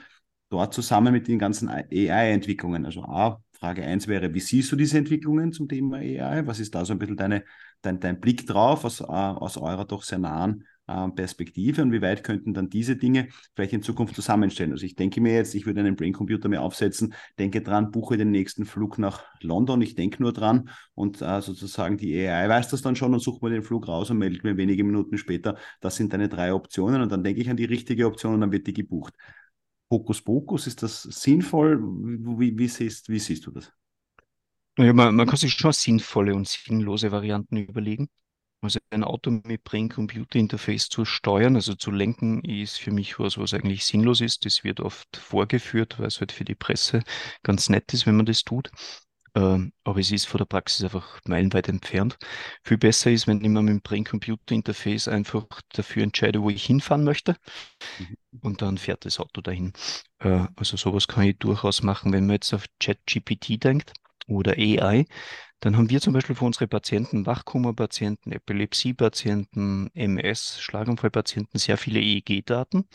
dort 0.50 0.74
zusammen 0.74 1.12
mit 1.12 1.28
den 1.28 1.38
ganzen 1.38 1.68
AI-Entwicklungen. 1.68 2.84
Also 2.84 3.02
A, 3.04 3.40
Frage 3.52 3.82
1 3.84 4.08
wäre, 4.08 4.34
wie 4.34 4.40
siehst 4.40 4.70
du 4.72 4.76
diese 4.76 4.98
Entwicklungen 4.98 5.52
zum 5.52 5.68
Thema 5.68 5.98
AI? 5.98 6.46
Was 6.46 6.60
ist 6.60 6.74
da 6.74 6.84
so 6.84 6.92
ein 6.92 6.98
bisschen 6.98 7.16
deine, 7.16 7.44
dein, 7.82 8.00
dein 8.00 8.20
Blick 8.20 8.46
drauf 8.46 8.84
aus, 8.84 9.00
aus 9.00 9.56
eurer 9.56 9.84
doch 9.84 10.02
sehr 10.02 10.18
nahen 10.18 10.64
äh, 10.86 11.08
Perspektive 11.10 11.82
und 11.82 11.92
wie 11.92 12.02
weit 12.02 12.24
könnten 12.24 12.52
dann 12.52 12.68
diese 12.68 12.96
Dinge 12.96 13.28
vielleicht 13.54 13.72
in 13.72 13.82
Zukunft 13.82 14.14
zusammenstellen? 14.14 14.72
Also 14.72 14.84
ich 14.86 14.96
denke 14.96 15.20
mir 15.20 15.34
jetzt, 15.34 15.54
ich 15.54 15.66
würde 15.66 15.80
einen 15.80 15.94
Brain-Computer 15.94 16.48
mir 16.48 16.62
aufsetzen, 16.62 17.14
denke 17.38 17.62
dran, 17.62 17.90
buche 17.90 18.16
den 18.16 18.30
nächsten 18.30 18.64
Flug 18.64 18.98
nach 18.98 19.24
London, 19.40 19.82
ich 19.82 19.94
denke 19.94 20.22
nur 20.22 20.32
dran 20.32 20.70
und 20.94 21.22
äh, 21.22 21.40
sozusagen 21.40 21.96
die 21.96 22.26
AI 22.26 22.48
weiß 22.48 22.68
das 22.68 22.82
dann 22.82 22.96
schon 22.96 23.12
und 23.14 23.20
sucht 23.20 23.42
mir 23.42 23.50
den 23.50 23.62
Flug 23.62 23.86
raus 23.86 24.10
und 24.10 24.18
meldet 24.18 24.42
mir 24.42 24.56
wenige 24.56 24.82
Minuten 24.84 25.16
später, 25.18 25.56
das 25.80 25.96
sind 25.96 26.12
deine 26.12 26.28
drei 26.28 26.52
Optionen 26.52 27.02
und 27.02 27.12
dann 27.12 27.22
denke 27.22 27.40
ich 27.40 27.50
an 27.50 27.56
die 27.56 27.66
richtige 27.66 28.06
Option 28.06 28.34
und 28.34 28.40
dann 28.40 28.52
wird 28.52 28.66
die 28.66 28.72
gebucht. 28.72 29.14
Hokuspokus? 29.90 30.66
Ist 30.66 30.82
das 30.82 31.02
sinnvoll? 31.02 31.80
Wie, 31.82 32.56
wie, 32.56 32.68
siehst, 32.68 33.08
wie 33.08 33.18
siehst 33.18 33.46
du 33.46 33.50
das? 33.50 33.72
Ja, 34.78 34.92
man, 34.92 35.14
man 35.14 35.26
kann 35.26 35.36
sich 35.36 35.52
schon 35.54 35.72
sinnvolle 35.72 36.34
und 36.34 36.48
sinnlose 36.48 37.12
Varianten 37.12 37.56
überlegen. 37.56 38.08
Also 38.62 38.78
ein 38.90 39.04
Auto 39.04 39.30
mit 39.30 39.64
Brain-Computer-Interface 39.64 40.88
zu 40.90 41.04
steuern, 41.04 41.56
also 41.56 41.74
zu 41.74 41.90
lenken, 41.90 42.44
ist 42.44 42.78
für 42.78 42.90
mich 42.90 43.18
was, 43.18 43.38
was 43.38 43.54
eigentlich 43.54 43.84
sinnlos 43.84 44.20
ist. 44.20 44.44
Das 44.44 44.64
wird 44.64 44.80
oft 44.80 45.16
vorgeführt, 45.16 45.98
weil 45.98 46.08
es 46.08 46.20
halt 46.20 46.32
für 46.32 46.44
die 46.44 46.54
Presse 46.54 47.02
ganz 47.42 47.68
nett 47.70 47.92
ist, 47.94 48.06
wenn 48.06 48.16
man 48.16 48.26
das 48.26 48.44
tut. 48.44 48.70
Ähm, 49.34 49.72
aber 49.84 50.00
es 50.00 50.10
ist 50.10 50.26
von 50.26 50.38
der 50.38 50.44
Praxis 50.44 50.84
einfach 50.84 51.20
meilenweit 51.26 51.68
entfernt. 51.68 52.16
Viel 52.64 52.78
besser 52.78 53.10
ist, 53.10 53.26
wenn 53.26 53.42
ich 53.42 53.48
mir 53.48 53.62
mit 53.62 53.70
dem 53.70 53.80
Brain-Computer-Interface 53.82 55.08
einfach 55.08 55.46
dafür 55.72 56.02
entscheide, 56.02 56.42
wo 56.42 56.50
ich 56.50 56.64
hinfahren 56.64 57.04
möchte. 57.04 57.36
Mhm. 57.98 58.16
Und 58.42 58.62
dann 58.62 58.78
fährt 58.78 59.04
das 59.04 59.20
Auto 59.20 59.40
dahin. 59.40 59.72
Äh, 60.18 60.46
also 60.56 60.76
sowas 60.76 61.08
kann 61.08 61.24
ich 61.24 61.38
durchaus 61.38 61.82
machen, 61.82 62.12
wenn 62.12 62.26
man 62.26 62.36
jetzt 62.36 62.52
auf 62.54 62.66
ChatGPT 62.80 63.62
denkt 63.62 63.92
oder 64.26 64.52
AI. 64.52 65.06
Dann 65.60 65.76
haben 65.76 65.90
wir 65.90 66.00
zum 66.00 66.14
Beispiel 66.14 66.34
für 66.34 66.46
unsere 66.46 66.66
Patienten, 66.68 67.26
Wachkoma-Patienten, 67.26 68.32
Epilepsie-Patienten, 68.32 69.90
MS, 69.94 70.58
Schlaganfall-Patienten 70.60 71.58
sehr 71.58 71.76
viele 71.76 72.00
EEG-Daten. 72.00 72.88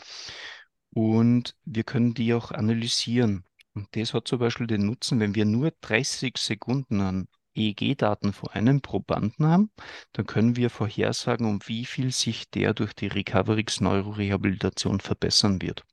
Und 0.90 1.54
wir 1.64 1.84
können 1.84 2.14
die 2.14 2.34
auch 2.34 2.50
analysieren. 2.50 3.44
Und 3.76 3.88
das 3.92 4.14
hat 4.14 4.26
zum 4.26 4.38
Beispiel 4.38 4.66
den 4.66 4.86
Nutzen, 4.86 5.20
wenn 5.20 5.34
wir 5.34 5.44
nur 5.44 5.70
30 5.82 6.38
Sekunden 6.38 7.02
an 7.02 7.28
EEG-Daten 7.54 8.32
von 8.32 8.48
einem 8.50 8.80
Probanden 8.80 9.46
haben, 9.46 9.70
dann 10.12 10.26
können 10.26 10.56
wir 10.56 10.70
vorhersagen, 10.70 11.46
um 11.46 11.60
wie 11.66 11.84
viel 11.84 12.10
sich 12.10 12.48
der 12.50 12.72
durch 12.72 12.94
die 12.94 13.06
Recoverix-Neurorehabilitation 13.08 15.00
verbessern 15.00 15.60
wird. 15.60 15.84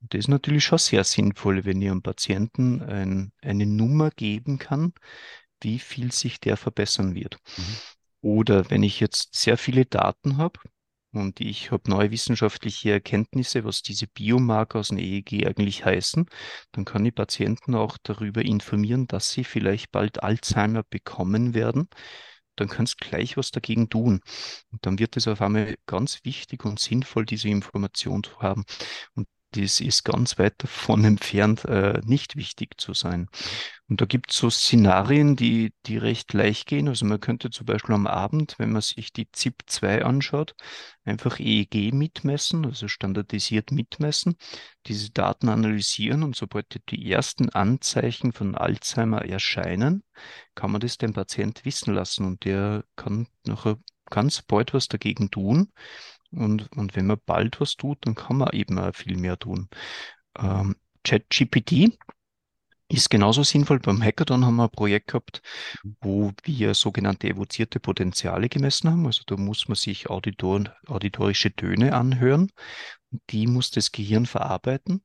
Und 0.00 0.12
das 0.12 0.20
ist 0.20 0.28
natürlich 0.28 0.64
schon 0.64 0.78
sehr 0.78 1.02
sinnvoll, 1.02 1.64
wenn 1.64 1.80
ich 1.80 1.90
einem 1.90 2.02
Patienten 2.02 2.82
ein, 2.82 3.32
eine 3.42 3.66
Nummer 3.66 4.10
geben 4.10 4.58
kann, 4.58 4.92
wie 5.62 5.78
viel 5.78 6.12
sich 6.12 6.40
der 6.40 6.58
verbessern 6.58 7.14
wird. 7.14 7.38
Mhm. 7.56 7.76
Oder 8.20 8.70
wenn 8.70 8.82
ich 8.82 9.00
jetzt 9.00 9.34
sehr 9.34 9.56
viele 9.56 9.86
Daten 9.86 10.36
habe, 10.36 10.60
und 11.12 11.40
ich 11.40 11.70
habe 11.70 11.90
neue 11.90 12.10
wissenschaftliche 12.10 12.92
Erkenntnisse, 12.92 13.64
was 13.64 13.82
diese 13.82 14.06
Biomarker 14.06 14.80
aus 14.80 14.88
dem 14.88 14.98
EEG 14.98 15.46
eigentlich 15.46 15.84
heißen. 15.84 16.26
Dann 16.72 16.84
kann 16.84 17.04
ich 17.04 17.14
Patienten 17.14 17.74
auch 17.74 17.96
darüber 18.02 18.42
informieren, 18.42 19.06
dass 19.06 19.30
sie 19.30 19.44
vielleicht 19.44 19.90
bald 19.90 20.22
Alzheimer 20.22 20.82
bekommen 20.90 21.54
werden. 21.54 21.88
Dann 22.56 22.68
kannst 22.68 23.00
du 23.00 23.08
gleich 23.08 23.36
was 23.36 23.50
dagegen 23.50 23.88
tun. 23.88 24.20
Und 24.70 24.84
dann 24.84 24.98
wird 24.98 25.16
es 25.16 25.28
auf 25.28 25.40
einmal 25.40 25.76
ganz 25.86 26.24
wichtig 26.24 26.64
und 26.64 26.78
sinnvoll, 26.80 27.24
diese 27.24 27.48
Information 27.48 28.22
zu 28.24 28.38
haben. 28.40 28.64
Und 29.14 29.28
das 29.52 29.80
ist 29.80 30.04
ganz 30.04 30.38
weit 30.38 30.54
davon 30.58 31.04
entfernt, 31.04 31.64
äh, 31.64 32.00
nicht 32.04 32.36
wichtig 32.36 32.80
zu 32.80 32.94
sein. 32.94 33.28
Und 33.88 34.02
da 34.02 34.04
gibt 34.04 34.30
es 34.30 34.36
so 34.36 34.50
Szenarien, 34.50 35.34
die, 35.34 35.72
die 35.86 35.96
recht 35.96 36.32
leicht 36.34 36.66
gehen. 36.66 36.88
Also 36.88 37.06
man 37.06 37.20
könnte 37.20 37.48
zum 37.50 37.64
Beispiel 37.64 37.94
am 37.94 38.06
Abend, 38.06 38.56
wenn 38.58 38.72
man 38.72 38.82
sich 38.82 39.12
die 39.12 39.30
ZIP-2 39.30 40.02
anschaut, 40.02 40.54
einfach 41.04 41.40
EEG 41.40 41.92
mitmessen, 41.94 42.66
also 42.66 42.86
standardisiert 42.86 43.72
mitmessen, 43.72 44.36
diese 44.86 45.10
Daten 45.10 45.48
analysieren 45.48 46.22
und 46.22 46.36
sobald 46.36 46.66
die 46.90 47.10
ersten 47.10 47.48
Anzeichen 47.48 48.32
von 48.32 48.54
Alzheimer 48.54 49.24
erscheinen, 49.24 50.02
kann 50.54 50.70
man 50.70 50.82
das 50.82 50.98
dem 50.98 51.14
Patient 51.14 51.64
wissen 51.64 51.94
lassen 51.94 52.26
und 52.26 52.44
der 52.44 52.84
kann 52.96 53.26
nachher 53.46 53.78
ganz 54.10 54.42
bald 54.42 54.74
was 54.74 54.88
dagegen 54.88 55.30
tun. 55.30 55.72
Und, 56.30 56.70
und 56.76 56.96
wenn 56.96 57.06
man 57.06 57.20
bald 57.24 57.60
was 57.60 57.76
tut, 57.76 57.98
dann 58.02 58.14
kann 58.14 58.36
man 58.36 58.52
eben 58.52 58.78
auch 58.78 58.94
viel 58.94 59.16
mehr 59.16 59.38
tun. 59.38 59.68
Ähm, 60.38 60.76
ChatGPT 61.04 61.98
ist 62.88 63.10
genauso 63.10 63.42
sinnvoll. 63.42 63.80
Beim 63.80 64.02
Hackathon 64.02 64.44
haben 64.44 64.56
wir 64.56 64.64
ein 64.64 64.70
Projekt 64.70 65.08
gehabt, 65.08 65.42
wo 66.00 66.32
wir 66.44 66.74
sogenannte 66.74 67.28
evozierte 67.28 67.80
Potenziale 67.80 68.48
gemessen 68.48 68.90
haben. 68.90 69.06
Also 69.06 69.22
da 69.26 69.36
muss 69.36 69.68
man 69.68 69.76
sich 69.76 70.08
Auditor, 70.08 70.64
auditorische 70.86 71.54
Töne 71.54 71.94
anhören. 71.94 72.50
Die 73.30 73.46
muss 73.46 73.70
das 73.70 73.92
Gehirn 73.92 74.26
verarbeiten. 74.26 75.02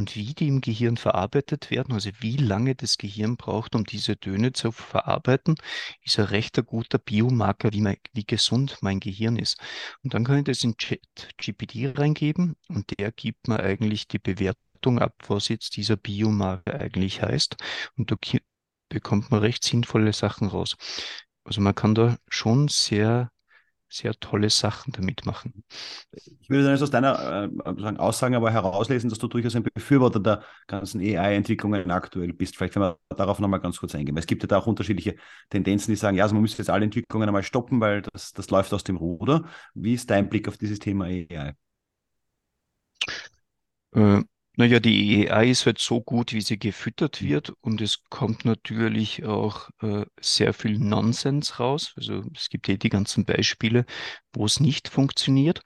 Und 0.00 0.16
wie 0.16 0.32
die 0.32 0.48
im 0.48 0.62
Gehirn 0.62 0.96
verarbeitet 0.96 1.70
werden, 1.70 1.92
also 1.92 2.08
wie 2.20 2.38
lange 2.38 2.74
das 2.74 2.96
Gehirn 2.96 3.36
braucht, 3.36 3.74
um 3.74 3.84
diese 3.84 4.18
Töne 4.18 4.54
zu 4.54 4.72
verarbeiten, 4.72 5.56
ist 6.02 6.18
ein 6.18 6.24
recht 6.24 6.58
guter 6.64 6.96
Biomarker, 6.96 7.70
wie, 7.74 7.82
mein, 7.82 7.98
wie 8.14 8.24
gesund 8.24 8.78
mein 8.80 8.98
Gehirn 8.98 9.36
ist. 9.36 9.60
Und 10.02 10.14
dann 10.14 10.24
kann 10.24 10.38
ich 10.38 10.44
das 10.44 10.64
in 10.64 10.78
ChatGPT 10.78 11.98
reingeben 11.98 12.56
und 12.68 12.98
der 12.98 13.12
gibt 13.12 13.46
mir 13.46 13.60
eigentlich 13.60 14.08
die 14.08 14.18
Bewertung 14.18 14.98
ab, 14.98 15.12
was 15.28 15.48
jetzt 15.48 15.76
dieser 15.76 15.98
Biomarker 15.98 16.80
eigentlich 16.80 17.20
heißt. 17.20 17.56
Und 17.98 18.10
da 18.10 18.16
bekommt 18.88 19.30
man 19.30 19.40
recht 19.40 19.62
sinnvolle 19.64 20.14
Sachen 20.14 20.48
raus. 20.48 20.76
Also 21.44 21.60
man 21.60 21.74
kann 21.74 21.94
da 21.94 22.16
schon 22.30 22.68
sehr 22.68 23.30
sehr 23.90 24.14
tolle 24.14 24.50
Sachen 24.50 24.92
damit 24.92 25.26
machen. 25.26 25.64
Ich 26.12 26.48
würde 26.48 26.64
dann 26.64 26.72
jetzt 26.72 26.82
aus 26.82 26.90
deiner 26.90 27.50
äh, 27.66 27.96
Aussagen 27.98 28.34
aber 28.34 28.50
herauslesen, 28.50 29.10
dass 29.10 29.18
du 29.18 29.28
durchaus 29.28 29.56
ein 29.56 29.62
Befürworter 29.62 30.20
der 30.20 30.42
ganzen 30.66 31.00
AI-Entwicklungen 31.00 31.90
aktuell 31.90 32.32
bist. 32.32 32.56
Vielleicht 32.56 32.74
können 32.74 32.84
wir 32.86 33.16
darauf 33.16 33.40
nochmal 33.40 33.60
ganz 33.60 33.78
kurz 33.78 33.94
eingehen. 33.94 34.14
Weil 34.14 34.20
es 34.20 34.26
gibt 34.26 34.42
ja 34.42 34.46
da 34.46 34.58
auch 34.58 34.66
unterschiedliche 34.66 35.16
Tendenzen, 35.50 35.92
die 35.92 35.96
sagen, 35.96 36.16
ja, 36.16 36.24
also 36.24 36.34
man 36.34 36.42
müsste 36.42 36.58
jetzt 36.62 36.70
alle 36.70 36.84
Entwicklungen 36.84 37.28
einmal 37.28 37.42
stoppen, 37.42 37.80
weil 37.80 38.02
das, 38.02 38.32
das 38.32 38.50
läuft 38.50 38.72
aus 38.72 38.84
dem 38.84 38.96
Ruder. 38.96 39.44
Wie 39.74 39.94
ist 39.94 40.10
dein 40.10 40.28
Blick 40.28 40.48
auf 40.48 40.56
dieses 40.56 40.78
Thema 40.78 41.06
AI? 41.06 41.54
Äh, 43.92 44.22
Naja, 44.60 44.78
die 44.78 45.30
AI 45.30 45.48
ist 45.48 45.64
halt 45.64 45.78
so 45.78 46.02
gut, 46.02 46.34
wie 46.34 46.42
sie 46.42 46.58
gefüttert 46.58 47.22
wird 47.22 47.54
und 47.62 47.80
es 47.80 48.04
kommt 48.10 48.44
natürlich 48.44 49.24
auch 49.24 49.70
äh, 49.80 50.04
sehr 50.20 50.52
viel 50.52 50.78
Nonsens 50.78 51.58
raus. 51.58 51.94
Also 51.96 52.24
es 52.34 52.50
gibt 52.50 52.68
ja 52.68 52.76
die 52.76 52.90
ganzen 52.90 53.24
Beispiele, 53.24 53.86
wo 54.34 54.44
es 54.44 54.60
nicht 54.60 54.88
funktioniert, 54.88 55.62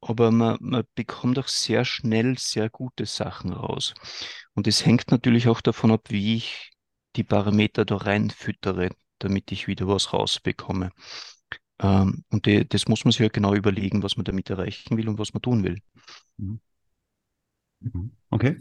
aber 0.00 0.30
man, 0.30 0.56
man 0.60 0.84
bekommt 0.94 1.36
auch 1.40 1.48
sehr 1.48 1.84
schnell 1.84 2.38
sehr 2.38 2.70
gute 2.70 3.06
Sachen 3.06 3.52
raus. 3.52 3.92
Und 4.54 4.68
es 4.68 4.86
hängt 4.86 5.10
natürlich 5.10 5.48
auch 5.48 5.60
davon 5.60 5.90
ab, 5.90 6.02
wie 6.10 6.36
ich 6.36 6.70
die 7.16 7.24
Parameter 7.24 7.84
da 7.84 7.96
reinfüttere, 7.96 8.90
damit 9.18 9.50
ich 9.50 9.66
wieder 9.66 9.88
was 9.88 10.12
rausbekomme. 10.12 10.92
Ähm, 11.80 12.24
und 12.30 12.46
die, 12.46 12.68
das 12.68 12.88
muss 12.88 13.04
man 13.04 13.12
sich 13.12 13.20
ja 13.20 13.28
genau 13.28 13.54
überlegen, 13.54 14.02
was 14.04 14.16
man 14.16 14.24
damit 14.24 14.50
erreichen 14.50 14.96
will 14.96 15.08
und 15.08 15.18
was 15.18 15.34
man 15.34 15.42
tun 15.42 15.64
will. 15.64 15.80
Mhm. 16.38 16.60
Mhm. 17.92 18.10
Okay. 18.30 18.60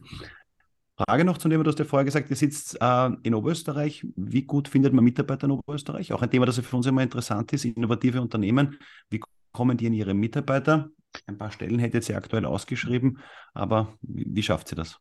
Frage 0.96 1.26
noch 1.26 1.38
zu 1.38 1.50
dem, 1.50 1.64
du 1.64 1.70
hast 1.70 1.80
ja 1.80 1.86
vorher 1.86 2.06
gesagt, 2.06 2.30
ihr 2.30 2.36
sitzt 2.36 2.78
äh, 2.80 3.10
in 3.24 3.34
Oberösterreich. 3.34 4.06
Wie 4.16 4.44
gut 4.44 4.68
findet 4.68 4.94
man 4.94 5.04
Mitarbeiter 5.04 5.46
in 5.46 5.52
Oberösterreich? 5.52 6.14
Auch 6.14 6.22
ein 6.22 6.30
Thema, 6.30 6.46
das 6.46 6.60
für 6.60 6.78
uns 6.78 6.86
immer 6.86 7.02
interessant 7.02 7.52
ist, 7.54 7.66
innovative 7.66 8.22
Unternehmen. 8.22 8.78
Wie 9.10 9.20
kommen 9.52 9.78
die 9.78 9.88
in 9.88 9.94
ihre 9.94 10.14
Mitarbeiter? 10.14 10.90
Ein 11.26 11.38
paar 11.38 11.52
Stellen 11.52 11.80
hätte 11.80 11.98
jetzt 11.98 12.10
ja 12.10 12.18
aktuell 12.18 12.46
ausgeschrieben, 12.46 13.20
aber 13.54 13.98
wie, 14.02 14.26
wie 14.28 14.44
schafft 14.44 14.68
sie 14.68 14.76
das? 14.76 15.00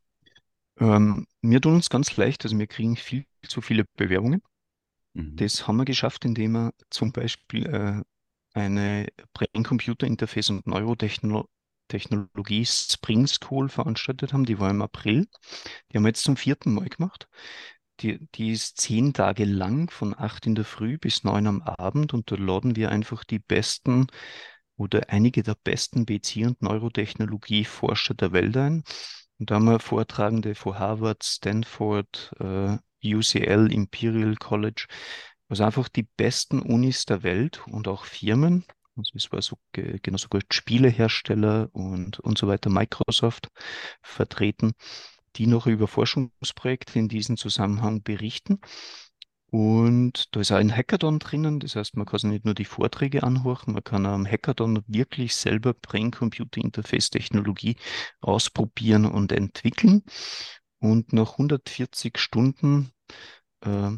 Ähm, 0.78 1.26
wir 1.42 1.60
tun 1.60 1.74
uns 1.74 1.90
ganz 1.90 2.16
leicht, 2.16 2.44
also 2.44 2.58
wir 2.58 2.66
kriegen 2.66 2.96
viel 2.96 3.24
zu 3.46 3.60
viele 3.60 3.84
Bewerbungen. 3.96 4.42
Mhm. 5.14 5.36
Das 5.36 5.66
haben 5.66 5.76
wir 5.76 5.84
geschafft, 5.84 6.24
indem 6.24 6.52
wir 6.52 6.72
zum 6.90 7.12
Beispiel 7.12 7.66
äh, 7.66 8.02
eine 8.54 9.08
Brain-Computer-Interface 9.34 10.50
und 10.50 10.66
Neurotechnologie 10.66 11.48
Spring 12.00 13.26
School 13.26 13.68
veranstaltet 13.68 14.32
haben. 14.32 14.44
Die 14.44 14.58
war 14.58 14.70
im 14.70 14.82
April. 14.82 15.26
Die 15.90 15.96
haben 15.96 16.04
wir 16.04 16.08
jetzt 16.08 16.24
zum 16.24 16.36
vierten 16.36 16.74
Mal 16.74 16.88
gemacht. 16.88 17.28
Die, 18.00 18.26
die 18.34 18.50
ist 18.50 18.78
zehn 18.80 19.12
Tage 19.12 19.44
lang 19.44 19.90
von 19.90 20.18
acht 20.18 20.46
in 20.46 20.54
der 20.54 20.64
Früh 20.64 20.98
bis 20.98 21.24
neun 21.24 21.46
am 21.46 21.62
Abend 21.62 22.14
und 22.14 22.30
da 22.30 22.36
laden 22.36 22.74
wir 22.74 22.90
einfach 22.90 23.22
die 23.22 23.38
besten 23.38 24.06
oder 24.76 25.10
einige 25.10 25.42
der 25.42 25.54
besten 25.62 26.04
BC- 26.04 26.46
und 26.46 26.62
Neurotechnologie-Forscher 26.62 28.14
der 28.14 28.32
Welt 28.32 28.56
ein. 28.56 28.82
Und 29.38 29.50
da 29.50 29.56
haben 29.56 29.66
wir 29.66 29.78
Vortragende 29.78 30.54
von 30.54 30.78
Harvard, 30.78 31.22
Stanford, 31.22 32.32
äh, 32.40 32.78
UCL, 33.04 33.72
Imperial 33.72 34.36
College, 34.36 34.86
also 35.48 35.64
einfach 35.64 35.88
die 35.88 36.08
besten 36.16 36.60
Unis 36.60 37.04
der 37.04 37.22
Welt 37.22 37.62
und 37.66 37.88
auch 37.88 38.04
Firmen. 38.04 38.64
Also 38.96 39.12
es 39.14 39.32
war 39.32 39.40
so 39.40 39.56
genauso 39.72 40.28
gut 40.28 40.52
Spielehersteller 40.52 41.70
und, 41.72 42.20
und 42.20 42.38
so 42.38 42.46
weiter, 42.46 42.70
Microsoft 42.70 43.48
vertreten, 44.02 44.72
die 45.36 45.46
noch 45.46 45.66
über 45.66 45.88
Forschungsprojekte 45.88 46.98
in 46.98 47.08
diesem 47.08 47.36
Zusammenhang 47.36 48.02
berichten. 48.02 48.60
Und 49.52 50.34
da 50.34 50.40
ist 50.40 50.50
auch 50.50 50.56
ein 50.56 50.74
Hackathon 50.74 51.18
drinnen, 51.18 51.60
das 51.60 51.76
heißt, 51.76 51.94
man 51.96 52.06
kann 52.06 52.20
sich 52.20 52.30
nicht 52.30 52.46
nur 52.46 52.54
die 52.54 52.64
Vorträge 52.64 53.22
anhören, 53.22 53.74
man 53.74 53.84
kann 53.84 54.06
am 54.06 54.26
Hackathon 54.26 54.82
wirklich 54.86 55.36
selber 55.36 55.74
Brain-Computer-Interface-Technologie 55.74 57.76
ausprobieren 58.22 59.04
und 59.04 59.30
entwickeln. 59.30 60.04
Und 60.78 61.12
nach 61.12 61.32
140 61.32 62.16
Stunden, 62.16 62.92
äh, 63.60 63.90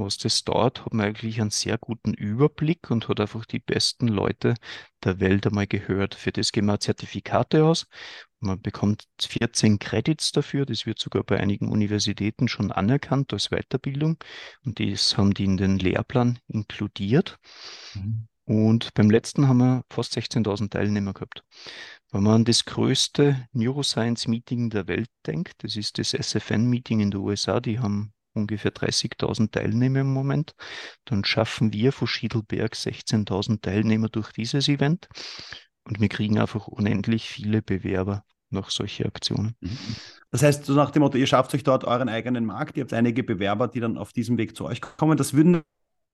was 0.00 0.18
das 0.18 0.44
dauert, 0.44 0.84
hat 0.84 0.94
man 0.94 1.06
eigentlich 1.06 1.40
einen 1.40 1.50
sehr 1.50 1.78
guten 1.78 2.14
Überblick 2.14 2.90
und 2.90 3.08
hat 3.08 3.20
einfach 3.20 3.44
die 3.44 3.60
besten 3.60 4.08
Leute 4.08 4.54
der 5.04 5.20
Welt 5.20 5.46
einmal 5.46 5.66
gehört. 5.66 6.14
Für 6.14 6.32
das 6.32 6.52
gehen 6.52 6.66
wir 6.66 6.80
Zertifikate 6.80 7.64
aus 7.64 7.86
man 8.40 8.60
bekommt 8.60 9.06
14 9.20 9.78
Credits 9.78 10.32
dafür. 10.32 10.64
Das 10.64 10.86
wird 10.86 10.98
sogar 10.98 11.22
bei 11.22 11.38
einigen 11.38 11.68
Universitäten 11.68 12.48
schon 12.48 12.72
anerkannt 12.72 13.32
als 13.32 13.50
Weiterbildung. 13.50 14.16
Und 14.64 14.80
das 14.80 15.16
haben 15.16 15.34
die 15.34 15.44
in 15.44 15.56
den 15.58 15.78
Lehrplan 15.78 16.38
inkludiert. 16.48 17.38
Mhm. 17.94 18.26
Und 18.44 18.94
beim 18.94 19.10
letzten 19.10 19.46
haben 19.46 19.58
wir 19.58 19.84
fast 19.90 20.16
16.000 20.16 20.70
Teilnehmer 20.70 21.12
gehabt. 21.12 21.44
Wenn 22.10 22.24
man 22.24 22.34
an 22.36 22.44
das 22.44 22.64
größte 22.64 23.46
Neuroscience-Meeting 23.52 24.70
der 24.70 24.88
Welt 24.88 25.10
denkt, 25.26 25.62
das 25.62 25.76
ist 25.76 25.98
das 25.98 26.10
SFN-Meeting 26.10 27.00
in 27.00 27.10
den 27.12 27.20
USA, 27.20 27.60
die 27.60 27.78
haben 27.78 28.12
ungefähr 28.34 28.72
30.000 28.72 29.52
Teilnehmer 29.52 30.00
im 30.00 30.12
Moment, 30.12 30.54
dann 31.04 31.24
schaffen 31.24 31.72
wir 31.72 31.92
von 31.92 32.08
Schiedelberg 32.08 32.74
16.000 32.74 33.62
Teilnehmer 33.62 34.08
durch 34.08 34.32
dieses 34.32 34.68
Event. 34.68 35.08
Und 35.84 36.00
wir 36.00 36.08
kriegen 36.08 36.38
einfach 36.38 36.66
unendlich 36.68 37.28
viele 37.28 37.62
Bewerber 37.62 38.24
nach 38.50 38.70
solchen 38.70 39.06
Aktionen. 39.06 39.56
Mhm. 39.60 39.76
Das 40.30 40.42
heißt, 40.42 40.64
so 40.64 40.74
nach 40.74 40.90
dem 40.90 41.02
Motto, 41.02 41.18
ihr 41.18 41.26
schafft 41.26 41.54
euch 41.54 41.64
dort 41.64 41.84
euren 41.84 42.08
eigenen 42.08 42.44
Markt, 42.44 42.76
ihr 42.76 42.82
habt 42.82 42.92
einige 42.92 43.24
Bewerber, 43.24 43.68
die 43.68 43.80
dann 43.80 43.98
auf 43.98 44.12
diesem 44.12 44.38
Weg 44.38 44.56
zu 44.56 44.64
euch 44.64 44.80
kommen. 44.80 45.16
Das 45.16 45.34
würden 45.34 45.62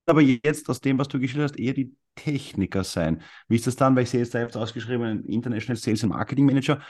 aber 0.07 0.21
jetzt 0.23 0.69
aus 0.69 0.81
dem, 0.81 0.99
was 0.99 1.09
du 1.09 1.19
geschildert 1.19 1.53
hast, 1.53 1.59
eher 1.59 1.75
die 1.75 1.95
Techniker 2.15 2.85
sein. 2.85 3.23
Wie 3.49 3.57
ist 3.57 3.67
das 3.67 3.77
dann? 3.77 3.97
Weil 3.97 4.05
ich 4.05 4.11
sehe 4.11 4.21
jetzt 4.21 4.35
jetzt 4.35 4.57
ausgeschrieben, 4.57 5.25
International 5.25 5.77
Sales 5.77 6.05
and 6.05 6.13
Marketing 6.13 6.47
Manager 6.47 6.81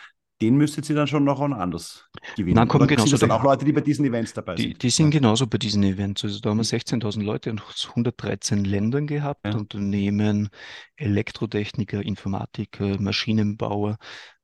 den 0.42 0.56
müsstet 0.56 0.88
ihr 0.90 0.96
dann 0.96 1.06
schon 1.06 1.24
noch 1.24 1.40
anders 1.40 2.08
gewinnen. 2.36 2.56
Nein, 2.56 2.68
kommen 2.68 2.86
genauso 2.86 3.06
sind 3.06 3.12
das 3.22 3.28
dann 3.28 3.30
auch 3.30 3.42
Leute, 3.42 3.64
die 3.64 3.72
bei 3.72 3.80
diesen 3.80 4.04
Events 4.04 4.34
dabei 4.34 4.56
sind? 4.56 4.82
Die 4.82 4.90
sind 4.90 5.14
ja. 5.14 5.20
genauso 5.20 5.46
bei 5.46 5.58
diesen 5.58 5.82
Events. 5.82 6.24
Also 6.24 6.40
da 6.40 6.50
haben 6.50 6.58
wir 6.58 6.64
16.000 6.64 7.22
Leute 7.22 7.50
in 7.50 7.60
113 7.60 8.64
Ländern 8.64 9.06
gehabt, 9.06 9.46
ja. 9.46 9.54
Unternehmen, 9.54 10.50
Elektrotechniker, 10.96 12.02
Informatiker, 12.02 13.00
Maschinenbauer, 13.00 13.96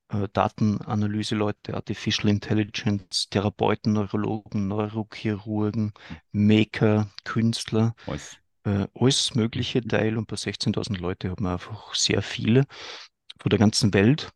äh, 0.08 0.28
Datenanalyse-Leute, 0.32 1.74
Artificial 1.74 2.30
Intelligence, 2.30 3.28
Therapeuten, 3.28 3.92
Neurologen, 3.92 4.68
Neurochirurgen, 4.68 5.92
Maker, 6.32 7.10
Künstler. 7.24 7.94
Alles. 8.06 8.38
Äh, 8.64 8.86
alles 8.94 9.34
mögliche 9.34 9.82
Teil 9.82 10.16
und 10.16 10.26
bei 10.26 10.36
16.000 10.36 10.98
Leute 10.98 11.30
haben 11.30 11.44
wir 11.44 11.52
einfach 11.52 11.94
sehr 11.94 12.22
viele 12.22 12.64
von 13.40 13.50
der 13.50 13.58
ganzen 13.58 13.92
Welt 13.92 14.32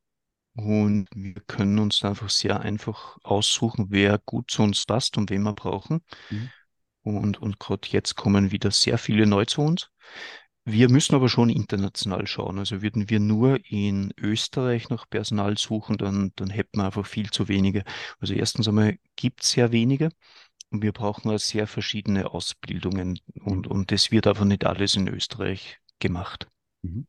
und 0.56 1.08
wir 1.14 1.34
können 1.46 1.78
uns 1.78 2.02
einfach 2.02 2.30
sehr 2.30 2.60
einfach 2.60 3.18
aussuchen, 3.22 3.86
wer 3.90 4.18
gut 4.18 4.50
zu 4.50 4.62
uns 4.62 4.86
passt 4.86 5.18
und 5.18 5.28
wen 5.30 5.42
wir 5.42 5.52
brauchen. 5.52 6.00
Mhm. 6.30 6.50
Und, 7.02 7.40
und 7.40 7.60
gerade 7.60 7.86
jetzt 7.90 8.16
kommen 8.16 8.50
wieder 8.50 8.70
sehr 8.70 8.98
viele 8.98 9.26
neu 9.26 9.44
zu 9.44 9.60
uns. 9.60 9.90
Wir 10.64 10.90
müssen 10.90 11.14
aber 11.14 11.28
schon 11.28 11.50
international 11.50 12.26
schauen. 12.26 12.58
Also 12.58 12.82
würden 12.82 13.08
wir 13.10 13.20
nur 13.20 13.60
in 13.70 14.12
Österreich 14.18 14.88
nach 14.88 15.08
Personal 15.08 15.58
suchen, 15.58 15.98
dann, 15.98 16.32
dann 16.36 16.50
hätten 16.50 16.78
wir 16.78 16.86
einfach 16.86 17.06
viel 17.06 17.30
zu 17.30 17.48
wenige. 17.48 17.84
Also 18.18 18.34
erstens 18.34 18.66
einmal 18.66 18.98
gibt 19.14 19.44
es 19.44 19.50
sehr 19.52 19.70
wenige 19.72 20.08
und 20.70 20.82
wir 20.82 20.92
brauchen 20.92 21.30
auch 21.30 21.38
sehr 21.38 21.66
verschiedene 21.66 22.32
Ausbildungen 22.32 23.20
und, 23.44 23.66
und 23.66 23.92
das 23.92 24.10
wird 24.10 24.26
einfach 24.26 24.46
nicht 24.46 24.64
alles 24.64 24.96
in 24.96 25.06
Österreich 25.06 25.78
gemacht. 26.00 26.48
Mhm. 26.82 27.06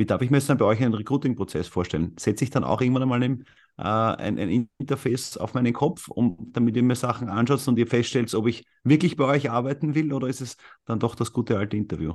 Wie 0.00 0.06
darf 0.06 0.22
ich 0.22 0.30
mir 0.30 0.38
jetzt 0.38 0.48
dann 0.48 0.56
bei 0.56 0.64
euch 0.64 0.80
einen 0.80 0.94
Recruiting-Prozess 0.94 1.68
vorstellen? 1.68 2.14
Setze 2.18 2.42
ich 2.42 2.48
dann 2.48 2.64
auch 2.64 2.80
irgendwann 2.80 3.02
einmal 3.02 3.22
ein, 3.22 3.44
äh, 3.76 3.82
ein, 3.82 4.38
ein, 4.38 4.70
Interface 4.78 5.36
auf 5.36 5.52
meinen 5.52 5.74
Kopf, 5.74 6.08
um, 6.08 6.38
damit 6.52 6.74
ihr 6.74 6.82
mir 6.82 6.94
Sachen 6.94 7.28
anschaut 7.28 7.68
und 7.68 7.78
ihr 7.78 7.86
feststellt, 7.86 8.32
ob 8.32 8.46
ich 8.46 8.64
wirklich 8.82 9.16
bei 9.16 9.24
euch 9.24 9.50
arbeiten 9.50 9.94
will 9.94 10.14
oder 10.14 10.26
ist 10.26 10.40
es 10.40 10.56
dann 10.86 11.00
doch 11.00 11.14
das 11.14 11.34
gute 11.34 11.58
alte 11.58 11.76
Interview? 11.76 12.14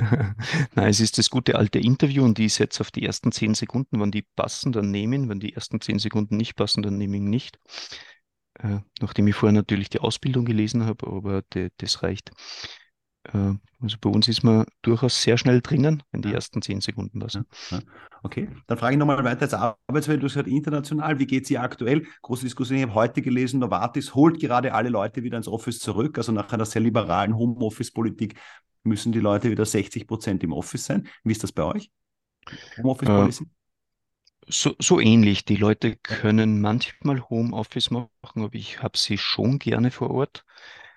Nein, 0.74 0.88
es 0.90 0.98
ist 0.98 1.18
das 1.18 1.30
gute 1.30 1.54
alte 1.54 1.78
Interview 1.78 2.24
und 2.24 2.36
ich 2.40 2.54
setze 2.54 2.80
auf 2.80 2.90
die 2.90 3.04
ersten 3.04 3.30
zehn 3.30 3.54
Sekunden. 3.54 4.00
Wenn 4.00 4.10
die 4.10 4.26
passen, 4.34 4.72
dann 4.72 4.90
nehme 4.90 5.14
ich 5.14 5.22
ihn. 5.22 5.28
Wenn 5.28 5.38
die 5.38 5.52
ersten 5.54 5.80
zehn 5.80 6.00
Sekunden 6.00 6.36
nicht 6.36 6.56
passen, 6.56 6.82
dann 6.82 6.98
nehme 6.98 7.18
ich 7.18 7.22
nicht. 7.22 7.60
Äh, 8.54 8.80
nachdem 9.00 9.28
ich 9.28 9.36
vorher 9.36 9.54
natürlich 9.54 9.88
die 9.88 10.00
Ausbildung 10.00 10.44
gelesen 10.44 10.84
habe, 10.84 11.06
aber 11.06 11.42
de, 11.54 11.70
das 11.76 12.02
reicht. 12.02 12.32
Äh, 13.24 13.54
also 13.80 13.96
bei 14.00 14.10
uns 14.10 14.28
ist 14.28 14.42
man 14.42 14.66
durchaus 14.82 15.22
sehr 15.22 15.38
schnell 15.38 15.60
drinnen, 15.60 16.02
wenn 16.12 16.22
die 16.22 16.32
ersten 16.32 16.62
zehn 16.62 16.80
Sekunden 16.80 17.20
passen. 17.20 17.46
Okay, 18.22 18.48
dann 18.66 18.78
frage 18.78 18.94
ich 18.94 18.98
nochmal 18.98 19.22
weiter 19.24 19.42
als 19.42 19.54
Arbeitswelt, 19.54 20.22
du 20.22 20.26
hast 20.26 20.36
international, 20.36 21.18
wie 21.18 21.26
geht 21.26 21.44
es 21.44 21.48
hier 21.48 21.62
aktuell? 21.62 22.06
Große 22.22 22.44
Diskussion, 22.44 22.78
ich 22.78 22.84
habe 22.84 22.94
heute 22.94 23.22
gelesen, 23.22 23.60
Novartis 23.60 24.14
holt 24.14 24.38
gerade 24.38 24.74
alle 24.74 24.90
Leute 24.90 25.22
wieder 25.22 25.38
ins 25.38 25.48
Office 25.48 25.78
zurück, 25.78 26.18
also 26.18 26.32
nach 26.32 26.52
einer 26.52 26.66
sehr 26.66 26.82
liberalen 26.82 27.36
Homeoffice-Politik 27.36 28.34
müssen 28.84 29.12
die 29.12 29.20
Leute 29.20 29.50
wieder 29.50 29.64
60 29.64 30.06
Prozent 30.06 30.42
im 30.42 30.52
Office 30.52 30.84
sein. 30.84 31.08
Wie 31.24 31.32
ist 31.32 31.42
das 31.42 31.52
bei 31.52 31.64
euch? 31.64 31.90
Homeoffice-Policy? 32.78 33.44
Äh, 33.44 33.46
so, 34.48 34.74
so 34.78 35.00
ähnlich. 35.00 35.44
Die 35.44 35.56
Leute 35.56 35.96
können 35.96 36.60
manchmal 36.60 37.20
Homeoffice 37.28 37.90
machen, 37.90 38.08
aber 38.34 38.54
ich 38.54 38.82
habe 38.82 38.98
sie 38.98 39.16
schon 39.16 39.58
gerne 39.58 39.90
vor 39.90 40.10
Ort 40.10 40.44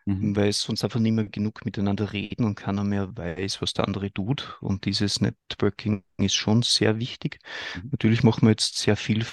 mhm. 0.05 0.35
weil 0.35 0.49
es 0.49 0.61
sonst 0.61 0.83
einfach 0.83 0.99
nicht 0.99 1.13
mehr 1.13 1.25
genug 1.25 1.65
miteinander 1.65 2.13
reden 2.13 2.45
und 2.45 2.55
keiner 2.55 2.83
mehr 2.83 3.15
weiß, 3.15 3.61
was 3.61 3.73
der 3.73 3.85
andere 3.85 4.11
tut. 4.11 4.57
Und 4.61 4.85
dieses 4.85 5.21
Networking 5.21 6.03
ist 6.17 6.35
schon 6.35 6.61
sehr 6.61 6.99
wichtig. 6.99 7.39
Mhm. 7.75 7.89
Natürlich 7.91 8.23
machen 8.23 8.43
wir 8.43 8.51
jetzt 8.51 8.77
sehr 8.77 8.95
viel 8.95 9.25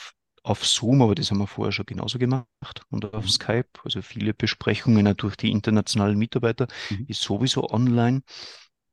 auf 0.42 0.66
Zoom, 0.66 1.02
aber 1.02 1.14
das 1.14 1.30
haben 1.30 1.38
wir 1.38 1.46
vorher 1.46 1.72
schon 1.72 1.86
genauso 1.86 2.18
gemacht 2.18 2.82
und 2.88 3.12
auf 3.14 3.24
mhm. 3.24 3.28
Skype. 3.28 3.68
Also 3.84 4.02
viele 4.02 4.34
Besprechungen 4.34 5.14
durch 5.16 5.36
die 5.36 5.50
internationalen 5.50 6.18
Mitarbeiter 6.18 6.66
mhm. 6.90 7.06
ist 7.08 7.22
sowieso 7.22 7.68
online. 7.70 8.22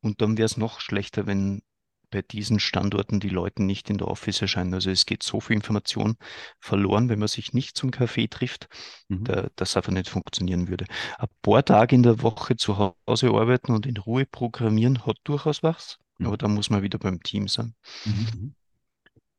Und 0.02 0.22
dann 0.22 0.38
wäre 0.38 0.46
es 0.46 0.58
noch 0.58 0.80
schlechter, 0.80 1.26
wenn 1.26 1.62
bei 2.10 2.22
diesen 2.22 2.60
Standorten 2.60 3.20
die 3.20 3.30
Leute 3.30 3.64
nicht 3.64 3.90
in 3.90 3.98
der 3.98 4.08
Office 4.08 4.42
erscheinen. 4.42 4.74
Also 4.74 4.90
es 4.90 5.06
geht 5.06 5.24
so 5.24 5.40
viel 5.40 5.56
Information 5.56 6.16
verloren, 6.60 7.10
wenn 7.10 7.20
man 7.20 7.28
sich 7.28 7.54
nicht 7.54 7.78
zum 7.78 7.92
Kaffee 7.92 8.28
trifft, 8.28 8.68
mhm. 9.08 9.24
da, 9.26 9.48
das 9.56 9.76
einfach 9.76 9.92
nicht 9.92 10.10
funktionieren 10.10 10.68
würde. 10.68 10.86
Ein 11.18 11.28
paar 11.42 11.64
Tage 11.64 11.96
in 11.96 12.04
der 12.04 12.22
Woche 12.22 12.56
zu 12.56 12.78
Hause 12.78 13.30
arbeiten 13.30 13.74
und 13.74 13.86
in 13.86 13.98
Ruhe 13.98 14.26
programmieren 14.26 15.06
hat 15.06 15.18
durchaus 15.24 15.64
was, 15.64 16.00
mhm. 16.18 16.28
aber 16.28 16.38
da 16.38 16.48
muss 16.48 16.70
man 16.70 16.82
wieder 16.82 17.00
beim 17.00 17.22
Team 17.22 17.48
sein. 17.48 17.74
Mhm. 18.06 18.54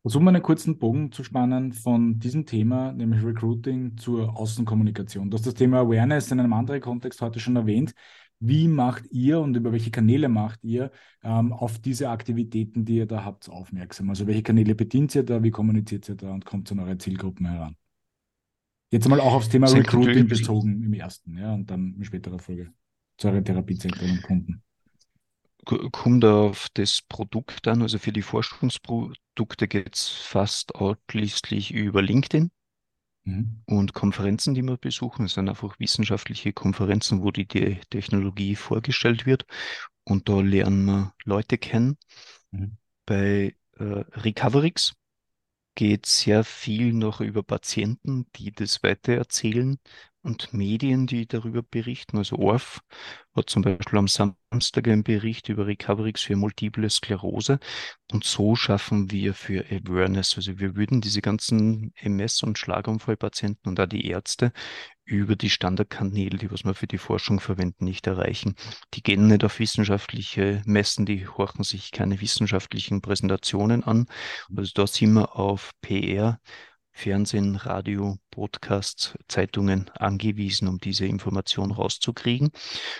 Versuchen 0.02 0.24
wir 0.24 0.30
einen 0.30 0.42
kurzen 0.42 0.78
Bogen 0.78 1.10
zu 1.10 1.24
spannen 1.24 1.72
von 1.72 2.18
diesem 2.18 2.46
Thema, 2.46 2.92
nämlich 2.92 3.22
Recruiting 3.22 3.96
zur 3.96 4.38
Außenkommunikation. 4.38 5.28
Du 5.28 5.36
hast 5.36 5.46
das 5.46 5.54
Thema 5.54 5.80
Awareness 5.80 6.30
in 6.30 6.38
einem 6.38 6.52
anderen 6.52 6.80
Kontext 6.80 7.20
heute 7.20 7.40
schon 7.40 7.56
erwähnt. 7.56 7.92
Wie 8.40 8.68
macht 8.68 9.10
ihr 9.10 9.40
und 9.40 9.56
über 9.56 9.72
welche 9.72 9.90
Kanäle 9.90 10.28
macht 10.28 10.62
ihr 10.62 10.92
ähm, 11.24 11.52
auf 11.52 11.80
diese 11.80 12.08
Aktivitäten, 12.10 12.84
die 12.84 12.96
ihr 12.96 13.06
da 13.06 13.24
habt, 13.24 13.48
aufmerksam? 13.48 14.10
Also 14.10 14.26
welche 14.26 14.42
Kanäle 14.42 14.74
bedient 14.74 15.14
ihr 15.14 15.24
da, 15.24 15.42
wie 15.42 15.50
kommuniziert 15.50 16.08
ihr 16.08 16.14
da 16.14 16.30
und 16.30 16.44
kommt 16.44 16.70
an 16.70 16.78
eure 16.78 16.98
Zielgruppen 16.98 17.46
heran? 17.46 17.76
Jetzt 18.90 19.04
einmal 19.04 19.20
auch 19.20 19.34
aufs 19.34 19.48
Thema 19.48 19.66
Sind 19.66 19.80
Recruiting 19.80 20.28
bezogen 20.28 20.82
im 20.82 20.92
ersten, 20.94 21.36
ja, 21.36 21.52
und 21.52 21.70
dann 21.70 21.94
in 21.94 22.04
späterer 22.04 22.38
Folge 22.38 22.72
zu 23.18 23.28
euren 23.28 23.44
Therapiezentren 23.44 24.10
und 24.10 24.22
Kunden. 24.22 24.62
Kommt 25.64 26.24
auf 26.24 26.68
das 26.72 27.02
Produkt 27.02 27.68
an, 27.68 27.82
also 27.82 27.98
für 27.98 28.12
die 28.12 28.22
Forschungsprodukte 28.22 29.68
geht 29.68 29.96
es 29.96 30.08
fast 30.08 30.74
ausschließlich 30.74 31.74
über 31.74 32.00
LinkedIn. 32.00 32.50
Mhm. 33.28 33.62
Und 33.66 33.92
Konferenzen, 33.92 34.54
die 34.54 34.62
wir 34.62 34.78
besuchen, 34.78 35.28
sind 35.28 35.50
einfach 35.50 35.78
wissenschaftliche 35.78 36.54
Konferenzen, 36.54 37.22
wo 37.22 37.30
die, 37.30 37.46
die 37.46 37.78
Technologie 37.90 38.56
vorgestellt 38.56 39.26
wird. 39.26 39.44
Und 40.04 40.30
da 40.30 40.40
lernen 40.40 40.86
wir 40.86 41.14
Leute 41.24 41.58
kennen. 41.58 41.98
Mhm. 42.52 42.78
Bei 43.04 43.54
äh, 43.78 43.84
Recoverix 43.84 44.94
geht 45.74 46.06
sehr 46.06 46.42
viel 46.42 46.94
noch 46.94 47.20
über 47.20 47.42
Patienten, 47.42 48.26
die 48.34 48.50
das 48.50 48.82
weitererzählen 48.82 49.78
und 50.28 50.52
Medien, 50.52 51.06
die 51.06 51.26
darüber 51.26 51.62
berichten. 51.62 52.18
Also 52.18 52.36
ORF 52.36 52.82
hat 53.34 53.48
zum 53.48 53.62
Beispiel 53.62 53.98
am 53.98 54.08
Samstag 54.08 54.86
einen 54.86 55.02
Bericht 55.02 55.48
über 55.48 55.66
Recoverix 55.66 56.22
für 56.22 56.36
multiple 56.36 56.90
Sklerose. 56.90 57.58
Und 58.12 58.24
so 58.24 58.54
schaffen 58.54 59.10
wir 59.10 59.32
für 59.32 59.64
Awareness. 59.70 60.36
Also 60.36 60.58
wir 60.58 60.76
würden 60.76 61.00
diese 61.00 61.22
ganzen 61.22 61.94
MS- 61.96 62.42
und 62.44 62.58
Schlaganfallpatienten 62.58 63.70
und 63.70 63.80
auch 63.80 63.86
die 63.86 64.06
Ärzte 64.06 64.52
über 65.04 65.34
die 65.34 65.48
Standardkanäle, 65.48 66.36
die 66.36 66.50
was 66.50 66.64
wir 66.64 66.74
für 66.74 66.86
die 66.86 66.98
Forschung 66.98 67.40
verwenden, 67.40 67.86
nicht 67.86 68.06
erreichen. 68.06 68.54
Die 68.92 69.02
gehen 69.02 69.28
nicht 69.28 69.44
auf 69.44 69.58
wissenschaftliche 69.58 70.60
Messen, 70.66 71.06
die 71.06 71.26
horchen 71.26 71.64
sich 71.64 71.90
keine 71.90 72.20
wissenschaftlichen 72.20 73.00
Präsentationen 73.00 73.82
an. 73.82 74.06
Also 74.54 74.72
da 74.74 74.86
sind 74.86 75.14
wir 75.14 75.36
auf 75.36 75.70
PR 75.80 76.38
Fernsehen, 76.98 77.54
Radio, 77.54 78.18
Podcasts, 78.32 79.14
Zeitungen 79.28 79.88
angewiesen, 79.90 80.66
um 80.66 80.78
diese 80.78 81.06
Information 81.06 81.70
rauszukriegen. 81.70 82.50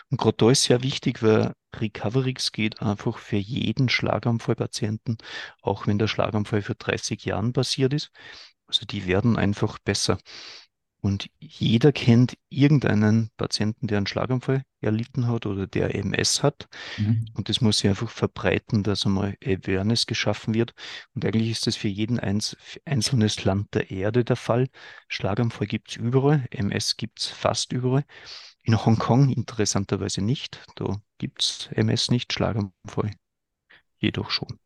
Und 0.09 0.21
gerade 0.21 0.37
da 0.37 0.51
ist 0.53 0.63
sehr 0.63 0.85
wichtig, 0.85 1.21
weil 1.21 1.53
Recoverix 1.75 2.53
geht 2.53 2.81
einfach 2.81 3.19
für 3.19 3.37
jeden 3.37 3.89
Schlaganfallpatienten, 3.89 5.19
auch 5.63 5.89
wenn 5.89 5.99
der 5.99 6.07
Schlaganfall 6.07 6.63
für 6.63 6.77
30 6.77 7.25
Jahren 7.25 7.53
passiert 7.53 7.93
ist. 7.93 8.11
Also 8.69 8.87
die 8.87 9.07
werden 9.07 9.37
einfach 9.37 9.81
besser. 9.81 10.19
Und 11.01 11.31
jeder 11.39 11.93
kennt 11.93 12.37
irgendeinen 12.49 13.31
Patienten, 13.37 13.87
der 13.87 13.99
einen 13.99 14.07
Schlaganfall 14.09 14.65
erlitten 14.81 15.29
hat 15.29 15.47
oder 15.47 15.67
der 15.67 15.95
MS 15.95 16.43
hat. 16.43 16.69
Mhm. 16.97 17.27
Und 17.35 17.49
das 17.49 17.61
muss 17.61 17.79
sich 17.79 17.89
einfach 17.89 18.11
verbreiten, 18.11 18.83
dass 18.83 19.07
einmal 19.07 19.37
Awareness 19.45 20.07
geschaffen 20.07 20.55
wird. 20.55 20.75
Und 21.15 21.25
eigentlich 21.25 21.51
ist 21.51 21.67
das 21.67 21.77
für 21.77 21.89
jeden 21.89 22.19
eins, 22.19 22.57
für 22.61 22.81
einzelnes 22.85 23.45
Land 23.45 23.75
der 23.75 23.91
Erde 23.91 24.25
der 24.25 24.37
Fall. 24.37 24.69
Schlaganfall 25.09 25.69
gibt 25.69 25.91
es 25.91 25.97
überall, 25.97 26.47
MS 26.51 26.97
gibt 26.97 27.21
es 27.21 27.27
fast 27.29 27.73
überall. 27.73 28.05
In 28.63 28.85
Hongkong 28.85 29.31
interessanterweise 29.31 30.21
nicht. 30.21 30.61
Da 30.75 31.01
gibt 31.19 31.43
es 31.43 31.69
MS 31.73 32.11
nicht, 32.11 32.33
Schlaganfall 32.33 33.13
jedoch 33.99 34.31
schon. 34.31 34.59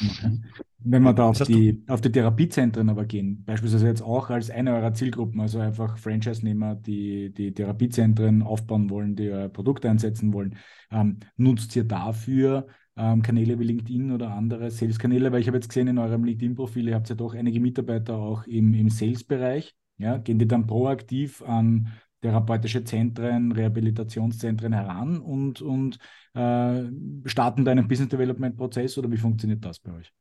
Okay. 0.00 0.40
Wenn 0.84 1.02
wir 1.02 1.12
da 1.12 1.28
auf 1.28 1.38
die, 1.38 1.84
auf 1.86 2.00
die 2.00 2.10
Therapiezentren 2.10 2.88
aber 2.88 3.04
gehen, 3.04 3.44
beispielsweise 3.44 3.86
jetzt 3.86 4.02
auch 4.02 4.30
als 4.30 4.50
eine 4.50 4.74
eurer 4.74 4.92
Zielgruppen, 4.94 5.40
also 5.40 5.60
einfach 5.60 5.96
Franchise-Nehmer, 5.96 6.74
die 6.74 7.32
die 7.32 7.54
Therapiezentren 7.54 8.42
aufbauen 8.42 8.90
wollen, 8.90 9.14
die 9.14 9.30
euer 9.30 9.48
Produkt 9.48 9.86
einsetzen 9.86 10.32
wollen, 10.32 10.56
ähm, 10.90 11.20
nutzt 11.36 11.76
ihr 11.76 11.84
dafür 11.84 12.66
ähm, 12.96 13.22
Kanäle 13.22 13.58
wie 13.60 13.64
LinkedIn 13.64 14.10
oder 14.10 14.32
andere 14.32 14.70
Sales-Kanäle? 14.70 15.30
Weil 15.30 15.40
ich 15.40 15.46
habe 15.46 15.56
jetzt 15.56 15.68
gesehen 15.68 15.88
in 15.88 15.98
eurem 15.98 16.24
LinkedIn-Profil, 16.24 16.88
ihr 16.88 16.94
habt 16.96 17.08
ja 17.08 17.14
doch 17.14 17.34
einige 17.34 17.60
Mitarbeiter 17.60 18.16
auch 18.16 18.44
im, 18.46 18.74
im 18.74 18.90
Sales-Bereich. 18.90 19.74
Ja? 19.98 20.18
Gehen 20.18 20.38
die 20.40 20.48
dann 20.48 20.66
proaktiv 20.66 21.42
an 21.42 21.92
therapeutische 22.22 22.84
Zentren, 22.84 23.52
Rehabilitationszentren 23.52 24.72
heran 24.72 25.18
und, 25.18 25.60
und 25.60 25.98
äh, 26.34 26.84
starten 27.26 27.64
da 27.64 27.72
einen 27.72 27.88
Business 27.88 28.08
Development 28.08 28.56
Prozess 28.56 28.96
oder 28.96 29.10
wie 29.10 29.18
funktioniert 29.18 29.64
das 29.64 29.80
bei 29.80 29.92
euch? 29.92 30.12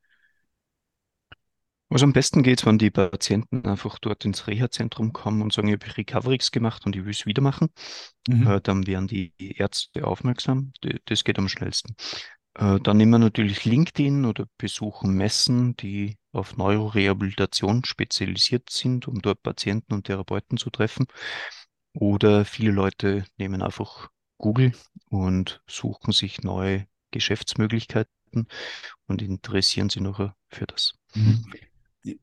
Also 1.89 2.05
am 2.05 2.13
besten 2.13 2.41
geht 2.41 2.59
es, 2.59 2.65
wenn 2.65 2.77
die 2.77 2.89
Patienten 2.89 3.65
einfach 3.65 3.99
dort 3.99 4.23
ins 4.23 4.47
Reha-Zentrum 4.47 5.11
kommen 5.11 5.41
und 5.41 5.51
sagen, 5.51 5.67
ich 5.67 5.73
habe 5.73 5.97
Recoverix 5.97 6.51
gemacht 6.51 6.85
und 6.85 6.95
ich 6.95 7.03
will 7.03 7.11
es 7.11 7.25
wieder 7.25 7.41
machen. 7.41 7.67
Mhm. 8.29 8.47
Äh, 8.47 8.61
dann 8.61 8.87
werden 8.87 9.07
die 9.07 9.33
Ärzte 9.37 10.07
aufmerksam. 10.07 10.71
Das 11.05 11.25
geht 11.25 11.37
am 11.37 11.49
schnellsten. 11.49 11.95
Äh, 12.55 12.79
dann 12.79 12.95
nehmen 12.95 13.11
wir 13.11 13.19
natürlich 13.19 13.65
LinkedIn 13.65 14.23
oder 14.23 14.45
besuchen 14.57 15.15
Messen, 15.15 15.75
die 15.75 16.17
auf 16.31 16.55
Neurorehabilitation 16.55 17.83
spezialisiert 17.83 18.69
sind, 18.69 19.09
um 19.09 19.21
dort 19.21 19.43
Patienten 19.43 19.93
und 19.93 20.05
Therapeuten 20.05 20.57
zu 20.57 20.69
treffen. 20.69 21.07
Oder 21.93 22.45
viele 22.45 22.71
Leute 22.71 23.25
nehmen 23.37 23.61
einfach 23.61 24.09
Google 24.37 24.71
und 25.09 25.61
suchen 25.67 26.13
sich 26.13 26.41
neue 26.41 26.87
Geschäftsmöglichkeiten 27.11 28.47
und 29.07 29.21
interessieren 29.21 29.89
sich 29.89 30.01
noch 30.01 30.31
für 30.49 30.65
das. 30.67 30.93
Mhm. 31.13 31.45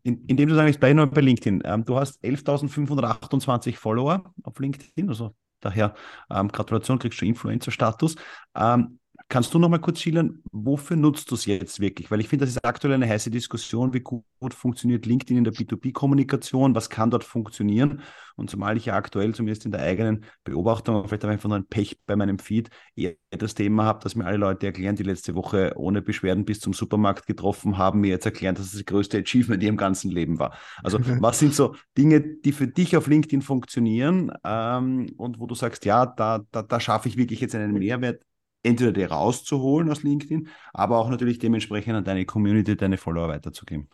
In, 0.02 0.24
indem 0.26 0.48
du 0.48 0.54
sagst, 0.56 0.80
bei, 0.80 0.92
bei 0.92 1.20
LinkedIn, 1.20 1.62
ähm, 1.64 1.84
du 1.84 1.96
hast 1.96 2.22
11.528 2.24 3.76
Follower 3.76 4.34
auf 4.42 4.58
LinkedIn, 4.58 5.08
also 5.08 5.36
daher 5.60 5.94
ähm, 6.30 6.48
Gratulation, 6.48 6.98
kriegst 6.98 7.20
du 7.20 7.26
Influencer-Status. 7.26 8.16
Ähm, 8.56 8.97
Kannst 9.30 9.52
du 9.52 9.58
noch 9.58 9.68
mal 9.68 9.78
kurz 9.78 10.00
schildern, 10.00 10.42
wofür 10.52 10.96
nutzt 10.96 11.30
du 11.30 11.34
es 11.34 11.44
jetzt 11.44 11.80
wirklich? 11.80 12.10
Weil 12.10 12.20
ich 12.20 12.28
finde, 12.28 12.46
das 12.46 12.54
ist 12.54 12.64
aktuell 12.64 12.94
eine 12.94 13.06
heiße 13.06 13.30
Diskussion, 13.30 13.92
wie 13.92 14.00
gut 14.00 14.24
funktioniert 14.54 15.04
LinkedIn 15.04 15.36
in 15.36 15.44
der 15.44 15.52
B2B-Kommunikation, 15.52 16.74
was 16.74 16.88
kann 16.88 17.10
dort 17.10 17.24
funktionieren? 17.24 18.00
Und 18.36 18.48
zumal 18.48 18.78
ich 18.78 18.86
ja 18.86 18.94
aktuell, 18.94 19.34
zumindest 19.34 19.66
in 19.66 19.72
der 19.72 19.82
eigenen 19.82 20.24
Beobachtung, 20.44 21.06
vielleicht 21.06 21.24
habe 21.24 21.34
ich 21.34 21.36
einfach 21.36 21.50
nur 21.50 21.58
ein 21.58 21.66
Pech 21.66 22.00
bei 22.06 22.16
meinem 22.16 22.38
Feed, 22.38 22.70
eher 22.96 23.16
das 23.28 23.54
Thema 23.54 23.84
habe, 23.84 24.02
dass 24.02 24.14
mir 24.14 24.24
alle 24.24 24.38
Leute 24.38 24.64
erklären, 24.64 24.96
die 24.96 25.02
letzte 25.02 25.34
Woche 25.34 25.74
ohne 25.76 26.00
Beschwerden 26.00 26.46
bis 26.46 26.60
zum 26.60 26.72
Supermarkt 26.72 27.26
getroffen 27.26 27.76
haben, 27.76 28.00
mir 28.00 28.08
jetzt 28.08 28.24
erklären, 28.24 28.54
dass 28.54 28.64
es 28.64 28.72
das 28.72 28.86
größte 28.86 29.18
Achievement 29.18 29.62
in 29.62 29.66
ihrem 29.66 29.76
ganzen 29.76 30.10
Leben 30.10 30.38
war. 30.38 30.56
Also 30.82 31.00
was 31.20 31.38
sind 31.38 31.52
so 31.54 31.74
Dinge, 31.98 32.22
die 32.22 32.52
für 32.52 32.66
dich 32.66 32.96
auf 32.96 33.06
LinkedIn 33.06 33.42
funktionieren 33.42 34.32
ähm, 34.42 35.12
und 35.18 35.38
wo 35.38 35.46
du 35.46 35.54
sagst, 35.54 35.84
ja, 35.84 36.06
da, 36.06 36.46
da, 36.50 36.62
da 36.62 36.80
schaffe 36.80 37.10
ich 37.10 37.18
wirklich 37.18 37.40
jetzt 37.42 37.54
einen 37.54 37.74
Mehrwert 37.74 38.22
entweder 38.62 38.92
dir 38.92 39.10
rauszuholen 39.10 39.90
aus 39.90 40.02
LinkedIn, 40.02 40.48
aber 40.72 40.98
auch 40.98 41.08
natürlich 41.08 41.38
dementsprechend 41.38 41.94
an 41.94 42.04
deine 42.04 42.26
Community, 42.26 42.76
deine 42.76 42.96
Follower 42.96 43.28
weiterzugeben. 43.28 43.88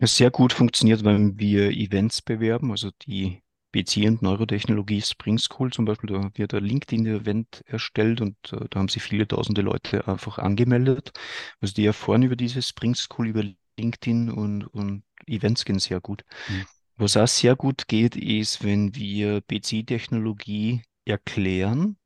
Ja, 0.00 0.06
sehr 0.06 0.30
gut 0.30 0.52
funktioniert, 0.52 1.04
wenn 1.04 1.38
wir 1.38 1.70
Events 1.70 2.22
bewerben, 2.22 2.70
also 2.70 2.90
die 3.06 3.42
BC 3.72 4.08
und 4.08 4.22
Neurotechnologie 4.22 5.00
Spring 5.02 5.38
School 5.38 5.72
zum 5.72 5.84
Beispiel, 5.84 6.10
da 6.10 6.30
wird 6.34 6.54
ein 6.54 6.64
LinkedIn-Event 6.64 7.62
erstellt 7.66 8.20
und 8.20 8.36
äh, 8.52 8.66
da 8.70 8.80
haben 8.80 8.88
sich 8.88 9.02
viele 9.02 9.28
tausende 9.28 9.62
Leute 9.62 10.08
einfach 10.08 10.38
angemeldet. 10.38 11.12
Also 11.60 11.74
die 11.74 11.86
erfahren 11.86 12.22
über 12.22 12.36
diese 12.36 12.62
Spring 12.62 12.94
School, 12.94 13.28
über 13.28 13.44
LinkedIn 13.78 14.30
und, 14.30 14.64
und 14.64 15.04
Events 15.26 15.64
gehen 15.64 15.78
sehr 15.78 16.00
gut. 16.00 16.24
Mhm. 16.48 16.64
Was 16.96 17.16
auch 17.16 17.28
sehr 17.28 17.56
gut 17.56 17.86
geht, 17.88 18.16
ist, 18.16 18.64
wenn 18.64 18.94
wir 18.94 19.40
BC-Technologie 19.42 20.82
erklären 21.04 21.96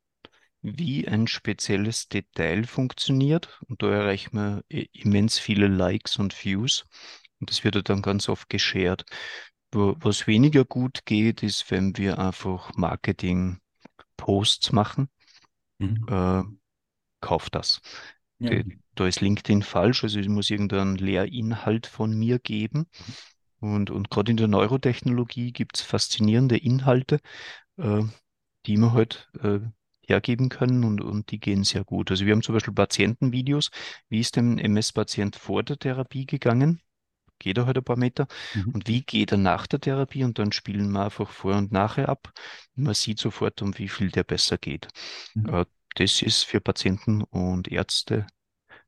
wie 0.65 1.07
ein 1.07 1.27
spezielles 1.27 2.07
Detail 2.07 2.65
funktioniert. 2.65 3.59
Und 3.67 3.81
da 3.81 3.91
erreicht 3.91 4.33
man 4.33 4.61
immens 4.67 5.37
viele 5.39 5.67
Likes 5.67 6.17
und 6.17 6.33
Views. 6.43 6.85
Und 7.39 7.49
das 7.49 7.63
wird 7.63 7.89
dann 7.89 8.01
ganz 8.01 8.29
oft 8.29 8.49
geshared. 8.49 9.05
Was 9.71 10.25
weniger 10.27 10.65
gut 10.65 11.05
geht, 11.05 11.43
ist, 11.43 11.69
wenn 11.69 11.97
wir 11.97 12.17
einfach 12.17 12.73
Marketing-Posts 12.75 14.71
machen. 14.71 15.09
Mhm. 15.77 16.05
Äh, 16.09 16.43
kauf 17.21 17.49
das. 17.49 17.81
Ja. 18.39 18.61
Da 18.95 19.07
ist 19.07 19.21
LinkedIn 19.21 19.61
falsch, 19.61 20.03
also 20.03 20.19
es 20.19 20.27
muss 20.27 20.49
irgendeinen 20.49 20.95
Lehrinhalt 20.95 21.87
von 21.87 22.17
mir 22.17 22.39
geben. 22.39 22.87
Und, 23.59 23.89
und 23.89 24.09
gerade 24.09 24.31
in 24.31 24.37
der 24.37 24.47
Neurotechnologie 24.47 25.51
gibt 25.51 25.77
es 25.77 25.81
faszinierende 25.81 26.57
Inhalte, 26.57 27.19
äh, 27.77 28.03
die 28.65 28.77
man 28.77 28.93
halt 28.93 29.29
äh, 29.41 29.59
hergeben 30.07 30.49
können 30.49 30.83
und, 30.83 31.01
und 31.01 31.31
die 31.31 31.39
gehen 31.39 31.63
sehr 31.63 31.83
gut. 31.83 32.11
Also 32.11 32.25
wir 32.25 32.33
haben 32.33 32.41
zum 32.43 32.53
Beispiel 32.55 32.73
Patientenvideos. 32.73 33.71
Wie 34.09 34.19
ist 34.19 34.35
dem 34.35 34.57
MS-Patient 34.57 35.35
vor 35.35 35.63
der 35.63 35.77
Therapie 35.79 36.25
gegangen? 36.25 36.81
Geht 37.39 37.57
er 37.57 37.65
halt 37.65 37.77
ein 37.77 37.83
paar 37.83 37.97
Meter? 37.97 38.27
Mhm. 38.53 38.73
Und 38.73 38.87
wie 38.87 39.03
geht 39.03 39.31
er 39.31 39.37
nach 39.37 39.67
der 39.67 39.79
Therapie? 39.81 40.23
Und 40.23 40.39
dann 40.39 40.51
spielen 40.51 40.91
wir 40.91 41.05
einfach 41.05 41.29
vor 41.31 41.55
und 41.55 41.71
nachher 41.71 42.09
ab. 42.09 42.31
Man 42.75 42.93
sieht 42.93 43.19
sofort, 43.19 43.61
um 43.61 43.77
wie 43.77 43.89
viel 43.89 44.09
der 44.11 44.23
besser 44.23 44.57
geht. 44.57 44.87
Mhm. 45.33 45.49
Äh, 45.49 45.65
Das 45.95 46.21
ist 46.21 46.43
für 46.45 46.61
Patienten 46.61 47.23
und 47.23 47.67
Ärzte 47.69 48.27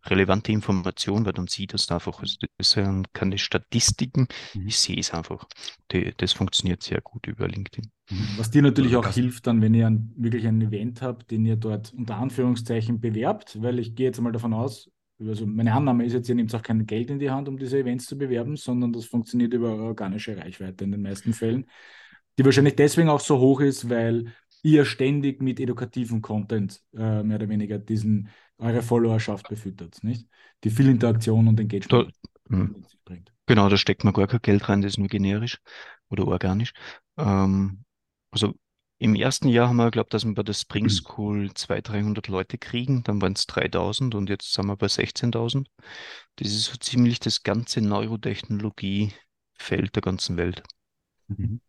relevante 0.06 0.52
Information, 0.52 1.26
weil 1.26 1.34
dann 1.34 1.48
sieht 1.48 1.74
es 1.74 1.90
einfach. 1.92 2.20
Also 2.22 2.38
das 2.58 2.72
sind 2.72 3.14
keine 3.14 3.38
Statistiken, 3.38 4.28
Mhm. 4.54 4.68
ich 4.68 4.78
sehe 4.78 5.00
es 5.00 5.14
einfach. 5.14 5.46
Die, 5.92 6.14
das 6.16 6.34
funktioniert 6.34 6.84
sehr 6.84 7.02
gut 7.02 7.28
über 7.28 7.48
LinkedIn. 7.48 7.92
Was 8.38 8.52
dir 8.52 8.62
natürlich 8.62 8.92
Also 8.92 9.00
auch 9.00 9.06
das- 9.06 9.16
hilft, 9.16 9.48
dann, 9.48 9.62
wenn 9.62 9.74
ihr 9.74 9.88
ein, 9.88 10.14
wirklich 10.16 10.48
ein 10.48 10.62
Event 10.62 11.02
habt, 11.02 11.30
den 11.32 11.46
ihr 11.46 11.58
dort 11.58 11.94
unter 11.94 12.16
Anführungszeichen 12.18 13.00
bewerbt, 13.02 13.62
weil 13.62 13.80
ich 13.80 13.96
gehe 13.96 14.06
jetzt 14.08 14.22
mal 14.22 14.32
davon 14.32 14.54
aus, 14.54 14.90
also 15.20 15.46
meine 15.48 15.74
Annahme 15.74 16.06
ist 16.06 16.14
jetzt, 16.14 16.30
ihr 16.30 16.36
nehmt 16.36 16.54
auch 16.54 16.62
kein 16.62 16.86
Geld 16.86 17.10
in 17.10 17.20
die 17.20 17.30
Hand, 17.32 17.50
um 17.50 17.58
diese 17.58 17.80
Events 17.80 18.06
zu 18.06 18.18
bewerben, 18.18 18.56
sondern 18.56 18.94
das 18.94 19.06
funktioniert 19.06 19.54
über 19.54 19.72
eure 19.72 19.84
organische 19.86 20.38
Reichweite 20.38 20.84
in 20.84 20.92
den 20.92 21.02
meisten 21.02 21.34
Fällen, 21.34 21.66
die 22.38 22.46
wahrscheinlich 22.46 22.76
deswegen 22.76 23.10
auch 23.10 23.20
so 23.20 23.40
hoch 23.40 23.60
ist, 23.62 23.90
weil 23.90 24.32
ihr 24.62 24.86
ständig 24.86 25.42
mit 25.42 25.60
edukativen 25.60 26.22
Content 26.22 26.82
äh, 26.96 27.24
mehr 27.24 27.38
oder 27.38 27.50
weniger 27.50 27.80
diesen 27.80 28.30
eure 28.60 28.82
Followerschaft 28.82 29.50
befüttert, 29.50 30.04
nicht? 30.04 30.28
Die 30.64 30.70
viel 30.70 30.90
Interaktion 30.90 31.48
und 31.48 31.60
Engagement 31.60 32.14
Hm. 32.50 32.74
mit 32.74 32.90
sich 32.90 33.00
bringt. 33.04 33.34
Genau, 33.46 33.70
da 33.70 33.78
steckt 33.78 34.04
man 34.04 34.14
gar 34.14 34.28
kein 34.28 34.42
Geld 34.42 34.68
rein, 34.70 34.82
das 34.82 34.94
ist 34.94 34.98
nur 34.98 35.08
generisch 35.08 35.60
oder 36.10 36.28
organisch. 36.28 36.74
Ähm, 37.18 37.84
also 38.32 38.54
im 39.00 39.16
ersten 39.16 39.48
Jahr 39.48 39.70
haben 39.70 39.78
wir 39.78 39.86
geglaubt, 39.86 40.14
dass 40.14 40.26
wir 40.26 40.34
bei 40.34 40.44
der 40.44 40.54
Spring 40.54 40.90
School 40.90 41.54
200, 41.54 41.90
300 41.90 42.28
Leute 42.30 42.58
kriegen, 42.58 43.04
dann 43.04 43.22
waren 43.22 43.34
es 43.34 43.46
3000 43.46 44.16
und 44.16 44.30
jetzt 44.30 44.54
sind 44.54 44.66
wir 44.66 44.76
bei 44.76 44.88
16.000. 44.88 45.70
Das 46.38 46.48
ist 46.48 46.66
so 46.66 46.78
ziemlich 46.78 47.20
das 47.20 47.44
ganze 47.44 47.82
Neurotechnologie-Feld 47.82 49.96
der 49.96 50.02
ganzen 50.02 50.38
Welt. 50.38 50.64
Mhm. 51.28 51.60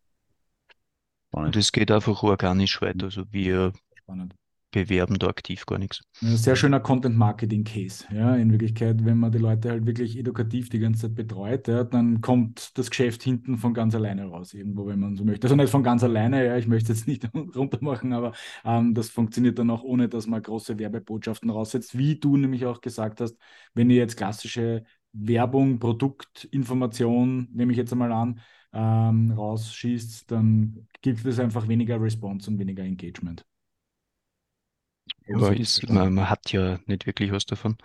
Und 1.31 1.55
es 1.55 1.71
geht 1.71 1.91
einfach 1.91 2.23
organisch 2.23 2.81
weiter. 2.81 3.05
Also 3.05 3.23
wir 3.31 3.73
Spannend. 3.95 4.33
Bewerben 4.71 5.17
da 5.17 5.27
aktiv 5.27 5.65
gar 5.65 5.79
nichts. 5.79 6.01
Ein 6.21 6.37
sehr 6.37 6.55
schöner 6.55 6.79
Content-Marketing-Case. 6.79 8.05
Ja, 8.13 8.35
in 8.35 8.51
Wirklichkeit, 8.51 9.03
wenn 9.03 9.17
man 9.17 9.31
die 9.31 9.37
Leute 9.37 9.69
halt 9.71 9.85
wirklich 9.85 10.17
edukativ 10.17 10.69
die 10.69 10.79
ganze 10.79 11.01
Zeit 11.01 11.15
betreut, 11.15 11.67
ja, 11.67 11.83
dann 11.83 12.21
kommt 12.21 12.77
das 12.77 12.89
Geschäft 12.89 13.23
hinten 13.23 13.57
von 13.57 13.73
ganz 13.73 13.95
alleine 13.95 14.25
raus, 14.25 14.53
irgendwo, 14.53 14.87
wenn 14.87 14.99
man 14.99 15.15
so 15.15 15.23
möchte. 15.25 15.45
Also 15.45 15.55
nicht 15.55 15.69
von 15.71 15.83
ganz 15.83 16.03
alleine, 16.03 16.45
ja, 16.45 16.57
ich 16.57 16.67
möchte 16.67 16.93
jetzt 16.93 17.07
nicht 17.07 17.27
runter 17.55 17.79
machen, 17.81 18.13
aber 18.13 18.33
ähm, 18.63 18.93
das 18.93 19.09
funktioniert 19.09 19.57
dann 19.59 19.69
auch, 19.69 19.83
ohne 19.83 20.07
dass 20.09 20.27
man 20.27 20.41
große 20.41 20.77
Werbebotschaften 20.77 21.49
raussetzt, 21.49 21.97
wie 21.97 22.19
du 22.19 22.37
nämlich 22.37 22.65
auch 22.65 22.81
gesagt 22.81 23.21
hast, 23.21 23.37
wenn 23.73 23.89
ihr 23.89 23.97
jetzt 23.97 24.17
klassische 24.17 24.83
Werbung, 25.13 25.79
Produktinformation, 25.79 27.49
nehme 27.51 27.71
ich 27.71 27.77
jetzt 27.77 27.91
einmal 27.91 28.11
an, 28.11 28.39
ähm, 28.73 29.31
rausschießt, 29.31 30.29
dann 30.29 30.87
gibt 31.01 31.25
es 31.25 31.39
einfach 31.39 31.67
weniger 31.67 31.99
Response 31.99 32.49
und 32.49 32.59
weniger 32.59 32.83
Engagement. 32.83 33.45
Aber 35.33 35.55
ist, 35.55 35.87
man, 35.89 36.13
man 36.13 36.29
hat 36.29 36.51
ja 36.51 36.79
nicht 36.85 37.05
wirklich 37.05 37.31
was 37.31 37.45
davon. 37.45 37.77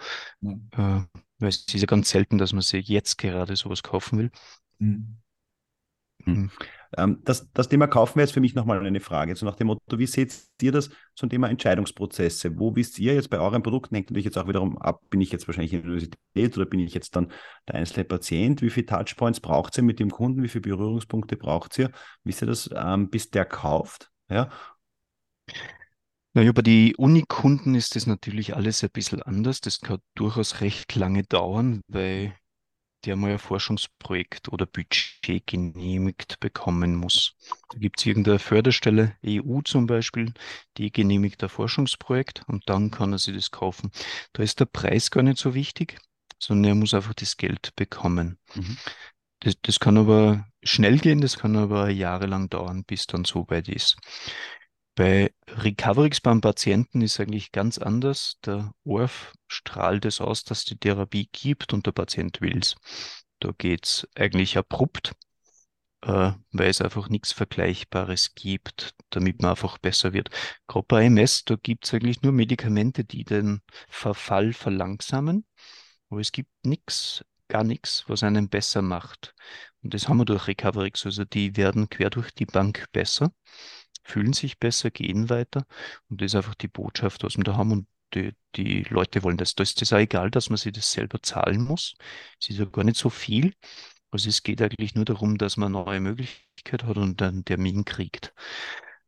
Äh, 0.43 1.03
weil 1.39 1.49
es 1.49 1.67
ist 1.67 1.81
ja 1.81 1.87
ganz 1.87 2.11
selten, 2.11 2.39
dass 2.39 2.53
man 2.53 2.63
sich 2.63 2.89
jetzt 2.89 3.19
gerade 3.19 3.57
sowas 3.57 3.83
kaufen 3.83 4.19
will. 4.19 4.31
Mhm. 4.79 6.51
Ähm, 6.97 7.21
das, 7.25 7.51
das 7.53 7.69
Thema 7.69 7.87
kaufen 7.87 8.17
wäre 8.17 8.27
jetzt 8.27 8.33
für 8.33 8.41
mich 8.41 8.55
nochmal 8.55 8.85
eine 8.85 9.01
Frage. 9.01 9.35
So 9.37 9.47
nach 9.47 9.57
dem 9.57 9.67
Motto, 9.67 9.99
wie 9.99 10.07
seht 10.07 10.35
ihr 10.63 10.73
das 10.73 10.91
zum 11.15 11.29
Thema 11.29 11.49
Entscheidungsprozesse? 11.49 12.59
Wo 12.59 12.75
wisst 12.77 12.99
ihr 12.99 13.15
jetzt 13.15 13.31
bei 13.31 13.39
euren 13.39 13.63
Produkten, 13.63 13.95
hängt 13.95 14.11
natürlich 14.11 14.27
jetzt 14.27 14.39
auch 14.39 14.49
wiederum 14.49 14.79
ab, 14.79 15.03
bin 15.11 15.21
ich 15.21 15.33
jetzt 15.33 15.47
wahrscheinlich 15.47 15.73
in 15.73 15.83
der 15.83 15.91
Universität 15.91 16.57
oder 16.57 16.67
bin 16.67 16.81
ich 16.81 16.95
jetzt 16.95 17.17
dann 17.17 17.33
der 17.69 17.77
einzelne 17.77 18.05
Patient? 18.05 18.63
Wie 18.63 18.71
viele 18.71 18.87
Touchpoints 18.87 19.41
braucht 19.41 19.77
ihr 19.77 19.83
mit 19.83 19.99
dem 19.99 20.11
Kunden? 20.11 20.43
Wie 20.43 20.49
viele 20.49 20.63
Berührungspunkte 20.63 21.37
braucht 21.37 21.79
ihr? 21.79 21.91
Wisst 22.23 22.43
ihr 22.43 22.47
das, 22.47 22.71
ähm, 22.75 23.11
bis 23.11 23.31
der 23.31 23.45
kauft? 23.45 24.11
Ja, 24.31 24.49
Naja, 26.37 26.51
bei 26.51 26.63
die 26.63 26.97
Unikunden 26.97 27.77
ist 27.77 27.95
das 27.95 28.07
natürlich 28.07 28.57
alles 28.57 28.83
ein 28.83 28.91
bisschen 28.91 29.23
anders. 29.23 29.61
Das 29.61 29.81
kann 29.81 30.01
durchaus 30.17 30.61
recht 30.61 30.95
lange 30.97 31.23
dauern, 31.23 31.81
weil 31.87 32.35
der 33.05 33.17
mal 33.17 33.33
ein 33.33 33.39
Forschungsprojekt 33.39 34.49
oder 34.49 34.67
Budget 34.67 35.47
genehmigt 35.47 36.41
bekommen 36.41 36.97
muss. 36.97 37.37
Da 37.71 37.79
gibt 37.79 38.01
es 38.01 38.07
irgendeine 38.07 38.39
Förderstelle, 38.39 39.17
EU 39.23 39.61
zum 39.63 39.87
Beispiel, 39.87 40.33
die 40.77 40.91
genehmigt 40.91 41.43
ein 41.43 41.49
Forschungsprojekt 41.51 42.43
und 42.49 42.69
dann 42.69 42.91
kann 42.91 43.13
er 43.13 43.19
sich 43.19 43.35
das 43.35 43.51
kaufen. 43.51 43.93
Da 44.33 44.43
ist 44.43 44.59
der 44.59 44.67
Preis 44.67 45.11
gar 45.11 45.23
nicht 45.23 45.39
so 45.39 45.55
wichtig, 45.55 46.01
sondern 46.41 46.71
er 46.71 46.75
muss 46.75 46.95
einfach 46.95 47.15
das 47.15 47.37
Geld 47.37 47.77
bekommen. 47.77 48.39
Mhm. 48.55 48.77
Das, 49.41 49.55
das 49.63 49.79
kann 49.79 49.99
aber 49.99 50.47
schnell 50.63 50.99
gehen, 50.99 51.21
das 51.21 51.39
kann 51.39 51.57
aber 51.57 51.91
jahrelang 51.91 52.49
dauern, 52.49 52.85
bis 52.85 53.07
dann 53.07 53.25
so 53.25 53.47
weit 53.51 53.69
ist. 53.69 53.97
Bei 54.97 55.35
Recoverix 55.49 56.21
beim 56.21 56.41
Patienten 56.41 57.01
ist 57.03 57.19
eigentlich 57.19 57.51
ganz 57.51 57.79
anders. 57.79 58.39
Der 58.45 58.73
ORF 58.85 59.33
strahlt 59.49 60.05
es 60.05 60.21
aus, 60.21 60.45
dass 60.45 60.65
die 60.65 60.77
Therapie 60.77 61.29
gibt 61.33 61.73
und 61.73 61.87
der 61.87 61.93
Patient 61.93 62.41
will's. 62.41 62.77
Da 63.41 63.51
geht's 63.59 64.07
eigentlich 64.15 64.57
abrupt, 64.57 65.13
äh, 66.03 66.33
weil 66.53 66.71
es 66.71 66.81
einfach 66.81 67.09
nichts 67.09 67.33
Vergleichbares 67.33 68.37
gibt, 68.37 68.95
damit 69.11 69.43
man 69.43 69.51
einfach 69.51 69.79
besser 69.79 70.13
wird. 70.13 70.31
Gerade 70.69 70.87
bei 70.87 71.07
AMS, 71.07 71.45
da 71.45 71.57
gibt's 71.57 71.93
eigentlich 71.93 72.23
nur 72.23 72.33
Medikamente, 72.33 73.05
die 73.05 73.25
den 73.25 73.63
Verfall 73.89 74.53
verlangsamen, 74.53 75.45
aber 76.09 76.21
es 76.21 76.31
gibt 76.31 76.51
nichts, 76.65 77.25
gar 77.49 77.65
nichts, 77.65 78.05
was 78.07 78.23
einen 78.23 78.49
besser 78.49 78.81
macht. 78.81 79.35
Und 79.83 79.93
das 79.93 80.09
haben 80.09 80.19
wir 80.19 80.25
durch 80.25 80.47
Recoverix. 80.47 81.05
Also 81.05 81.25
die 81.25 81.57
werden 81.57 81.89
quer 81.89 82.11
durch 82.11 82.31
die 82.33 82.47
Bank 82.47 82.87
besser 82.93 83.33
fühlen 84.05 84.33
sich 84.33 84.59
besser, 84.59 84.91
gehen 84.91 85.31
weiter. 85.31 85.67
Und 86.09 86.21
das 86.21 86.27
ist 86.27 86.37
einfach 86.37 86.55
die 86.55 86.69
Botschaft, 86.69 87.25
was 87.25 87.37
wir 87.37 87.45
da 87.45 87.57
haben. 87.57 87.73
Und 87.73 87.89
die, 88.15 88.33
die 88.57 88.83
Leute 88.85 89.23
wollen 89.23 89.37
das. 89.37 89.55
Da 89.55 89.63
ist 89.63 89.81
das 89.81 89.93
auch 89.93 89.99
egal, 89.99 90.31
dass 90.31 90.51
man 90.51 90.57
sich 90.57 90.73
das 90.73 90.93
selber 90.93 91.21
zahlen 91.23 91.65
muss. 91.65 91.97
Es 92.41 92.51
ist 92.51 92.59
ja 92.59 92.65
gar 92.67 92.85
nicht 92.85 92.97
so 92.99 93.11
viel. 93.11 93.55
Also 94.11 94.29
es 94.29 94.43
geht 94.45 94.63
eigentlich 94.63 94.95
nur 94.95 95.05
darum, 95.05 95.39
dass 95.39 95.57
man 95.57 95.75
eine 95.75 95.85
neue 95.85 96.01
Möglichkeit 96.01 96.85
hat 96.85 96.97
und 96.97 97.21
einen 97.21 97.45
Termin 97.45 97.85
kriegt. 97.85 98.33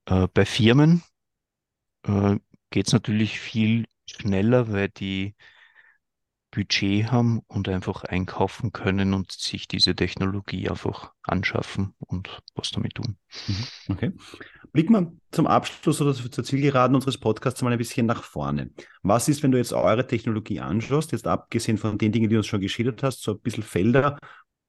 Äh, 0.07 0.27
bei 0.35 0.45
Firmen 0.45 1.03
äh, 2.05 2.37
geht 2.71 2.89
es 2.89 2.93
natürlich 2.93 3.39
viel 3.39 3.87
schneller, 4.07 4.73
weil 4.73 4.89
die 4.89 5.35
Budget 6.51 7.11
haben 7.11 7.41
und 7.49 7.69
einfach 7.69 8.05
einkaufen 8.05 8.73
können 8.73 9.13
und 9.13 9.31
sich 9.31 9.69
diese 9.69 9.95
Technologie 9.95 10.71
einfach 10.71 11.13
anschaffen 11.23 11.95
und 11.99 12.41
was 12.55 12.71
damit 12.71 12.95
tun. 12.95 13.19
Okay. 13.89 14.13
Blicken 14.77 14.93
wir 14.93 15.11
zum 15.31 15.47
Abschluss 15.47 16.03
oder 16.03 16.13
zur 16.13 16.45
Zielgeraden 16.45 16.95
unseres 16.95 17.17
Podcasts 17.17 17.63
mal 17.63 17.73
ein 17.73 17.79
bisschen 17.79 18.05
nach 18.05 18.23
vorne. 18.23 18.73
Was 19.03 19.27
ist, 19.27 19.43
wenn 19.43 19.51
du 19.51 19.57
jetzt 19.57 19.73
eure 19.73 20.07
Technologie 20.07 20.61
anschaust, 20.61 21.13
jetzt 21.13 21.27
abgesehen 21.27 21.79
von 21.79 21.97
den 21.97 22.13
Dingen, 22.13 22.29
die 22.29 22.35
du 22.35 22.41
uns 22.41 22.47
schon 22.47 22.61
geschildert 22.61 23.03
hast, 23.03 23.23
so 23.23 23.33
ein 23.33 23.41
bisschen 23.41 23.63
Felder, 23.63 24.19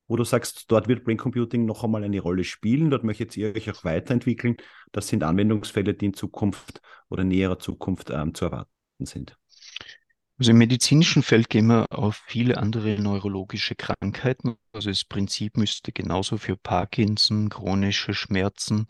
wo 0.07 0.15
du 0.15 0.23
sagst, 0.23 0.71
dort 0.71 0.87
wird 0.87 1.03
Brain 1.03 1.17
Computing 1.17 1.65
noch 1.65 1.83
einmal 1.83 2.05
eine 2.05 2.21
Rolle 2.21 2.45
spielen, 2.45 2.89
dort 2.89 3.03
möchtet 3.03 3.35
ihr 3.35 3.53
euch 3.53 3.69
auch 3.69 3.83
weiterentwickeln. 3.83 4.55
Das 4.93 5.09
sind 5.09 5.23
Anwendungsfälle, 5.23 5.93
die 5.93 6.05
in 6.05 6.13
Zukunft 6.13 6.81
oder 7.09 7.25
näherer 7.25 7.59
Zukunft 7.59 8.09
ähm, 8.09 8.33
zu 8.33 8.45
erwarten 8.45 8.69
sind. 8.99 9.37
Also 10.39 10.51
im 10.51 10.59
medizinischen 10.59 11.23
Feld 11.23 11.49
gehen 11.49 11.65
wir 11.65 11.91
auf 11.91 12.21
viele 12.27 12.57
andere 12.57 12.99
neurologische 12.99 13.73
Krankheiten. 13.75 14.55
Also 14.71 14.89
das 14.89 15.03
Prinzip 15.03 15.57
müsste 15.57 15.91
genauso 15.91 16.37
für 16.37 16.55
Parkinson, 16.55 17.49
chronische 17.49 18.13
Schmerzen 18.13 18.85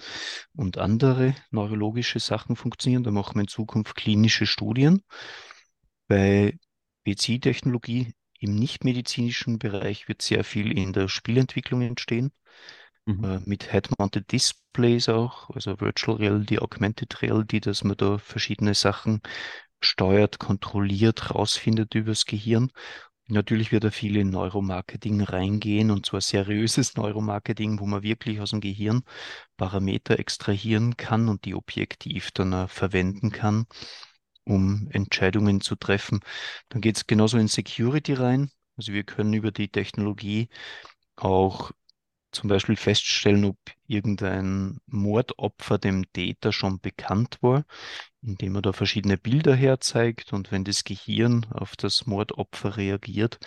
und 0.53 0.77
andere 0.77 1.35
neurologische 1.51 2.19
Sachen 2.19 2.57
funktionieren. 2.57 3.03
Da 3.03 3.11
machen 3.11 3.35
wir 3.35 3.41
in 3.41 3.47
Zukunft 3.47 3.95
klinische 3.95 4.45
Studien. 4.45 5.03
Bei 6.07 6.57
BCI-Technologie 7.05 8.13
im 8.39 8.55
nichtmedizinischen 8.55 9.57
Bereich 9.57 10.09
wird 10.09 10.21
sehr 10.21 10.43
viel 10.43 10.77
in 10.77 10.91
der 10.91 11.07
Spielentwicklung 11.07 11.81
entstehen. 11.81 12.31
Mhm. 13.05 13.23
Äh, 13.23 13.39
mit 13.45 13.71
Head-Mounted 13.71 14.29
Displays 14.31 15.07
auch, 15.07 15.49
also 15.51 15.79
Virtual 15.79 16.17
Reality, 16.17 16.59
Augmented 16.59 17.21
Reality, 17.21 17.61
dass 17.61 17.85
man 17.85 17.95
da 17.95 18.17
verschiedene 18.17 18.73
Sachen 18.73 19.21
steuert, 19.81 20.39
kontrolliert, 20.39 21.33
rausfindet 21.35 21.95
übers 21.95 22.25
Gehirn. 22.25 22.71
Natürlich 23.29 23.71
wird 23.71 23.83
da 23.83 23.91
viel 23.91 24.15
in 24.17 24.29
Neuromarketing 24.29 25.21
reingehen 25.21 25.91
und 25.91 26.05
zwar 26.05 26.21
seriöses 26.21 26.95
Neuromarketing, 26.97 27.79
wo 27.79 27.85
man 27.85 28.03
wirklich 28.03 28.39
aus 28.41 28.51
dem 28.51 28.61
Gehirn 28.61 29.03
Parameter 29.57 30.19
extrahieren 30.19 30.97
kann 30.97 31.29
und 31.29 31.45
die 31.45 31.55
objektiv 31.55 32.31
dann 32.31 32.69
verwenden 32.69 33.31
kann, 33.31 33.65
um 34.45 34.87
Entscheidungen 34.91 35.61
zu 35.61 35.75
treffen. 35.75 36.21
Dann 36.69 36.81
geht 36.81 36.97
es 36.97 37.07
genauso 37.07 37.37
in 37.37 37.47
Security 37.49 38.13
rein. 38.13 38.51
Also 38.77 38.93
wir 38.93 39.03
können 39.03 39.33
über 39.33 39.51
die 39.51 39.69
Technologie 39.69 40.49
auch 41.15 41.71
zum 42.31 42.49
Beispiel 42.49 42.75
feststellen, 42.75 43.45
ob 43.45 43.57
irgendein 43.87 44.79
Mordopfer 44.87 45.77
dem 45.77 46.11
Täter 46.13 46.51
schon 46.53 46.79
bekannt 46.79 47.37
war. 47.41 47.65
Indem 48.27 48.55
er 48.55 48.61
da 48.61 48.73
verschiedene 48.73 49.17
Bilder 49.17 49.55
herzeigt 49.55 50.33
und 50.33 50.51
wenn 50.51 50.63
das 50.63 50.83
Gehirn 50.83 51.45
auf 51.49 51.75
das 51.75 52.05
Mordopfer 52.05 52.77
reagiert, 52.77 53.39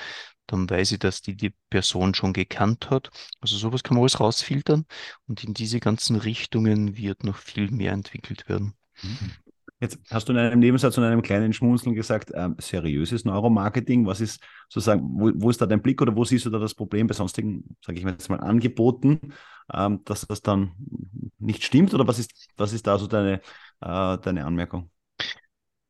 dann 0.47 0.69
weiß 0.69 0.93
ich, 0.93 0.99
dass 0.99 1.21
die 1.21 1.37
die 1.37 1.55
Person 1.69 2.15
schon 2.15 2.33
gekannt 2.33 2.91
hat. 2.91 3.11
Also 3.41 3.57
sowas 3.57 3.83
kann 3.83 3.95
man 3.95 4.03
alles 4.03 4.19
rausfiltern 4.19 4.87
und 5.29 5.45
in 5.45 5.55
diese 5.55 5.79
ganzen 5.79 6.17
Richtungen 6.17 6.97
wird 6.97 7.25
noch 7.25 7.37
viel 7.37 7.71
mehr 7.71 7.93
entwickelt 7.93 8.49
werden. 8.49 8.75
Mhm. 9.03 9.33
Jetzt 9.83 9.99
hast 10.11 10.29
du 10.29 10.33
in 10.35 10.39
einem 10.39 10.61
Nebensatz 10.61 10.99
und 10.99 11.05
einem 11.05 11.23
kleinen 11.23 11.55
Schmunzeln 11.55 11.95
gesagt, 11.95 12.33
ähm, 12.35 12.55
seriöses 12.59 13.25
Neuromarketing. 13.25 14.05
Was 14.05 14.21
ist 14.21 14.43
sozusagen, 14.69 15.03
wo, 15.03 15.31
wo, 15.35 15.49
ist 15.49 15.63
da 15.63 15.65
dein 15.65 15.81
Blick 15.81 16.03
oder 16.03 16.15
wo 16.15 16.23
siehst 16.23 16.45
du 16.45 16.51
da 16.51 16.59
das 16.59 16.75
Problem 16.75 17.07
bei 17.07 17.15
sonstigen, 17.15 17.77
sage 17.83 17.99
ich 17.99 18.05
jetzt 18.05 18.29
mal, 18.29 18.41
Angeboten, 18.41 19.33
ähm, 19.73 20.03
dass 20.05 20.27
das 20.27 20.43
dann 20.43 20.73
nicht 21.39 21.65
stimmt? 21.65 21.95
Oder 21.95 22.07
was 22.07 22.19
ist, 22.19 22.51
was 22.59 22.75
ist 22.75 22.87
da 22.87 22.99
so 22.99 23.07
deine, 23.07 23.41
äh, 23.81 24.19
deine 24.19 24.45
Anmerkung? 24.45 24.91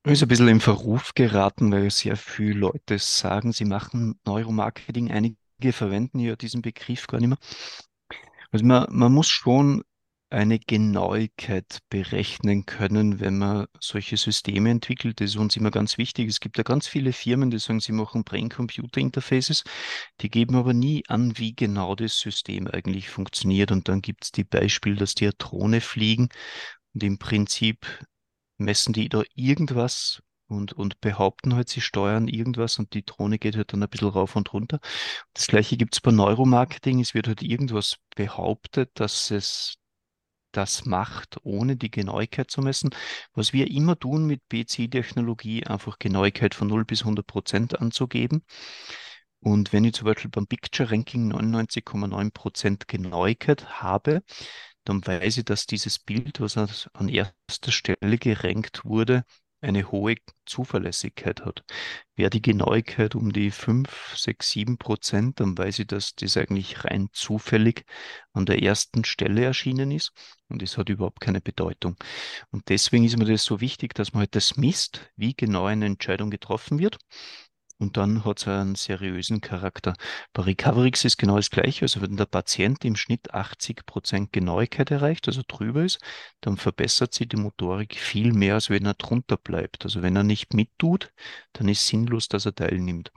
Ist 0.05 0.23
ein 0.23 0.29
bisschen 0.29 0.49
im 0.49 0.61
Verruf 0.61 1.13
geraten, 1.15 1.71
weil 1.73 1.91
sehr 1.91 2.17
viele 2.17 2.59
Leute 2.59 2.99
sagen, 2.99 3.53
sie 3.53 3.67
machen 3.67 4.19
Neuromarketing. 4.25 5.11
Einige 5.11 5.37
verwenden 5.73 6.21
ja 6.21 6.37
diesen 6.37 6.63
Begriff 6.63 7.07
gar 7.07 7.21
nicht 7.21 7.29
mehr. 7.29 7.39
Also 8.51 8.65
man, 8.65 8.87
man 8.91 9.13
muss 9.13 9.29
schon 9.29 9.83
eine 10.31 10.61
Genauigkeit 10.61 11.81
berechnen 11.91 12.65
können, 12.65 13.19
wenn 13.19 13.37
man 13.37 13.67
solche 13.81 14.17
Systeme 14.17 14.71
entwickelt. 14.71 15.21
Das 15.21 15.31
ist 15.31 15.37
uns 15.37 15.57
immer 15.57 15.73
ganz 15.73 15.99
wichtig. 15.99 16.29
Es 16.29 16.39
gibt 16.39 16.57
ja 16.57 16.63
ganz 16.63 16.87
viele 16.87 17.13
Firmen, 17.13 17.51
die 17.51 17.59
sagen, 17.59 17.81
sie 17.81 17.93
machen 17.93 18.23
Brain-Computer-Interfaces, 18.23 19.65
die 20.21 20.31
geben 20.31 20.55
aber 20.55 20.73
nie 20.73 21.03
an, 21.09 21.37
wie 21.37 21.55
genau 21.55 21.97
das 21.97 22.19
System 22.19 22.69
eigentlich 22.69 23.11
funktioniert. 23.11 23.73
Und 23.73 23.89
dann 23.89 24.03
gibt 24.03 24.25
es 24.25 24.31
die 24.31 24.45
Beispiele, 24.45 24.97
dass 24.97 25.15
die 25.15 25.31
Drohne 25.37 25.81
fliegen 25.81 26.29
und 26.95 27.03
im 27.03 27.19
Prinzip 27.19 27.87
messen 28.59 28.93
die 28.93 29.09
da 29.09 29.23
irgendwas 29.35 30.23
und, 30.49 30.73
und 30.73 31.01
behaupten 31.01 31.55
halt, 31.55 31.69
sie 31.69 31.81
steuern 31.81 32.29
irgendwas 32.29 32.79
und 32.79 32.95
die 32.95 33.05
Drohne 33.05 33.39
geht 33.39 33.57
halt 33.57 33.73
dann 33.73 33.83
ein 33.83 33.89
bisschen 33.89 34.09
rauf 34.09 34.37
und 34.37 34.53
runter. 34.53 34.81
Das 35.33 35.47
gleiche 35.47 35.77
gibt 35.77 35.95
es 35.95 36.01
bei 36.01 36.11
Neuromarketing. 36.11 37.01
Es 37.01 37.15
wird 37.15 37.29
halt 37.29 37.43
irgendwas 37.43 37.97
behauptet, 38.17 38.91
dass 38.95 39.31
es 39.31 39.77
das 40.53 40.85
macht, 40.85 41.37
ohne 41.45 41.77
die 41.77 41.91
Genauigkeit 41.91 42.51
zu 42.51 42.61
messen. 42.61 42.91
Was 43.35 43.53
wir 43.53 43.71
immer 43.71 43.99
tun 43.99 44.27
mit 44.27 44.49
BCI-Technologie, 44.49 45.67
einfach 45.67 45.99
Genauigkeit 46.01 46.55
von 46.55 46.67
0 46.69 46.85
bis 46.85 47.03
100 47.03 47.25
Prozent 47.27 47.81
anzugeben. 47.81 48.43
Und 49.39 49.73
wenn 49.73 49.85
ich 49.85 49.95
zum 49.95 50.07
Beispiel 50.07 50.31
beim 50.31 50.47
Picture 50.47 50.91
Ranking 50.91 51.33
99,9 51.33 52.31
Prozent 52.33 52.89
Genauigkeit 52.89 53.81
habe, 53.81 54.23
dann 54.85 55.07
weiß 55.07 55.39
ich, 55.39 55.45
dass 55.45 55.67
dieses 55.67 55.99
Bild, 55.99 56.41
was 56.41 56.57
an 56.57 57.09
erster 57.09 57.73
Stelle 57.73 58.19
gerankt 58.19 58.85
wurde, 58.85 59.25
eine 59.63 59.91
hohe 59.91 60.17
Zuverlässigkeit 60.47 61.45
hat. 61.45 61.65
Wäre 62.17 62.31
die 62.31 62.43
Genauigkeit 62.43 63.15
um 63.15 63.33
die 63.33 63.51
5, 63.51 64.15
6, 64.17 64.51
7 64.51 64.79
Prozent, 64.79 65.41
dann 65.41 65.57
weiß 65.57 65.81
ich, 65.81 65.87
dass 65.87 66.15
das 66.15 66.37
eigentlich 66.37 66.85
rein 66.85 67.09
zufällig 67.13 67.85
an 68.33 68.47
der 68.47 68.63
ersten 68.63 69.05
Stelle 69.05 69.45
erschienen 69.45 69.91
ist 69.91 70.13
und 70.49 70.63
es 70.63 70.79
hat 70.79 70.89
überhaupt 70.89 71.21
keine 71.21 71.41
Bedeutung. 71.41 71.97
Und 72.51 72.69
deswegen 72.69 73.05
ist 73.05 73.19
mir 73.19 73.27
das 73.27 73.45
so 73.45 73.61
wichtig, 73.61 73.95
dass 73.95 74.13
man 74.13 74.21
halt 74.21 74.35
das 74.35 74.57
misst, 74.57 75.11
wie 75.17 75.35
genau 75.35 75.67
eine 75.67 75.87
Entscheidung 75.87 76.31
getroffen 76.31 76.79
wird 76.79 76.99
und 77.81 77.97
dann 77.97 78.25
hat 78.25 78.39
es 78.41 78.47
einen 78.47 78.75
seriösen 78.75 79.41
Charakter. 79.41 79.95
Bei 80.35 80.43
Recoverix 80.43 81.05
ist 81.07 81.17
genau 81.17 81.37
das 81.37 81.51
Gleiche. 81.51 81.87
Also 81.87 82.03
wenn 82.03 82.17
der 82.17 82.27
Patient 82.27 82.85
im 82.85 82.95
Schnitt 82.95 83.33
80 83.33 83.87
Prozent 83.87 84.33
Genauigkeit 84.33 84.91
erreicht, 84.91 85.27
also 85.29 85.43
drüber 85.49 85.83
ist, 85.83 85.99
dann 86.43 86.59
verbessert 86.59 87.15
sich 87.15 87.29
die 87.29 87.37
Motorik 87.37 87.97
viel 87.97 88.35
mehr, 88.35 88.55
als 88.55 88.69
wenn 88.69 88.85
er 88.85 88.95
drunter 88.95 89.39
bleibt. 89.39 89.85
Also 89.85 90.03
wenn 90.03 90.15
er 90.15 90.25
nicht 90.25 90.53
mittut, 90.53 91.11
dann 91.55 91.69
ist 91.69 91.87
sinnlos, 91.87 92.29
dass 92.29 92.45
er 92.45 92.55
teilnimmt. 92.55 93.13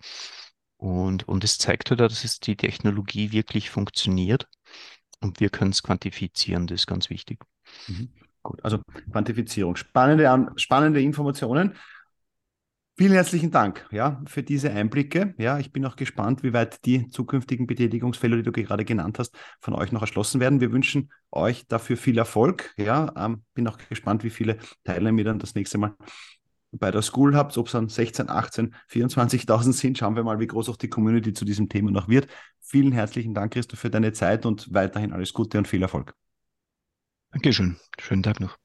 Und, 0.78 1.28
und 1.28 1.44
es 1.44 1.58
zeigt 1.58 1.90
halt, 1.90 2.00
dass 2.00 2.24
es 2.24 2.40
die 2.40 2.56
Technologie 2.56 3.34
wirklich 3.34 3.70
funktioniert 3.70 4.48
und 5.20 5.40
wir 5.40 5.50
können 5.50 5.72
es 5.72 5.84
quantifizieren, 5.84 6.68
das 6.68 6.82
ist 6.82 6.88
ganz 6.88 7.10
wichtig. 7.10 7.40
Mhm. 7.88 8.10
Gut, 8.42 8.64
also 8.64 8.80
Quantifizierung. 9.12 9.78
Spannende, 9.78 10.52
spannende 10.58 11.02
Informationen. 11.02 11.76
Vielen 12.96 13.14
herzlichen 13.14 13.50
Dank 13.50 13.88
ja, 13.92 14.22
für 14.28 14.44
diese 14.44 14.70
Einblicke. 14.72 15.34
Ja, 15.40 15.58
ich 15.58 15.74
bin 15.74 15.84
auch 15.86 15.96
gespannt, 15.96 16.44
wie 16.44 16.54
weit 16.54 16.86
die 16.86 17.08
zukünftigen 17.08 17.66
Betätigungsfälle, 17.66 18.38
die 18.38 18.44
du 18.44 18.52
gerade 18.52 18.86
genannt 18.86 19.18
hast, 19.18 19.36
von 19.60 19.74
euch 19.74 19.92
noch 19.92 20.02
erschlossen 20.02 20.40
werden. 20.40 20.62
Wir 20.62 20.72
wünschen 20.72 21.12
euch 21.32 21.66
dafür 21.68 21.98
viel 21.98 22.20
Erfolg. 22.20 22.72
Ja, 22.78 23.12
ähm, 23.18 23.44
bin 23.56 23.68
auch 23.68 23.80
gespannt, 23.90 24.24
wie 24.24 24.30
viele 24.30 24.58
Teilnehmer 24.84 25.18
ihr 25.20 25.26
dann 25.26 25.40
das 25.40 25.56
nächste 25.56 25.80
Mal 25.80 25.96
bei 26.72 26.92
der 26.92 27.02
School 27.02 27.36
habt, 27.36 27.58
ob 27.58 27.66
es 27.66 27.72
dann 27.72 27.90
16, 27.90 28.30
18, 28.30 28.76
24.000 28.92 29.74
sind. 29.74 29.98
Schauen 29.98 30.16
wir 30.16 30.24
mal, 30.24 30.40
wie 30.40 30.48
groß 30.48 30.70
auch 30.70 30.78
die 30.78 30.90
Community 30.90 31.34
zu 31.34 31.46
diesem 31.46 31.70
Thema 31.70 31.90
noch 31.90 32.10
wird. 32.10 32.28
Vielen 32.60 32.92
herzlichen 32.92 33.34
Dank, 33.34 33.54
Christoph, 33.54 33.80
für 33.80 33.90
deine 33.90 34.14
Zeit 34.14 34.46
und 34.46 34.72
weiterhin 34.72 35.14
alles 35.14 35.34
Gute 35.34 35.58
und 35.58 35.68
viel 35.68 35.82
Erfolg. 35.82 36.14
Dankeschön. 37.32 37.78
Schönen 38.00 38.22
Tag 38.22 38.40
noch. 38.40 38.58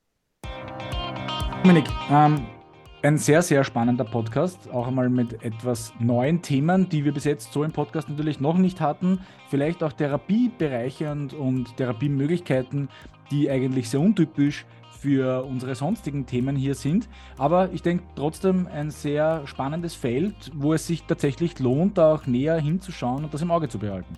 Dominik, 1.62 1.89
ähm, 2.11 2.47
ein 3.03 3.16
sehr, 3.16 3.42
sehr 3.42 3.62
spannender 3.64 4.05
Podcast, 4.05 4.70
auch 4.70 4.88
einmal 4.88 5.09
mit 5.09 5.44
etwas 5.44 5.92
neuen 6.01 6.42
Themen, 6.42 6.88
die 6.88 7.05
wir 7.05 7.12
bis 7.12 7.24
jetzt 7.24 7.53
so 7.53 7.62
im 7.62 7.70
Podcast 7.70 8.09
natürlich 8.09 8.40
noch 8.40 8.59
nicht 8.59 8.80
hatten. 8.80 9.20
Vielleicht 9.49 9.82
auch 9.82 9.92
Therapiebereiche 9.92 11.11
und, 11.11 11.32
und 11.32 11.76
Therapiemöglichkeiten, 11.76 12.88
die 13.30 13.51
eigentlich 13.51 13.88
sehr 13.88 14.01
untypisch 14.01 14.66
für 15.01 15.44
unsere 15.44 15.76
sonstigen 15.76 16.26
Themen 16.26 16.57
hier 16.57 16.74
sind. 16.74 17.09
Aber 17.36 17.72
ich 17.72 17.82
denke 17.82 18.03
trotzdem 18.16 18.66
ein 18.66 18.90
sehr 18.90 19.46
spannendes 19.46 19.94
Feld, 19.94 20.51
wo 20.55 20.72
es 20.72 20.86
sich 20.86 21.05
tatsächlich 21.05 21.59
lohnt, 21.61 21.99
da 21.99 22.14
auch 22.14 22.26
näher 22.26 22.59
hinzuschauen 22.59 23.24
und 23.24 23.32
das 23.32 23.42
im 23.42 23.53
Auge 23.53 23.68
zu 23.68 23.78
behalten. 23.78 24.16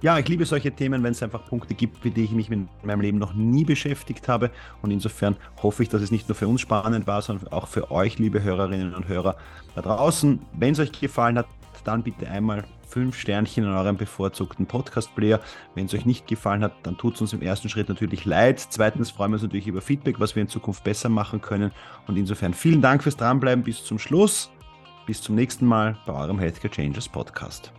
Ja, 0.00 0.16
ich 0.16 0.28
liebe 0.28 0.44
solche 0.44 0.70
Themen, 0.70 1.02
wenn 1.02 1.10
es 1.10 1.24
einfach 1.24 1.44
Punkte 1.46 1.74
gibt, 1.74 1.98
für 1.98 2.10
die 2.10 2.22
ich 2.22 2.30
mich 2.30 2.48
in 2.50 2.68
meinem 2.84 3.00
Leben 3.00 3.18
noch 3.18 3.34
nie 3.34 3.64
beschäftigt 3.64 4.28
habe. 4.28 4.52
Und 4.80 4.92
insofern 4.92 5.36
hoffe 5.60 5.82
ich, 5.82 5.88
dass 5.88 6.02
es 6.02 6.12
nicht 6.12 6.28
nur 6.28 6.36
für 6.36 6.46
uns 6.46 6.60
spannend 6.60 7.08
war, 7.08 7.20
sondern 7.20 7.48
auch 7.48 7.66
für 7.66 7.90
euch, 7.90 8.18
liebe 8.18 8.40
Hörerinnen 8.40 8.94
und 8.94 9.08
Hörer 9.08 9.36
da 9.74 9.82
draußen. 9.82 10.38
Wenn 10.52 10.72
es 10.72 10.78
euch 10.78 10.92
gefallen 10.92 11.36
hat, 11.36 11.46
dann 11.82 12.04
bitte 12.04 12.28
einmal 12.30 12.64
fünf 12.86 13.18
Sternchen 13.18 13.64
in 13.64 13.70
eurem 13.70 13.96
bevorzugten 13.96 14.66
Podcast-Player. 14.66 15.40
Wenn 15.74 15.86
es 15.86 15.94
euch 15.94 16.06
nicht 16.06 16.26
gefallen 16.28 16.62
hat, 16.62 16.74
dann 16.84 16.96
tut 16.96 17.16
es 17.16 17.20
uns 17.20 17.32
im 17.32 17.42
ersten 17.42 17.68
Schritt 17.68 17.88
natürlich 17.88 18.24
leid. 18.24 18.64
Zweitens 18.70 19.10
freuen 19.10 19.32
wir 19.32 19.34
uns 19.34 19.42
natürlich 19.42 19.66
über 19.66 19.80
Feedback, 19.80 20.20
was 20.20 20.36
wir 20.36 20.42
in 20.42 20.48
Zukunft 20.48 20.84
besser 20.84 21.08
machen 21.08 21.40
können. 21.40 21.72
Und 22.06 22.16
insofern 22.16 22.54
vielen 22.54 22.82
Dank 22.82 23.02
fürs 23.02 23.16
Dranbleiben 23.16 23.64
bis 23.64 23.84
zum 23.84 23.98
Schluss. 23.98 24.50
Bis 25.06 25.20
zum 25.22 25.34
nächsten 25.34 25.66
Mal 25.66 25.98
bei 26.06 26.12
eurem 26.12 26.38
Healthcare 26.38 26.70
Changes 26.70 27.08
Podcast. 27.08 27.72